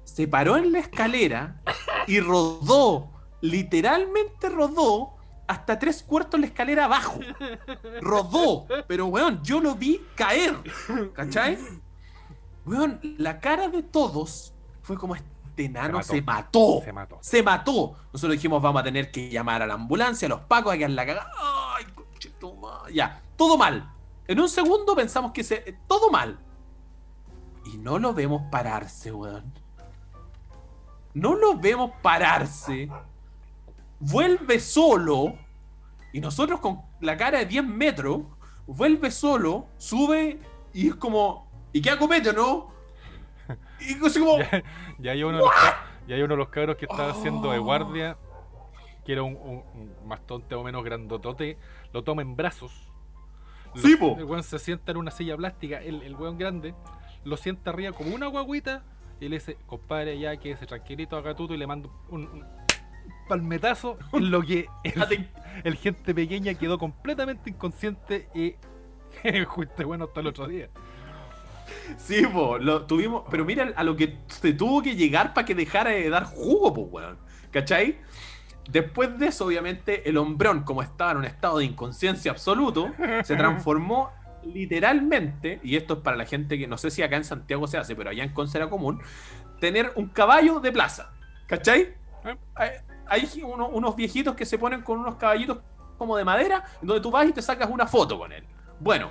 [0.04, 1.60] se paró en la escalera
[2.06, 3.10] y rodó,
[3.50, 5.14] literalmente rodó
[5.46, 7.20] hasta tres cuartos la escalera abajo.
[8.00, 10.56] Rodó, pero weón, yo lo vi caer,
[11.14, 11.58] ¿cachai?
[12.64, 16.12] Weón, la cara de todos fue como este enano mató.
[16.12, 16.80] se mató.
[16.84, 17.18] Se mató.
[17.20, 17.96] Se mató.
[18.12, 20.88] Nosotros dijimos, vamos a tener que llamar a la ambulancia, a los pacos, a que
[20.88, 21.30] la cagada.
[21.76, 22.92] Ay, conchetumare.
[22.92, 23.92] Ya, todo mal.
[24.26, 25.78] En un segundo pensamos que se.
[25.86, 26.38] Todo mal.
[27.64, 29.52] Y no lo vemos pararse, weón.
[31.14, 32.90] No lo vemos pararse.
[34.00, 35.34] Vuelve solo.
[36.12, 38.22] Y nosotros con la cara de 10 metros.
[38.66, 39.66] Vuelve solo.
[39.78, 40.38] Sube.
[40.72, 41.46] Y es como.
[41.72, 42.70] ¿Y qué copete, no?
[43.80, 44.38] Y así como.
[44.48, 44.62] Ya,
[44.98, 45.52] ya hay uno de los,
[46.08, 48.16] ya hay uno de los cabros que estaba haciendo de guardia,
[49.04, 51.58] que era un, un, un o menos grandotote,
[51.92, 52.72] lo toma en brazos.
[53.74, 53.96] Lo- Sí.
[54.00, 56.74] El weón se sienta en una silla plástica, el, el weón grande,
[57.24, 58.84] lo sienta arriba como una guaguita
[59.20, 62.42] y le dice, compadre, ya que ese tranquilito acá tuto y le mando un
[63.26, 65.28] palmetazo en lo que el,
[65.64, 68.54] el gente pequeña quedó completamente inconsciente y
[69.46, 70.68] justo bueno hasta el otro día.
[71.96, 73.24] Sí, po, lo tuvimos.
[73.30, 76.72] Pero mira a lo que se tuvo que llegar para que dejara de dar jugo,
[76.74, 77.18] pues, weón.
[77.50, 77.98] ¿Cachai?
[78.68, 82.90] Después de eso, obviamente, el hombrón, como estaba en un estado de inconsciencia absoluto,
[83.22, 84.10] se transformó
[84.44, 87.78] literalmente, y esto es para la gente que no sé si acá en Santiago se
[87.78, 89.00] hace, pero allá en Conce era común,
[89.60, 91.12] tener un caballo de plaza.
[91.46, 91.94] ¿Cachai?
[93.08, 95.58] Hay, hay uno- unos viejitos que se ponen con unos caballitos
[95.98, 98.44] como de madera, donde tú vas y te sacas una foto con él.
[98.80, 99.10] Bueno,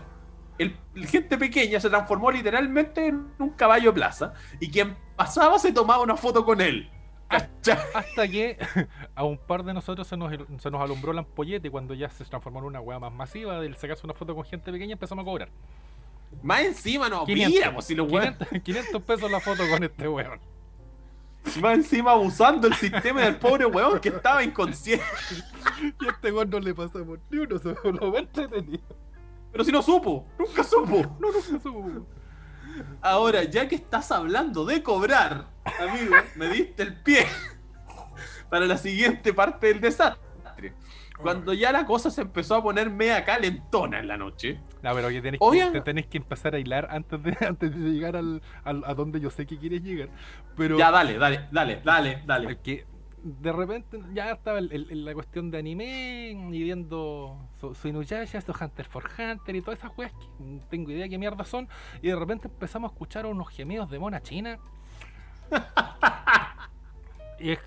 [0.58, 5.58] el, el gente pequeña se transformó literalmente en un caballo de plaza, y quien pasaba
[5.60, 6.90] se tomaba una foto con él.
[7.96, 8.58] Hasta que
[9.16, 12.08] a un par de nosotros se nos, se nos alumbró la ampolleta y cuando ya
[12.10, 15.24] se transformó en una weá más masiva del sacarse una foto con gente pequeña empezamos
[15.24, 15.50] a cobrar.
[16.44, 19.84] Más encima no, 500, mira, pues si los weones- 500, 500 pesos la foto con
[19.84, 20.40] este weón.
[21.62, 25.06] Más encima abusando el sistema del pobre weón que estaba inconsciente.
[26.00, 28.84] Y a este weón no le pasamos ni uno, se lo entretenido.
[29.52, 30.98] Pero si no supo, nunca supo.
[31.20, 32.08] No, no, no.
[33.02, 35.48] Ahora, ya que estás hablando de cobrar,
[35.80, 37.26] amigo, me diste el pie
[38.50, 40.24] para la siguiente parte del desastre.
[41.22, 44.60] Cuando ya la cosa se empezó a poner media calentona en la noche.
[44.84, 45.68] No, pero que tenés, Obvio.
[45.72, 48.94] que, te tenés que empezar a hilar antes de, antes de llegar al, al- a
[48.94, 50.10] donde yo sé que quieres llegar.
[50.58, 52.58] Pero Ya, dale, dale, dale, dale, dale.
[52.60, 52.86] que
[53.24, 57.88] de repente ya estaba el- el- el- la cuestión de anime y viendo su, su
[57.88, 61.44] Inuyasha, su Hunter for Hunter y todas esas weas que no tengo idea qué mierda
[61.44, 61.68] son.
[62.04, 64.60] Y de repente empezamos a escuchar unos gemidos de mona china.
[67.40, 67.60] Y es-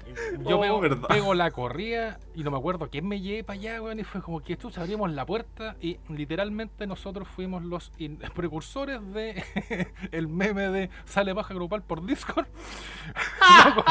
[0.47, 1.09] yo Oh, pego, verdad.
[1.09, 4.01] pego la corrida y no me acuerdo quién me llevé para allá, weón.
[4.01, 7.93] Y fue como que chucha, abrimos la puerta y literalmente nosotros fuimos los
[8.35, 9.45] precursores de
[10.13, 12.47] el meme de sale baja grupal por Discord.
[13.65, 13.85] Loco,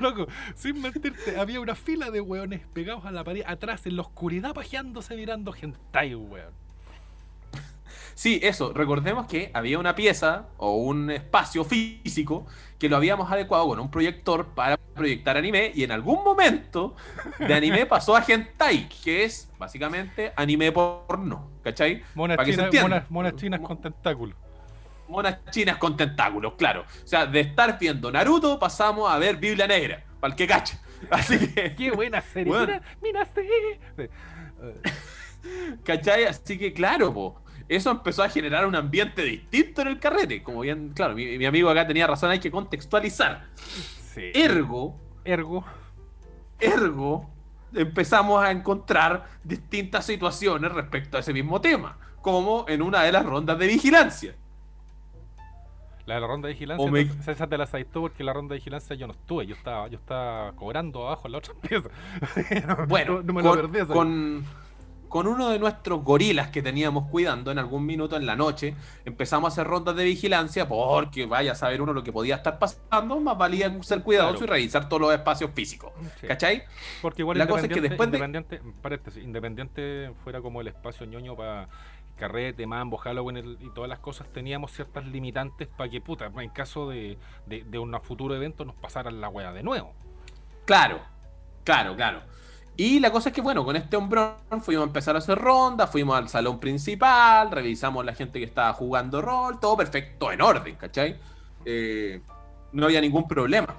[0.00, 4.02] loco, sin mentirte, había una fila de weones pegados a la pared atrás en la
[4.02, 6.52] oscuridad pajeándose mirando hentai, weón.
[8.16, 8.72] Sí, eso.
[8.72, 12.46] Recordemos que había una pieza o un espacio físico
[12.84, 16.94] que lo habíamos adecuado con un proyector para proyectar anime y en algún momento
[17.38, 22.02] de anime pasó a hentai, que es básicamente anime porno, ¿cachai?
[22.14, 22.88] Monas Para que se chinas, entienda.
[22.88, 24.36] monas, monas chinas con tentáculos.
[25.08, 26.82] Monas chinas con tentáculos, claro.
[26.82, 30.78] O sea, de estar viendo Naruto pasamos a ver Biblia Negra, para el que cacha.
[31.10, 32.52] Así que, ¡Qué buena serie!
[32.52, 32.66] Weón.
[33.00, 34.10] Mira, mira, sí.
[35.84, 36.24] ¿cachai?
[36.24, 40.42] Así que, claro, po, eso empezó a generar un ambiente distinto en el carrete.
[40.42, 43.46] Como bien, claro, mi, mi amigo acá tenía razón, hay que contextualizar.
[44.14, 44.30] sí.
[44.34, 45.64] Ergo, Ergo.
[46.60, 47.30] ergo,
[47.74, 53.24] empezamos a encontrar distintas situaciones respecto a ese mismo tema, como en una de las
[53.26, 54.34] rondas de vigilancia.
[56.06, 58.52] La de la ronda de vigilancia, me- esa- esa te la tú porque la ronda
[58.52, 61.88] de vigilancia yo no estuve, yo estaba, yo estaba cobrando abajo en la otra pieza.
[62.66, 64.44] No- Bueno, no, no me lo con, perdí con,
[65.08, 68.74] con uno de nuestros gorilas que teníamos cuidando en algún minuto en la noche,
[69.04, 72.58] empezamos a hacer rondas de vigilancia porque vaya a saber uno lo que podía estar
[72.58, 74.54] pasando, más valía ser cuidadoso Claro.
[74.56, 75.92] y revisar todos los espacios físicos.
[76.20, 76.26] Sí.
[76.26, 76.64] ¿Cachai?
[77.02, 80.68] Porque igual La cosa es que independiente, después de- independiente, paréntesis, independiente fuera como el
[80.68, 81.68] espacio ñoño para
[82.16, 86.50] carrete, mambo, Halloween el- y todas las cosas, teníamos ciertas limitantes para que, puta, en
[86.50, 89.92] caso de, de, de un futuro evento nos pasaran la wea de nuevo.
[90.64, 91.00] Claro,
[91.64, 92.20] claro, claro.
[92.76, 95.90] Y la cosa es que, bueno, con este hombrón fuimos a empezar a hacer rondas,
[95.90, 100.74] fuimos al salón principal, revisamos la gente que estaba jugando rol, todo perfecto, en orden,
[100.74, 101.16] ¿cachai?
[101.64, 102.20] Eh,
[102.72, 103.76] no había ningún problema.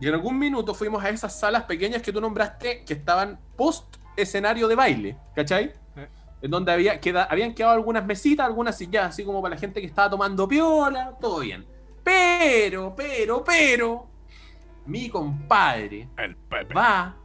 [0.00, 3.96] Y en algún minuto fuimos a esas salas pequeñas que tú nombraste que estaban post
[4.16, 5.72] escenario de baile, ¿cachai?
[5.96, 6.08] Eh.
[6.40, 9.82] En donde había, queda, habían quedado algunas mesitas, algunas sillas, así como para la gente
[9.82, 11.66] que estaba tomando piola, todo bien.
[12.02, 14.06] Pero, pero, pero,
[14.86, 16.74] mi compadre El Pepe.
[16.74, 17.16] va,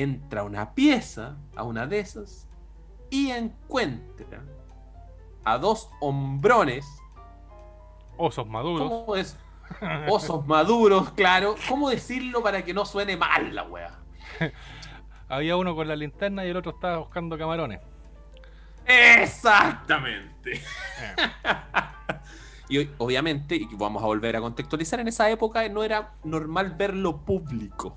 [0.00, 2.48] entra a una pieza, a una de esas,
[3.10, 4.42] y encuentra
[5.44, 6.86] a dos hombrones,
[8.16, 8.88] Osos maduros.
[8.88, 9.36] ¿cómo es?
[10.08, 11.56] Osos maduros, claro.
[11.68, 13.98] ¿Cómo decirlo para que no suene mal la wea?
[15.28, 17.80] Había uno con la linterna y el otro estaba buscando camarones.
[18.86, 20.60] Exactamente.
[22.68, 26.74] y hoy, obviamente, y vamos a volver a contextualizar, en esa época no era normal
[26.76, 27.96] verlo público.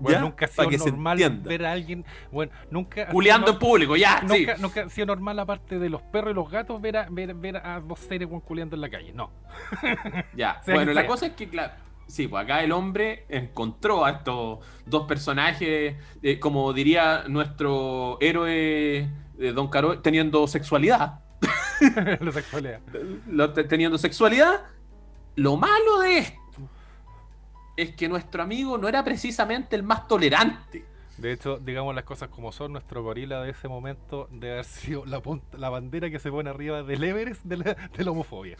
[0.00, 2.04] Nunca ha sido que normal ver a alguien.
[2.30, 3.06] Bueno, nunca.
[3.08, 4.26] Culeando en público, ya, sí.
[4.40, 7.34] Nunca, nunca ha sido normal, aparte de los perros y los gatos, ver a, ver,
[7.34, 9.12] ver a dos seres culeando en la calle.
[9.12, 9.30] No.
[10.36, 11.08] Ya, Sea bueno, la sea.
[11.08, 11.72] cosa es que, claro,
[12.06, 19.08] sí, pues acá el hombre encontró a estos dos personajes, eh, como diría nuestro héroe
[19.36, 21.20] de Don Caro, teniendo sexualidad.
[22.20, 22.80] la sexualidad.
[23.28, 24.62] Lo- teniendo sexualidad.
[25.36, 26.43] Lo malo de esto
[27.76, 30.84] es que nuestro amigo no era precisamente el más tolerante.
[31.18, 35.04] De hecho, digamos las cosas como son, nuestro gorila de ese momento debe haber sido
[35.06, 38.56] la, punta- la bandera que se pone arriba del Everest de la, de la homofobia.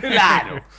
[0.00, 0.62] Claro.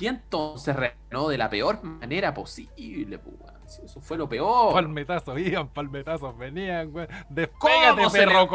[0.00, 3.54] Y entonces reaccionó de la peor manera posible, pues, weón.
[3.66, 4.72] Sí, Eso fue lo peor.
[4.72, 7.08] Palmetazos iban, palmetazos venían, weón.
[7.28, 8.48] Despégate, ¿Cómo se perro le-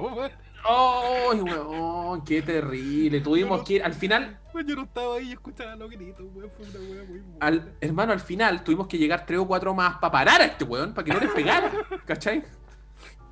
[0.00, 0.32] weón.
[0.64, 2.24] ¡Ay, weón!
[2.24, 3.20] ¡Qué terrible!
[3.20, 6.50] Tuvimos que ir, al final, Weón, Yo no estaba ahí y escuchaba los gritos, weón.
[6.56, 7.36] Fue una weá muy buena.
[7.40, 10.64] al, hermano, al final tuvimos que llegar tres o cuatro más para parar a este
[10.64, 11.70] weón, para que no les pegara,
[12.06, 12.44] ¿cachai?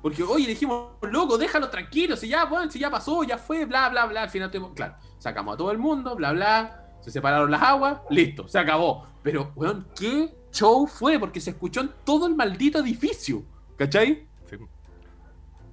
[0.01, 3.89] Porque, oye, dijimos, loco, déjalo tranquilo, si ya, weón, si ya pasó, ya fue, bla,
[3.89, 4.23] bla, bla.
[4.23, 7.99] Al final tuvimos, claro, sacamos a todo el mundo, bla, bla, se separaron las aguas,
[8.09, 9.07] listo, se acabó.
[9.21, 11.19] Pero, weón, ¿qué show fue?
[11.19, 13.43] Porque se escuchó en todo el maldito edificio,
[13.77, 14.28] ¿cachai?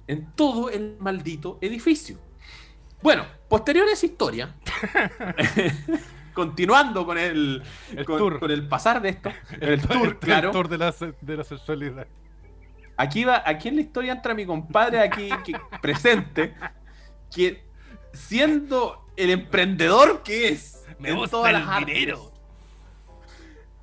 [0.07, 2.17] En todo el maldito edificio.
[3.01, 4.55] Bueno, posterior a esa historia,
[6.33, 7.61] continuando con el,
[7.95, 8.39] El con, tour.
[8.39, 10.49] con el pasar de esto, el, tour, claro.
[10.49, 12.07] El tour de la, de la sexualidad.
[12.95, 16.55] Aquí va, aquí en la historia entra mi compadre aquí que- presente,
[17.33, 17.63] que
[18.13, 22.31] siendo el emprendedor que es Me en todas el las artes, dinero.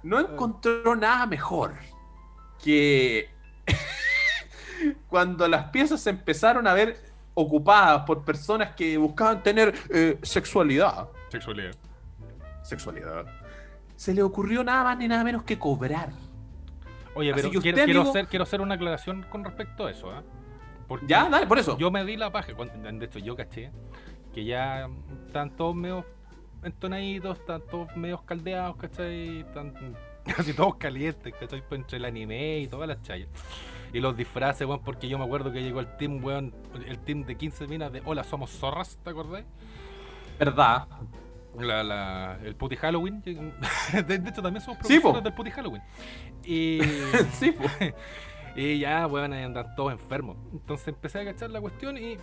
[0.02, 1.74] no encontró nada mejor
[2.62, 3.30] que
[5.08, 6.96] cuando las piezas se empezaron a ver
[7.34, 11.08] ocupadas por personas que buscaban tener eh, sexualidad.
[11.28, 11.74] Sexualidad.
[12.62, 13.26] Sexualidad.
[13.96, 16.10] Se le ocurrió nada más ni nada menos que cobrar.
[17.14, 20.12] Oye, Así pero quiero, quiero hacer, quiero hacer una aclaración con respecto a eso.
[20.88, 21.78] Porque Ya, dale, por eso.
[21.78, 23.70] Yo me di la paja, cuando- de hecho yo caché
[24.32, 24.88] que ya
[25.26, 26.04] están todos medio
[26.64, 29.40] entonaditos, están todos medio caldeados, ¿cachai?
[29.40, 29.74] Están
[30.24, 31.62] casi todos calientes, ¿cachai?
[31.70, 33.28] Entre el anime y todas las chayas.
[33.94, 36.52] Y los disfraces, weón, porque yo me acuerdo que llegó el team, weón,
[36.84, 39.44] el team de 15 minas de Hola, somos zorras, ¿te acordás?
[40.36, 40.88] Verdad.
[41.56, 43.22] La, la, el Putty Halloween.
[43.92, 45.82] De, de hecho, también somos Sí, profesores del Putty Halloween.
[46.42, 46.80] Y,
[47.34, 47.62] Sí, po.
[48.56, 50.38] y ya, weón, ahí andan todos enfermos.
[50.52, 52.18] Entonces empecé a cachar la cuestión y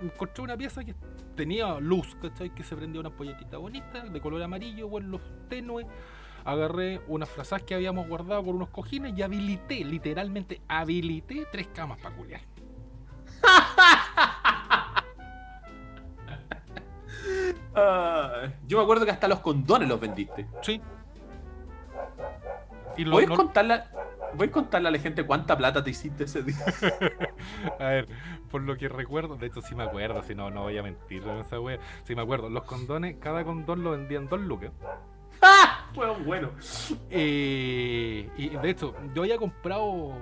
[0.00, 0.94] encontré una pieza que
[1.36, 2.48] tenía luz, ¿cachai?
[2.54, 5.20] Que se prendía una polletita bonita, de color amarillo, weón, luz
[5.50, 5.84] tenue.
[6.44, 11.98] Agarré unas frazas que habíamos guardado con unos cojines y habilité, literalmente habilité tres camas
[12.00, 12.40] para culiar.
[17.74, 20.46] Ah, yo me acuerdo que hasta los condones los vendiste.
[20.62, 20.80] Sí.
[22.96, 23.82] Y lo- ¿Voy a no- contarle,
[24.34, 26.56] voy a contarle a la gente cuánta plata te hiciste ese día?
[27.78, 28.08] A ver,
[28.50, 31.22] por lo que recuerdo, de hecho sí me acuerdo, si no, no voy a mentir
[31.22, 31.78] con esa wea.
[32.04, 34.72] Sí me acuerdo, los condones, cada condón lo vendían dos lucas.
[35.94, 36.50] Fue bueno.
[37.10, 40.12] Eh, y de hecho, yo había comprado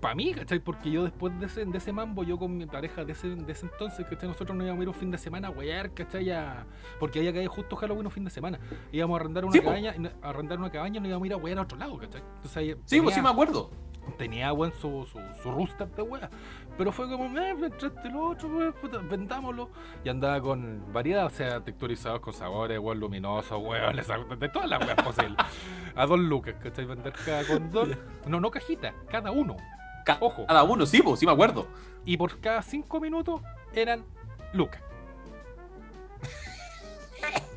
[0.00, 0.58] para mí, ¿cachai?
[0.60, 3.52] Porque yo después de ese, de ese mambo, yo con mi pareja de ese, de
[3.52, 4.28] ese entonces, ¿cachai?
[4.28, 6.30] Nosotros nos íbamos a ir un fin de semana a wear, ¿cachai?
[6.30, 6.66] A-
[7.00, 8.58] porque había caído justo Halloween un fin de semana.
[8.92, 11.32] Íbamos a arrendar una Sí, cabaña, a arrendar una cabaña y nos íbamos a ir
[11.32, 12.20] a wear a otro lado, ¿cachai?
[12.20, 13.70] Entonces ahí Sí, pues sí me acuerdo.
[14.18, 16.30] Tenía buen su, su, su rooster de wea.
[16.76, 19.70] Pero fue como, eh, entraste lo otro, wea, puta, vendámoslo.
[20.04, 23.96] Y andaba con variedad, o sea, texturizados con sabores, weón, luminosos, weón,
[24.38, 25.36] de todas las weas posibles.
[25.96, 26.84] A dos lucas, ¿cachai?
[26.84, 27.98] Vender cada condón.
[28.26, 29.56] No, no cajita, cada uno.
[30.04, 30.46] Ca- Ojo.
[30.46, 31.68] Cada uno, sí, pues sí me acuerdo.
[32.04, 33.40] Y por cada cinco minutos
[33.72, 34.04] eran
[34.52, 34.80] lucas.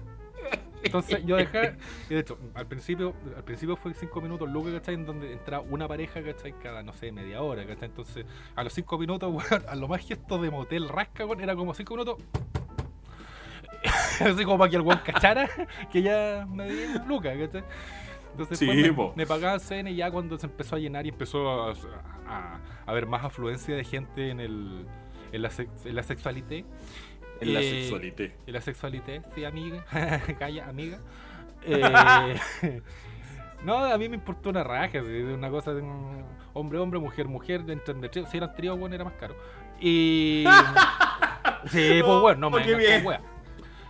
[0.84, 1.76] Entonces yo dejé,
[2.10, 4.96] y de hecho, al principio, al principio fue cinco minutos lucas, ¿cachai?
[4.96, 6.54] En donde entraba una pareja, ¿cachai?
[6.62, 7.90] Cada, no sé, media hora, ¿cachai?
[7.90, 8.26] Entonces,
[8.56, 11.74] a los cinco minutos, weón, a lo más gesto de motel rasca, weón, era como
[11.74, 12.18] cinco minutos.
[14.20, 15.50] Así como para que el weón cachara
[15.92, 17.64] que ya me di lucas, ¿cachai?
[18.32, 21.50] Entonces Sí, me, me pagaban cena y ya cuando se empezó a llenar y empezó
[21.50, 24.86] a, a- a haber más afluencia de gente en, el,
[25.32, 25.50] en, la,
[25.86, 26.64] en la sexualité.
[27.42, 28.32] En la Eh, sexualidad.
[28.48, 29.84] En la sexualité, sí, amiga.
[30.40, 31.00] Calla, amiga.
[31.70, 32.40] Eh,
[33.64, 36.24] no, a mí me importó una raja, una cosa de un
[36.54, 38.26] hombre, hombre, mujer, mujer, de entre de trío.
[38.28, 39.36] Si eran tríos, bueno, era más caro.
[39.80, 40.46] Y.
[41.70, 43.06] sí, pues bueno, no me Oh, bien.
[43.06, 43.22] wea.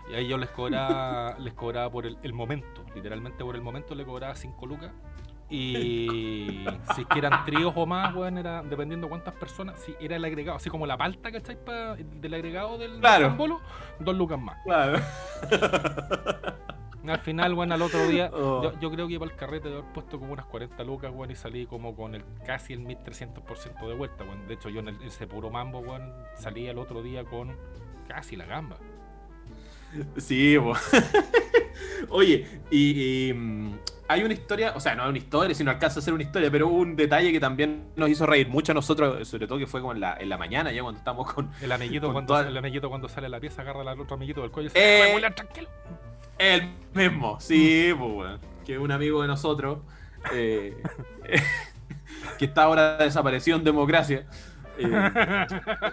[0.09, 3.93] Y ahí yo les cobraba, les cobraba por el, el momento, literalmente por el momento
[3.93, 4.91] le cobraba 5 lucas.
[5.49, 10.17] Y si es que eran tríos o más, weón, era dependiendo cuántas personas, si era
[10.17, 11.63] el agregado, así como la palta, ¿cachai?
[11.63, 13.27] Pa- del agregado del, Claro.
[13.29, 13.61] zambolo,
[13.99, 14.57] dos lucas más.
[14.65, 14.99] Claro.
[17.07, 18.61] Al final, bueno, al otro día, Oh.
[18.63, 21.31] yo, yo creo que para el carrete de haber puesto como unas 40 lucas, weón,
[21.31, 24.45] y salí como con el casi el 1300% de vuelta, weón.
[24.45, 27.55] De hecho, yo en el- ese puro mambo, weón, salí al otro día con
[28.09, 28.75] casi la gamba.
[30.17, 30.73] Sí, po.
[32.09, 33.71] Oye, y, y, mm,
[34.09, 36.23] hay una historia, o sea, no hay una historia, si no alcanza a ser una
[36.23, 39.57] historia, pero hubo un detalle que también nos hizo reír mucho a nosotros, sobre todo
[39.57, 42.13] que fue como en la, en la mañana, ya cuando estábamos con El amiguito, Con
[42.13, 44.69] cuando, toda- el amiguito cuando sale a la pieza agarra al otro amiguito del cuello
[44.73, 45.01] y Eh.
[45.03, 45.67] dice, "Weón, tranquilo.
[46.37, 47.39] el mismo.
[47.39, 48.39] Sí, pues, weón.
[48.65, 49.79] Que es un amigo de nosotros,
[50.33, 50.75] eh,
[52.37, 54.25] que está ahora desaparecido en democracia.
[54.79, 55.45] eh,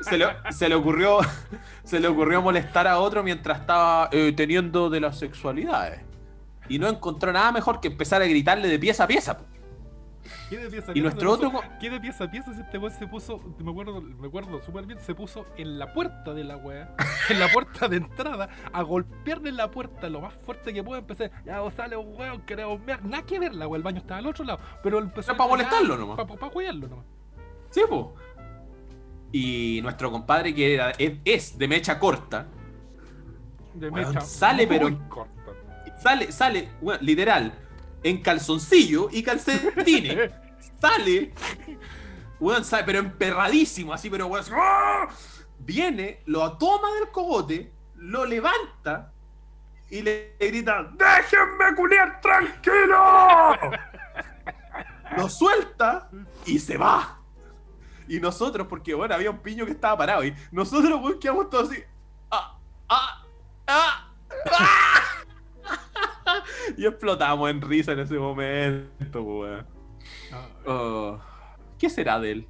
[0.03, 1.19] se, le, se le ocurrió
[1.85, 6.01] se le ocurrió molestar a otro mientras estaba eh, teniendo de las sexualidades
[6.69, 9.45] y no encontró nada mejor que empezar a gritarle de pieza a pieza po.
[10.49, 11.59] ¿Qué de pieza a y pieza nuestro se puso?
[11.59, 14.87] otro ¿Qué de pieza a pieza este weón se puso, me acuerdo, me acuerdo súper
[14.87, 16.95] bien, se puso en la puerta de la weá,
[17.29, 21.31] en la puerta de entrada, a golpearle la puerta lo más fuerte que pueda, empecé,
[21.45, 24.19] ya vos sale un weón, queremos ver, nada que ver, la weá, el baño estaba
[24.19, 26.17] al otro lado, pero empezó Era pa' molestarlo nomás.
[26.17, 27.05] Para pa, jugarlo nomás.
[27.71, 28.15] sí po.
[29.33, 32.47] y nuestro compadre que era, es, es de mecha corta
[33.75, 35.34] De Weón, mecha sale, pero- corta.
[36.05, 37.59] Sale sale weón, literal
[38.03, 40.31] en calzoncillo y calcetines
[40.81, 41.33] sale,
[42.39, 45.09] weón, sale, pero emperradísimo, así, pero weón, así, ¡ah!
[45.59, 49.13] viene, lo toma del cogote, lo levanta
[49.89, 53.57] y le grita, ¡déjenme culiar tranquilo!
[55.17, 56.11] Lo suelta
[56.45, 57.21] y se va.
[58.09, 61.71] Y nosotros, porque bueno, había un piño que estaba parado y nosotros weón, quedamos todos
[61.71, 61.85] así.
[62.33, 62.59] ¡Ah!
[62.89, 63.25] ¡Ah!
[63.69, 64.11] ¡Ah!
[64.51, 64.94] ¡Ah!
[66.79, 69.67] y explotamos en risa en ese momento, weón.
[70.67, 71.19] Oh,
[71.79, 72.47] ¿Qué será de él?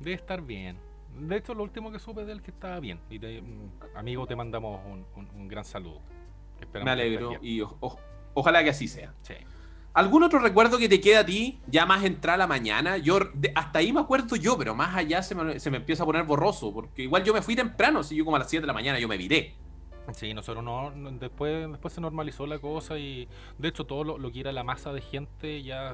[0.00, 0.78] Debe estar bien.
[1.18, 3.00] De hecho, lo último que supe de él que estaba bien.
[3.10, 6.00] Y te- mm, amigo, te mandamos un, un- un gran saludo.
[6.60, 7.98] Esperamos Me alegro y o- o-
[8.34, 9.14] ojalá que así sea.
[9.22, 9.34] Sí.
[9.94, 12.98] ¿Algún otro recuerdo que te queda a ti, ya más entrada la mañana?
[12.98, 16.02] Yo de- hasta ahí me acuerdo yo, pero más allá se me, se me empieza
[16.02, 18.60] a poner borroso, porque igual yo me fui temprano, si yo como a las 7
[18.62, 19.54] de la mañana yo me viré.
[20.12, 23.28] Sí, nosotros no, después, después se normalizó la cosa y
[23.58, 25.90] de hecho todo lo, lo que era la masa de gente ya...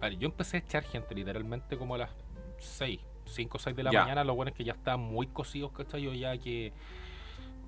[0.00, 2.10] A ver, yo empecé a echar gente literalmente como a las
[2.58, 4.02] 6, 5 o 6 de la Ya.
[4.02, 6.02] mañana, lo bueno es que ya estaban muy cocidos, ¿cachai?
[6.02, 6.72] Yo ya que...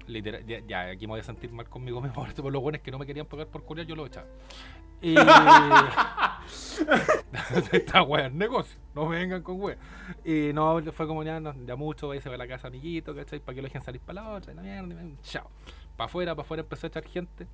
[0.07, 2.83] Literal, ya, ya, aquí me voy a sentir mal conmigo mismo, pero lo bueno es
[2.83, 4.29] que no me querían pagar por culiar, yo lo echaba.
[5.03, 5.15] Y...
[7.73, 9.77] Esta wea es negocio, no me vengan con wea.
[10.25, 13.41] Y no, fue como ya, no, ya mucho, váyase a la casa amiguito, ¿cachai?
[13.41, 15.51] Para que lo dejen salir para la otra, la mierda, chao.
[15.97, 17.47] Para afuera, para afuera empecé a echar gente.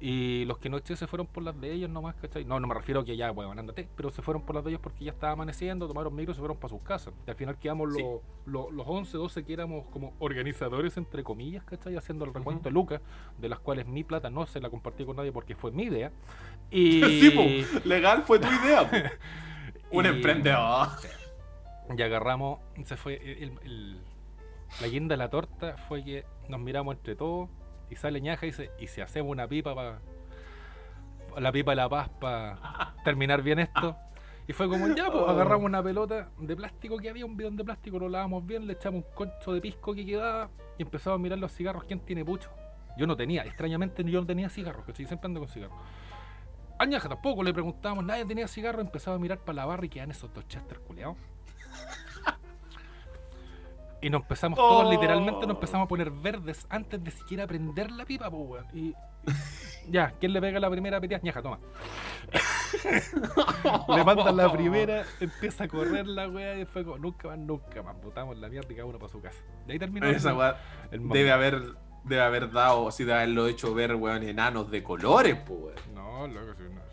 [0.00, 2.44] Y los que no eché se fueron por las de ellos nomás, ¿cachai?
[2.44, 4.70] No, no me refiero a que ya, weón, ándate, pero se fueron por las de
[4.70, 7.14] ellos porque ya estaba amaneciendo, tomaron micro y se fueron para sus casas.
[7.26, 8.02] Y al final quedamos Sí.
[8.02, 11.96] los, los, los 11, 12 que éramos como organizadores, entre comillas, ¿cachai?
[11.96, 13.00] Haciendo el recuento de lucas,
[13.38, 16.10] de las cuales mi plata no se la compartí con nadie porque fue mi idea.
[16.70, 17.02] Y...
[17.20, 17.42] Sí, po,
[17.88, 19.12] legal fue tu idea.
[19.90, 20.88] Un Y- emprendedor.
[21.96, 24.00] Y agarramos, se fue el- el-
[24.80, 27.48] la guinda de la torta fue que nos miramos entre todos
[27.90, 30.00] y sale ñaja y dice, y si hacemos una pipa para
[31.38, 33.96] la pipa de la paz para terminar bien esto.
[34.46, 37.64] Y fue como, ya, pues agarramos una pelota de plástico que había, un bidón de
[37.64, 41.22] plástico, lo lavamos bien, le echamos un concho de pisco que quedaba y empezamos a
[41.22, 42.50] mirar los cigarros, ¿quién tiene pucho?
[42.98, 45.78] Yo no tenía, extrañamente yo no tenía cigarros, que siempre ando con cigarros.
[46.78, 49.88] Al ñaja tampoco le preguntábamos, nadie tenía cigarro, empezaba a mirar para la barra y
[49.88, 51.16] quedan esos dos chester culeados.
[54.04, 54.90] Y nos empezamos todos, Oh.
[54.90, 58.66] literalmente nos empezamos a poner verdes antes de siquiera prender la pipa, pues, weón.
[58.74, 58.94] Y,
[59.90, 61.22] ya, ¿quién le pega la primera peteada?
[61.24, 61.58] Ñaja, toma.
[63.96, 67.82] le mandan la primera, empieza a correr la weá y fue como, nunca más, nunca
[67.82, 67.96] más.
[68.02, 69.38] Botamos la mierda y cada uno para su casa.
[69.66, 70.56] De ahí terminó Esa el- weá
[70.90, 71.14] el mambo.
[71.14, 71.62] debe haber,
[72.04, 75.94] debe haber dado, así de haberlo hecho ver, weón, enanos de colores, pues, weón.
[75.94, 76.83] No, loco, sí, no.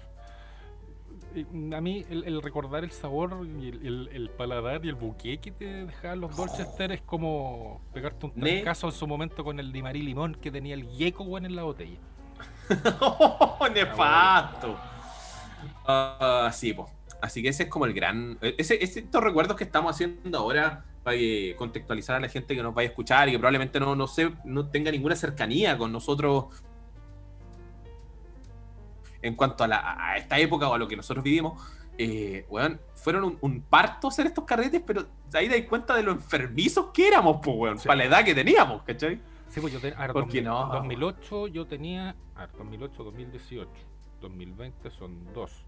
[1.75, 5.37] A mí el, el recordar el sabor y el, el- el paladar y el buque
[5.39, 9.71] que te dejaban los Dorchester es como pegarte un trancazo en su momento con el
[9.71, 11.97] Dimarí Limón que tenía el yeco weón en la botella.
[13.73, 14.77] nefasto.
[15.85, 16.89] Ah, sí, pues.
[17.21, 18.37] Así que ese es como el gran.
[18.41, 21.17] Ese, ese- estos recuerdos que estamos haciendo ahora para
[21.55, 24.31] contextualizar a la gente que nos vaya a escuchar y que probablemente no, no, sé,
[24.43, 26.45] no tenga ninguna cercanía con nosotros
[29.21, 31.61] en cuanto a, la- a esta época o a lo que nosotros vivimos.
[31.97, 36.11] Eh, weón, fueron un, un parto hacer estos carretes, pero ahí dais cuenta de lo
[36.11, 37.87] enfermizos que éramos, pues, weón, Sí.
[37.87, 39.19] para la edad que teníamos, ¿cachai?
[39.49, 39.97] Sí, pues yo tenía.
[39.97, 40.67] A ver, ¿Por qué 2000 no?
[40.73, 42.15] 2008 yo tenía.
[42.35, 43.69] A ver, 2008, 2018.
[44.21, 45.65] 2020 son dos.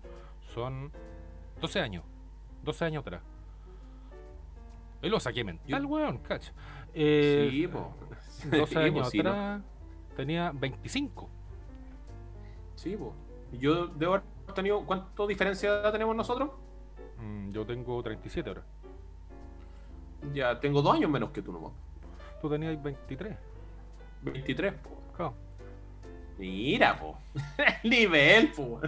[0.54, 0.92] Son
[1.60, 2.04] 12 años.
[2.64, 3.22] 12 años atrás.
[5.02, 6.54] Y lo saqué mental, Yo- weón, cacha.
[6.94, 7.94] Eh, sí, po.
[8.50, 9.30] 12 Sí, años po, sí, ¿no?
[9.32, 9.62] atrás
[10.16, 11.30] tenía 25.
[12.76, 13.14] Sí, po.
[13.60, 14.26] Yo debo haber
[14.56, 14.86] tenido.
[14.86, 16.52] ¿Cuánto diferencia de edad tenemos nosotros?
[17.20, 18.64] Mm, yo tengo 37 ahora.
[20.34, 21.72] Ya tengo dos años menos que tú nomás.
[22.42, 23.38] Tú tenías 23.
[24.22, 24.90] 23, po.
[25.16, 25.34] Claro.
[26.38, 27.18] Mira, po.
[27.84, 28.80] Nivel, po.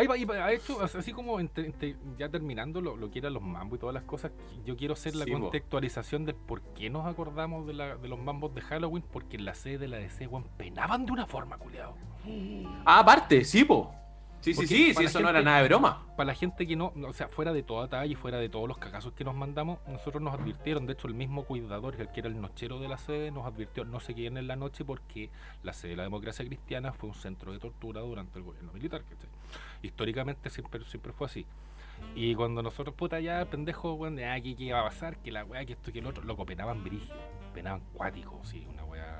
[0.00, 3.34] Ahí va, ahí va, hecho, así como entre- entre- ya terminando lo, lo que eran
[3.34, 4.32] los mambos y todas las cosas,
[4.64, 8.18] yo quiero hacer la Sí, contextualización del por qué nos acordamos de, la- de los
[8.18, 11.58] mambos de Halloween, porque en la sede de la DC, weón, penaban de una forma,
[11.58, 11.94] culiado.
[12.84, 13.92] Ah, aparte, sí, po.
[14.40, 16.06] Sí, sí, Porque sí, sí, eso no era nada de broma.
[16.16, 18.66] Para la gente que no, o sea, fuera de toda talla y fuera de todos
[18.66, 22.20] los cagazos que nos mandamos, nosotros nos advirtieron, de hecho el mismo cuidador, el que
[22.20, 25.30] era el nochero de la sede, nos advirtió no se queden en la noche porque
[25.62, 29.02] la sede de la democracia cristiana fue un centro de tortura durante el gobierno militar,
[29.02, 29.28] ¿cachai?
[29.82, 31.46] Históricamente siempre, siempre fue así.
[32.14, 35.18] Y cuando nosotros, puta, ya, pendejo, weón, de ah, ¿qué, qué iba a pasar?
[35.18, 37.14] Que la weá, que esto, que el otro, loco, penaban brígido,
[37.54, 39.19] penaban cuático, sí, una weá.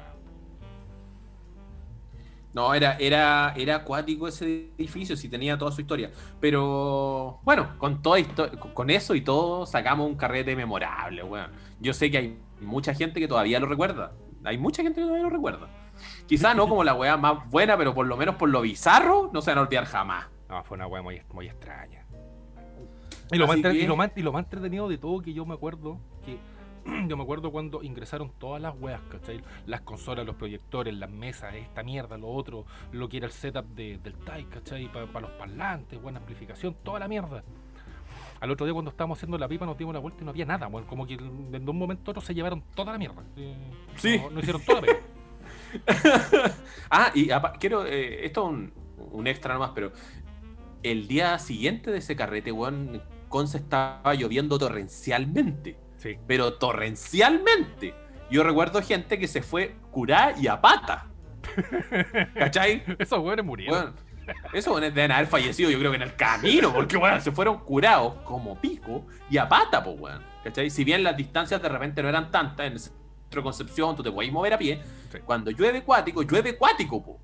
[2.53, 6.11] No, era, era, era acuático ese edificio, sí tenía toda su historia.
[6.41, 11.51] Pero bueno, con toda histo- con eso y todo, sacamos un carrete memorable, weón.
[11.79, 14.13] Yo sé que hay mucha gente que todavía lo recuerda.
[14.45, 15.69] Hay mucha gente que todavía lo recuerda.
[16.27, 19.43] Quizá no como la weá más buena, pero por lo menos por lo bizarro, no
[19.43, 20.27] se van a olvidar jamás.
[20.49, 22.05] No, fue una weá muy, muy extraña.
[23.31, 25.21] Y lo, más Así entre- que- y, lo más, y lo más entretenido de todo
[25.23, 26.39] que yo me acuerdo que
[27.09, 29.41] yo me acuerdo cuando ingresaron todas las weas, ¿cachai?
[29.67, 33.67] Las consolas, los proyectores, las mesas, esta mierda, lo otro, lo que era el setup
[33.75, 34.91] de- del TAI, ¿cachai?
[34.93, 37.43] Para los parlantes, buena amplificación, toda la mierda.
[38.41, 40.47] Al otro día cuando estábamos haciendo la pipa nos dimos la vuelta y no había
[40.47, 40.87] nada, weón.
[40.87, 41.23] Como que de
[41.59, 43.23] un momento a otro se llevaron toda la mierda.
[43.37, 43.55] Eh,
[43.97, 44.19] Sí.
[44.19, 45.01] No, no hicieron toda la pega.
[46.91, 47.29] ah, y
[47.59, 48.73] quiero, eh, esto es un,
[49.13, 49.93] un extra nomás, pero
[50.83, 55.77] el día siguiente de ese carrete, weón, Conce estaba lloviendo torrencialmente.
[56.01, 56.19] Sí.
[56.27, 57.95] Pero torrencialmente.
[58.31, 61.09] Yo recuerdo gente que se fue curada y a pata.
[62.35, 62.83] ¿Cachai?
[62.99, 63.95] Esos weones murieron.
[64.25, 67.33] Bueno, esos weones deben haber fallecido, yo creo que en el camino, porque bueno, se
[67.33, 70.23] fueron curados como pico y a pata, pues weón.
[70.45, 70.71] ¿Cachai?
[70.71, 72.97] Si bien las distancias de repente no eran tantas, en el centro
[73.31, 75.19] de Concepción tú te podías mover a pie, Sí.
[75.25, 77.21] cuando llueve cuático, llueve cuático, po.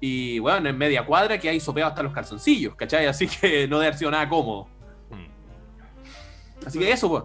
[0.00, 3.06] Y bueno, en media cuadra que hay sopeado hasta los calzoncillos, ¿cachai?
[3.06, 4.68] Así que no debe haber sido nada cómodo.
[5.10, 6.66] Mm.
[6.66, 7.22] Así que eso, pues.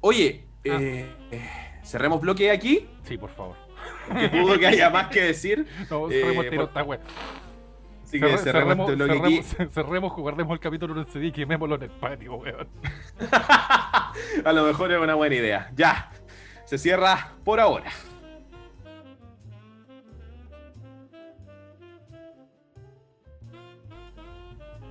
[0.00, 0.78] Oye, Ah.
[0.80, 1.48] eh, eh,
[1.84, 3.56] cerremos bloque aquí, Sí, por favor.
[4.12, 5.66] que dudo que haya más que decir.
[5.90, 7.00] No, Eh, cerremos el tiro por- esta wea.
[8.04, 9.42] Así que Cerre- cerremos este bloque aquí.
[9.42, 12.68] cerremos, cerremos, guardemos el capítulo en CD y quemémoslo en el patio, weón.
[14.44, 15.70] A lo mejor es una buena idea.
[15.76, 16.10] Ya,
[16.64, 17.90] se cierra por ahora.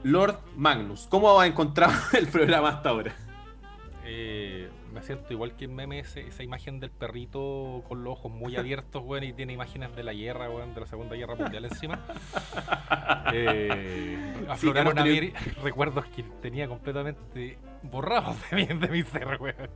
[0.03, 3.13] Lord Magnus, ¿cómo ha encontrado el programa hasta ahora?
[4.05, 8.31] Eh, me siento igual que en meme ese- esa imagen del perrito con los ojos
[8.31, 11.65] muy abiertos, weón, y tiene imágenes de la guerra, weón, de la Segunda Guerra Mundial
[11.65, 12.03] encima.
[13.33, 19.69] Eh, afloraron a mí recuerdos que tenía completamente borrados de mi, de mi ser, weón.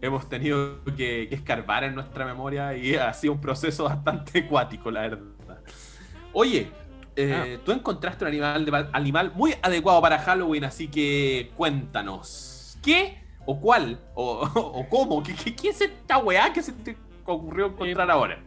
[0.00, 4.90] Hemos tenido que, que escarbar en nuestra memoria y ha sido un proceso bastante acuático,
[4.90, 5.62] la verdad.
[6.32, 6.70] Oye,
[7.14, 12.76] eh, tú encontraste un animal, de- animal muy adecuado para Halloween, así que cuéntanos.
[12.82, 15.22] ¿Qué o cuál o, o cómo?
[15.22, 18.44] ¿Qué, qué, qué es esta weá que se te ocurrió encontrar Eh, ahora?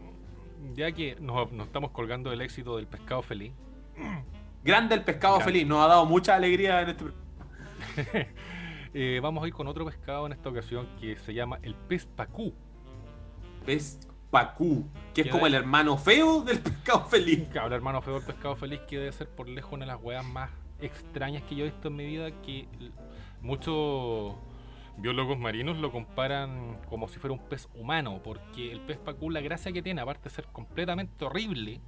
[0.74, 3.54] Ya que nos, nos estamos colgando del éxito del pescado feliz,
[4.64, 5.54] Grande el pescado grande.
[5.54, 7.06] feliz, nos ha dado mucha alegría en este
[8.94, 12.06] eh, vamos a ir con otro pescado en esta ocasión que se llama el pez
[12.06, 12.54] pacú.
[13.66, 14.00] pez
[14.32, 17.48] pacú, que es ¿Qué como el hermano feo del pescado feliz.
[17.52, 20.02] Claro, el hermano feo del pescado feliz que debe ser por lejos una de las
[20.02, 20.50] weas más
[20.80, 22.68] extrañas que yo he visto en mi vida que
[23.42, 24.36] muchos
[24.98, 29.42] biólogos marinos lo comparan como si fuera un pez humano porque el pez pacú la
[29.42, 31.82] gracia que tiene aparte de ser completamente horrible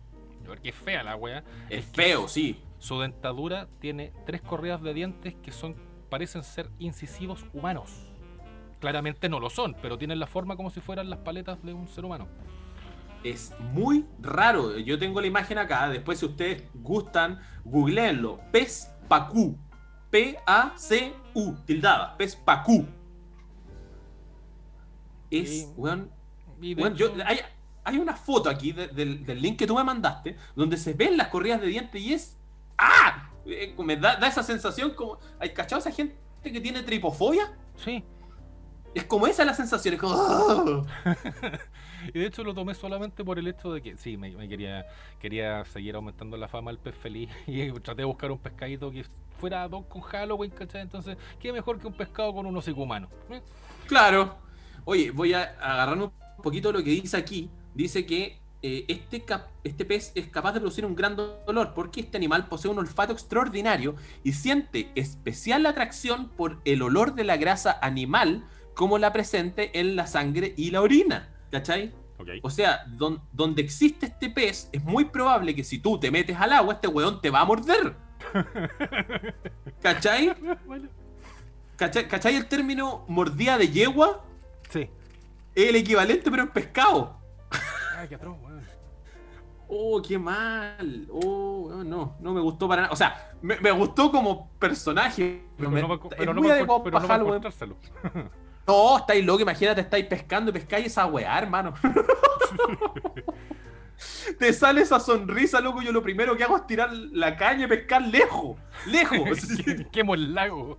[0.45, 2.61] porque es fea la wea Es feo, sí.
[2.79, 5.75] su dentadura tiene tres correas de dientes que son
[6.09, 8.09] parecen ser incisivos humanos
[8.79, 11.87] claramente no lo son pero tienen la forma como si fueran las paletas de un
[11.87, 12.27] ser humano
[13.23, 14.77] Es muy raro.
[14.77, 15.89] Yo tengo la imagen acá.
[15.89, 18.39] Después, si ustedes gustan, googleenlo.
[18.51, 19.57] Pez pacú.
[20.11, 21.55] P-A-C-U.
[21.65, 22.15] Tildada.
[22.15, 22.85] Pez pacú.
[25.31, 26.11] Es, weón.
[26.59, 27.39] Weón, yo- hay,
[27.83, 31.17] hay una foto aquí de- del, del link que tú me mandaste donde se ven
[31.17, 32.37] las corridas de dientes y es.
[32.77, 33.29] ¡Ah!
[33.45, 35.19] Eh, me da, da esa sensación como.
[35.39, 37.57] ¿Hay cachado esa gente que tiene tripofobia?
[37.75, 38.03] sí
[38.93, 39.93] Es como esa la sensación.
[39.95, 40.15] Es como.
[41.05, 41.15] ¡ah!
[42.13, 44.85] Y de hecho lo tomé solamente por el hecho de que sí, me, me quería
[45.19, 49.05] quería seguir aumentando la fama del pez feliz y traté de buscar un pescadito que
[49.39, 50.81] fuera hoc con Halloween, ¿cachai?
[50.81, 53.07] Entonces, ¿qué mejor que un pescado con un hocico humano?
[53.29, 53.41] ¿Eh?
[53.87, 54.35] Claro.
[54.89, 56.11] Oye, voy a agarrarme un
[56.41, 57.49] poquito de lo que dice aquí.
[57.73, 61.99] Dice que eh, este, cap- este pez es capaz de producir un gran dolor porque
[61.99, 67.35] este animal posee un olfato extraordinario y siente especial atracción por el olor de la
[67.35, 68.45] grasa animal
[68.75, 71.29] como la presente en la sangre y la orina.
[71.51, 71.91] ¿Cachai?
[72.43, 76.37] O sea, don- donde existe este pez, es muy probable que si tú te metes
[76.37, 77.93] al agua, este weón te va a morder.
[79.81, 80.33] ¿Cachai?
[81.75, 84.23] ¿Cachai, ¿Cachai el término mordida de yegua?
[84.69, 84.89] Sí.
[85.55, 87.17] Es el equivalente, pero en pescado.
[87.97, 88.61] Ay, qué atroz, weón.
[89.69, 91.07] Oh, qué mal.
[91.11, 92.93] Oh, no, no, me gustó para nada.
[92.93, 95.43] O sea, me, me gustó como personaje.
[95.57, 98.29] Pero, me- no, va- es pero no muy adecuado pero para no Halloween.
[98.67, 101.73] No, estáis loco, imagínate, estáis pescando y pescáis esa weá, hermano.
[104.39, 105.81] Te sale esa sonrisa, loco.
[105.81, 108.57] Yo lo primero que hago es tirar la caña y pescar lejos.
[108.85, 109.17] Lejos.
[109.91, 110.77] Quemo el lago.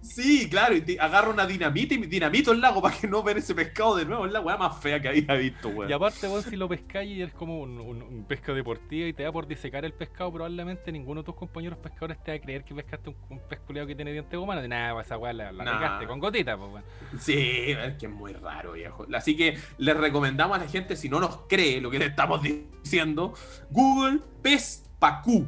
[0.00, 3.38] Sí, claro, y te agarro una dinamita y dinamito el lago para que no ver
[3.38, 4.26] ese pescado de nuevo.
[4.26, 5.90] Es la weá más fea que había visto, weón.
[5.90, 9.12] Y aparte, weón, si lo pescáis y eres como un, un- un pesca deportiva y
[9.12, 12.40] te da por disecar el pescado, probablemente ninguno de tus compañeros pescadores te va a
[12.40, 13.40] creer que pescaste un, un
[13.86, 14.62] que tiene dientes humanos.
[14.62, 15.78] De nada, esa weá la, la Nah.
[15.78, 16.84] regaste con gotitas, pues, weón.
[17.20, 17.34] Sí,
[17.70, 19.06] es que es muy raro, viejo.
[19.14, 22.42] Así que les recomendamos a la gente, si no nos cree lo que le estamos
[22.42, 23.34] diciendo,
[23.70, 25.46] Google Pez Pacú.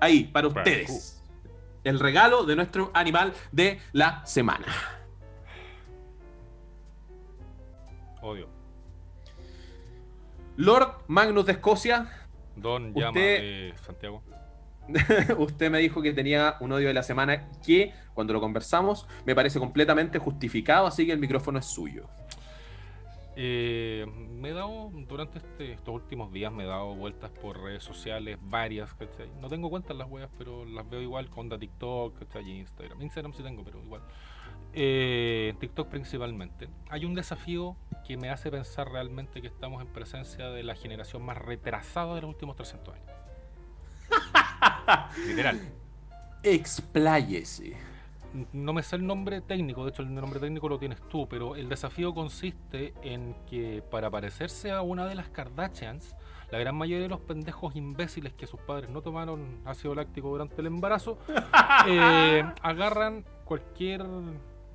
[0.00, 1.21] Ahí, para ustedes.
[1.84, 4.66] El regalo de nuestro animal de la semana.
[8.20, 8.48] Odio.
[10.56, 12.08] Lord Magnus de Escocia,
[12.54, 14.22] Don Llama Usted- de Santiago.
[15.38, 19.34] usted me dijo que tenía un odio de la semana que, cuando lo conversamos, me
[19.34, 22.08] parece completamente justificado, así que el micrófono es suyo.
[23.34, 27.82] Eh, me he dado, durante este- estos últimos días, me he dado vueltas por redes
[27.82, 29.30] sociales, varias, ¿cachai?
[29.40, 32.50] No tengo cuenta en las weas, pero las veo igual con da TikTok, ¿cachai?
[32.58, 33.00] Instagram.
[33.00, 34.02] Instagram sí tengo, pero igual.
[34.74, 36.68] Eh, TikTok principalmente.
[36.88, 37.76] Hay un desafío
[38.06, 42.22] que me hace pensar realmente que estamos en presencia de la generación más retrasada de
[42.22, 43.10] los últimos 300 años.
[45.26, 45.60] Literal.
[46.42, 47.76] Expláyese.
[48.52, 51.56] No me sé el nombre técnico, de hecho el nombre técnico lo tienes tú, pero
[51.56, 56.16] el desafío consiste en que para parecerse a una de las Kardashians,
[56.50, 60.60] la gran mayoría de los pendejos imbéciles que sus padres no tomaron ácido láctico durante
[60.60, 61.18] el embarazo,
[61.88, 64.04] eh, agarran cualquier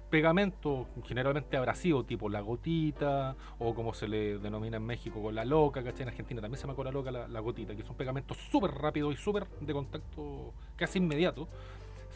[0.09, 5.45] pegamento generalmente abrasivo, tipo la gotita, o como se le denomina en México con la
[5.45, 6.03] loca, ¿cachai?
[6.03, 8.33] En Argentina también se llama con la loca la, la gotita, que es un pegamento
[8.33, 11.47] súper rápido y súper de contacto casi inmediato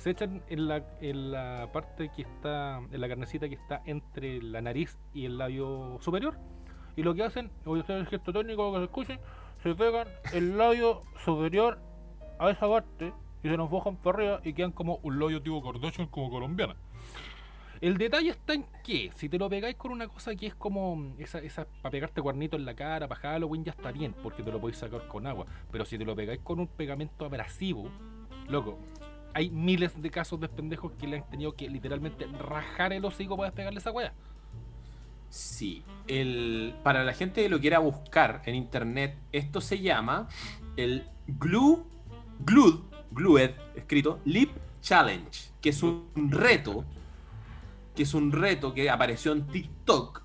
[0.01, 4.41] se echan en la, en la parte que está, en la carnecita que está entre
[4.41, 6.39] la nariz y el labio superior.
[6.95, 9.19] Y lo que hacen, voy a hacer el gesto técnico que se escuchen,
[9.61, 11.77] se pegan el labio superior
[12.39, 13.13] a esa parte
[13.43, 16.75] y se nos bajan para arriba y quedan como un labio tipo Kardashian como colombiana.
[17.79, 21.13] El detalle está en que, si te lo pegáis con una cosa que es como
[21.19, 24.51] esa, esa para pegarte cuernito en la cara, para Halloween, ya está bien, porque te
[24.51, 25.45] lo podéis sacar con agua.
[25.71, 27.87] Pero si te lo pegáis con un pegamento abrasivo,
[28.49, 28.79] loco,
[29.33, 33.35] hay miles de casos de pendejos que le han tenido que literalmente rajar el hocico
[33.37, 34.13] para despegarle esa wea.
[35.29, 40.27] Sí, el, para la gente que lo quiera buscar en internet, esto se llama
[40.75, 41.85] el Glue,
[42.45, 42.79] Glued,
[43.11, 44.51] Glued, escrito Lip
[44.81, 46.83] Challenge, que es un reto,
[47.95, 50.23] que es un reto que apareció en TikTok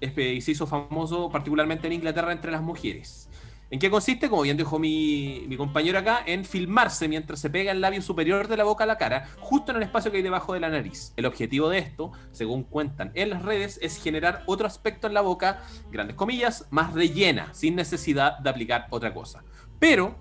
[0.00, 3.25] y se hizo famoso particularmente en Inglaterra entre las mujeres.
[3.68, 4.30] ¿En qué consiste?
[4.30, 8.56] Como bien dijo mi, compañero acá, en filmarse mientras se pega el labio superior de
[8.56, 11.12] la boca a la cara, justo en el espacio que hay debajo de la nariz.
[11.16, 15.20] El objetivo de esto, según cuentan en las redes, es generar otro aspecto en la
[15.20, 19.42] boca, grandes comillas, más rellena, sin necesidad de aplicar otra cosa.
[19.80, 20.16] Pero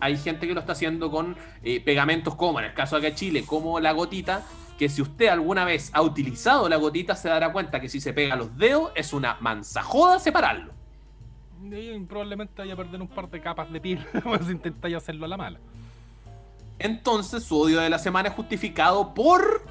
[0.00, 3.16] hay gente que lo está haciendo con eh, pegamentos como, en el caso de acá
[3.16, 4.44] Chile, como la gotita,
[4.78, 8.14] que si usted alguna vez ha utilizado la gotita se dará cuenta que si se
[8.14, 10.79] pega los dedos es una manzajoda separarlo.
[11.62, 14.06] Y probablemente vaya a perder un par de capas de piel
[14.46, 15.60] si intentáis hacerlo a la mala.
[16.78, 19.62] Entonces su odio de la semana es justificado por...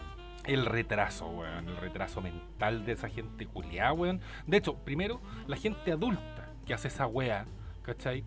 [0.45, 1.67] El retraso, weón.
[1.67, 4.21] El retraso mental de esa gente culiada, weón.
[4.47, 7.45] De hecho, primero, la gente adulta que hace esa wea,
[7.81, 8.23] ¿cachai?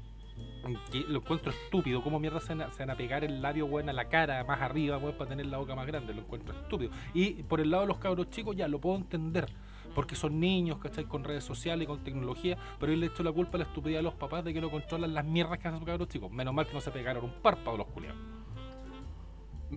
[0.90, 2.02] Que lo encuentro estúpido.
[2.02, 4.44] ¿Cómo mierda se van, a, se van a pegar el labio, weón, a la cara
[4.44, 6.14] más arriba, weón, para tener la boca más grande?
[6.14, 6.90] Lo encuentro estúpido.
[7.14, 9.46] Y por el lado de los cabros chicos, ya lo puedo entender.
[9.94, 11.04] Porque son niños, ¿cachai?
[11.04, 12.56] Con redes sociales y con tecnología.
[12.78, 14.70] Pero yo le echo la culpa a la estupidez de los papás de que no
[14.70, 16.30] controlan las mierdas que hacen sus cabros chicos.
[16.30, 18.18] Menos mal que no se pegaron un párpado los culiados.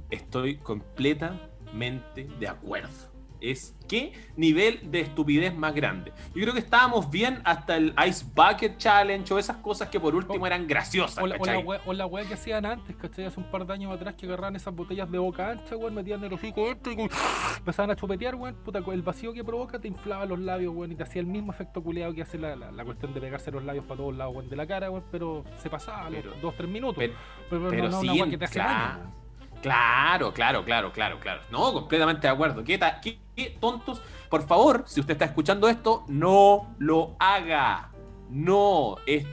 [0.10, 3.15] Estoy completamente de acuerdo.
[3.42, 6.12] Es qué nivel de estupidez más grande.
[6.34, 10.16] Yo creo que estábamos bien hasta el Ice Bucket Challenge o esas cosas que por
[10.16, 11.24] último eran graciosas.
[11.24, 13.26] O la, o, la wea, o la wea que hacían antes, ¿cachai?
[13.26, 16.24] Hace un par de años atrás que agarraban esas botellas de boca ancha, weón, metían
[16.24, 16.96] el hocico dentro y
[17.58, 18.56] empezaban a chupetear, weón.
[18.56, 21.52] Puta, el vacío que provoca te inflaba los labios, weón, y te hacía el mismo
[21.52, 24.36] efecto culeado que hace la, la, la cuestión de pegarse los labios para todos lados,
[24.36, 26.96] weón, de la cara, weón, pero se pasaba a los Pero- dos, tres minutos.
[26.98, 27.14] Pero,
[27.50, 29.25] pero pero no, no, una wea que te hace claro, daño.
[29.70, 31.42] Claro, claro, claro, claro, claro.
[31.52, 32.64] No, completamente de acuerdo.
[32.64, 34.02] ¿Qué, qué- qué tontos?
[34.30, 37.90] Por favor, si usted está escuchando esto, no lo haga.
[38.30, 39.26] No, es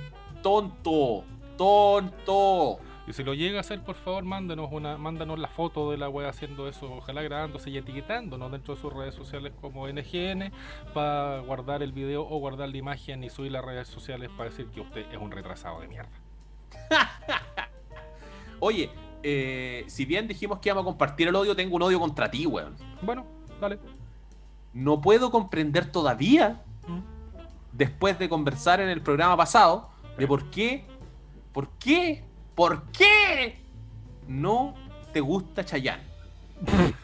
[0.43, 1.25] tonto,
[1.57, 2.79] tonto.
[3.07, 6.09] Y si lo llega a hacer, por favor, mándanos una, mándanos la foto de la
[6.09, 10.53] wea haciendo eso, ojalá grabándose y etiquetándonos dentro de sus redes sociales como NGN
[10.95, 14.67] para guardar el video o guardar la imagen y subir las redes sociales para decir
[14.69, 16.11] que usted es un retrasado de mierda.
[18.61, 18.91] Oye,
[19.23, 22.47] eh, si bien dijimos que íbamos a compartir el odio, tengo un odio contra ti,
[22.47, 22.75] weón.
[23.03, 23.25] Bueno,
[23.61, 23.79] dale.
[24.73, 26.99] No puedo comprender todavía, Mm.
[27.73, 30.85] después de conversar en el programa pasado, de por qué,
[31.53, 32.25] por qué,
[32.55, 33.61] por qué
[34.27, 34.75] no
[35.13, 36.03] te gusta Chayanne.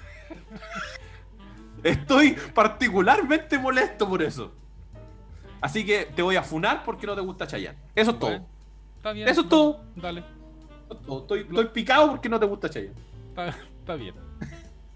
[1.83, 4.53] Estoy particularmente molesto por eso.
[5.61, 7.79] Así que te voy a funar porque no te gusta Chayanne.
[7.95, 8.31] Eso es todo.
[8.31, 8.47] Bueno,
[8.97, 9.29] Está bien.
[9.29, 9.81] Eso es todo.
[9.95, 10.25] Dale.
[10.91, 12.95] Estoy, estoy picado porque no te gusta Chayanne.
[13.31, 14.15] Está, está bien.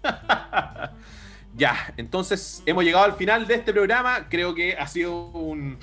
[1.55, 4.27] Ya, entonces hemos llegado al final de este programa.
[4.27, 5.77] Creo que ha sido un,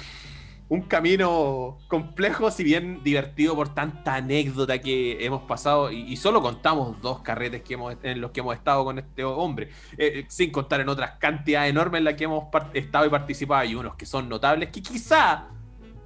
[0.68, 5.92] un camino complejo, si bien divertido por tanta anécdota que hemos pasado.
[5.92, 9.70] Y, solo contamos dos carretes que hemos, en los que hemos estado con este hombre,
[9.96, 13.64] eh, eh, sin contar en otras cantidades enormes en las que hemos estado y participado.
[13.64, 15.48] Y unos que son notables, que quizá,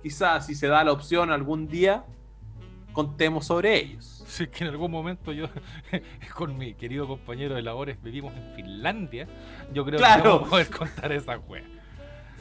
[0.02, 2.04] quizá si se da la opción algún día,
[2.94, 4.24] contemos sobre ellos.
[4.26, 5.48] Sí, que en algún momento yo,
[6.34, 9.28] con mi querido compañero de labores, vivimos en Finlandia.
[9.74, 11.64] Yo creo que vamos a poder contar esa wea.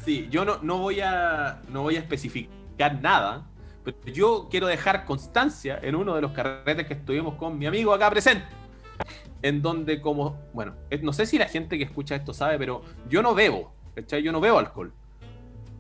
[0.06, 3.46] Sí, yo no, no, voy a, no voy a especificar nada,
[3.84, 7.94] pero yo quiero dejar constancia en uno de los carretes que estuvimos con mi amigo
[7.94, 8.46] acá presente.
[9.42, 13.22] En donde como, bueno, no sé si la gente que escucha esto sabe, pero yo
[13.22, 14.24] no bebo, ¿cachai?
[14.24, 14.94] Yo no bebo alcohol.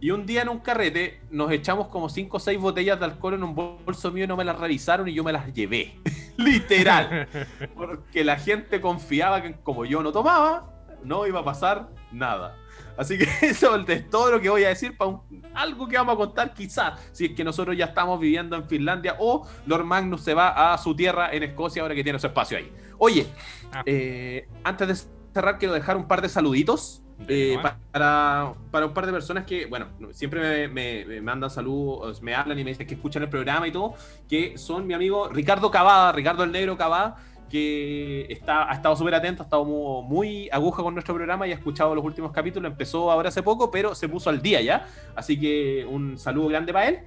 [0.04, 3.36] Y un día en un carrete nos echamos como 5 o 6 botellas de alcohol
[3.36, 5.98] en un bolso mío y no me las revisaron y yo me las llevé.
[6.36, 7.30] Literal.
[7.74, 10.70] Porque la gente confiaba que como yo no tomaba,
[11.06, 12.58] no iba a pasar nada.
[12.98, 15.22] Así que eso es todo lo que voy a decir para
[15.54, 19.16] algo que vamos a contar quizás, si es que nosotros ya estamos viviendo en Finlandia
[19.20, 22.58] o Lord Magnus se va a su tierra en Escocia ahora que tiene su espacio
[22.58, 22.70] ahí.
[22.98, 23.26] Oye,
[23.72, 23.84] ah.
[23.86, 27.03] eh, antes de cerrar quiero dejar un par de saluditos.
[27.28, 32.34] Eh, para, para, un par de personas que, bueno, siempre me, me, mandan saludos, me
[32.34, 33.94] hablan y me dicen que escuchan el programa y todo,
[34.28, 37.18] que son mi amigo Ricardo Cavada, Ricardo el Negro Cavada,
[37.54, 41.54] que está, ha estado súper atento, ha estado muy, aguja con nuestro programa y ha
[41.54, 42.72] escuchado los últimos capítulos.
[42.72, 44.88] Empezó ahora hace poco, pero se puso al día ya.
[45.16, 47.00] Así que un saludo grande para él.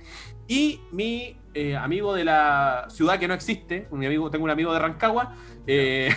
[0.47, 4.72] Y mi eh, amigo de la ciudad que no existe, un amigo, tengo un amigo
[4.72, 5.34] de Rancagua,
[5.66, 6.14] eh,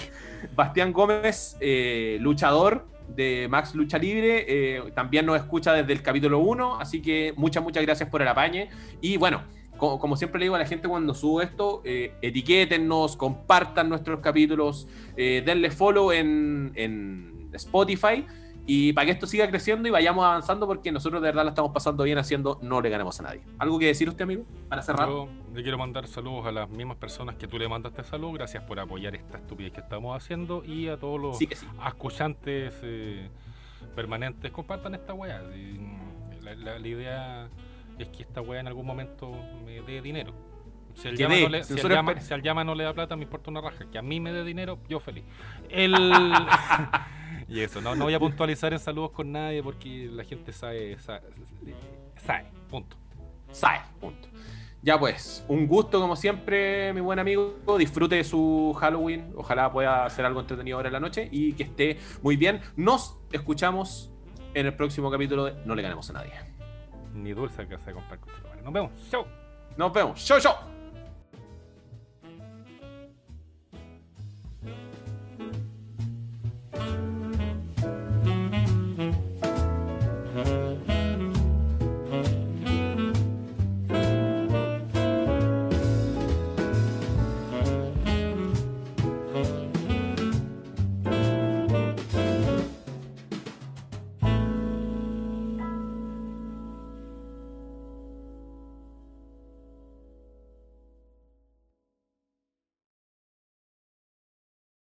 [0.54, 6.80] Bastián Gómez, eh, luchador de Max Lucha Libre, también nos escucha desde el capítulo 1,
[6.80, 8.68] así que muchas, muchas gracias por el apañe.
[9.00, 9.42] Y bueno,
[9.82, 14.86] como, siempre le digo a la gente cuando subo esto, eh, etiquétennos, compartan nuestros capítulos,
[15.16, 18.24] eh, denle follow en, en, Spotify
[18.66, 21.72] y para que esto siga creciendo y vayamos avanzando porque nosotros de verdad la estamos
[21.72, 23.42] pasando bien haciendo No le ganemos a nadie.
[23.58, 24.44] ¿Algo que decir usted, amigo?
[24.68, 25.08] Para cerrar.
[25.08, 28.32] Yo le quiero mandar saludos a las mismas personas que tú le mandaste salud.
[28.34, 31.38] Gracias por apoyar esta estupidez que estamos haciendo y a todos los
[31.86, 33.28] escuchantes eh,
[33.96, 34.50] permanentes.
[34.52, 35.42] Compartan esta weá.
[36.42, 37.48] la idea
[37.98, 39.32] es que esta weá en algún momento
[39.64, 40.32] me dé dinero.
[40.94, 43.86] Si al, llama no le, llama, no le da plata, me importa una raja.
[43.90, 45.24] Que a mí me dé dinero, yo feliz.
[45.68, 45.94] El...
[47.52, 50.96] Y eso, no, no voy a puntualizar en saludos con nadie porque la gente sabe,
[50.98, 51.20] sabe,
[52.70, 52.96] punto.
[53.50, 54.26] Sabe, punto.
[54.80, 57.58] Ya pues, un gusto como siempre, mi buen amigo.
[57.78, 59.34] Disfrute de su Halloween.
[59.36, 62.62] Ojalá pueda hacer algo entretenido ahora en la noche y que esté muy bien.
[62.74, 64.10] Nos escuchamos
[64.54, 66.32] en el próximo capítulo de No le ganemos a nadie.
[67.12, 68.32] Ni dulce que se comprar con
[68.64, 68.92] Nos vemos.
[69.10, 69.26] Chau.
[69.76, 70.24] Nos vemos.
[70.24, 70.56] Chau, chau.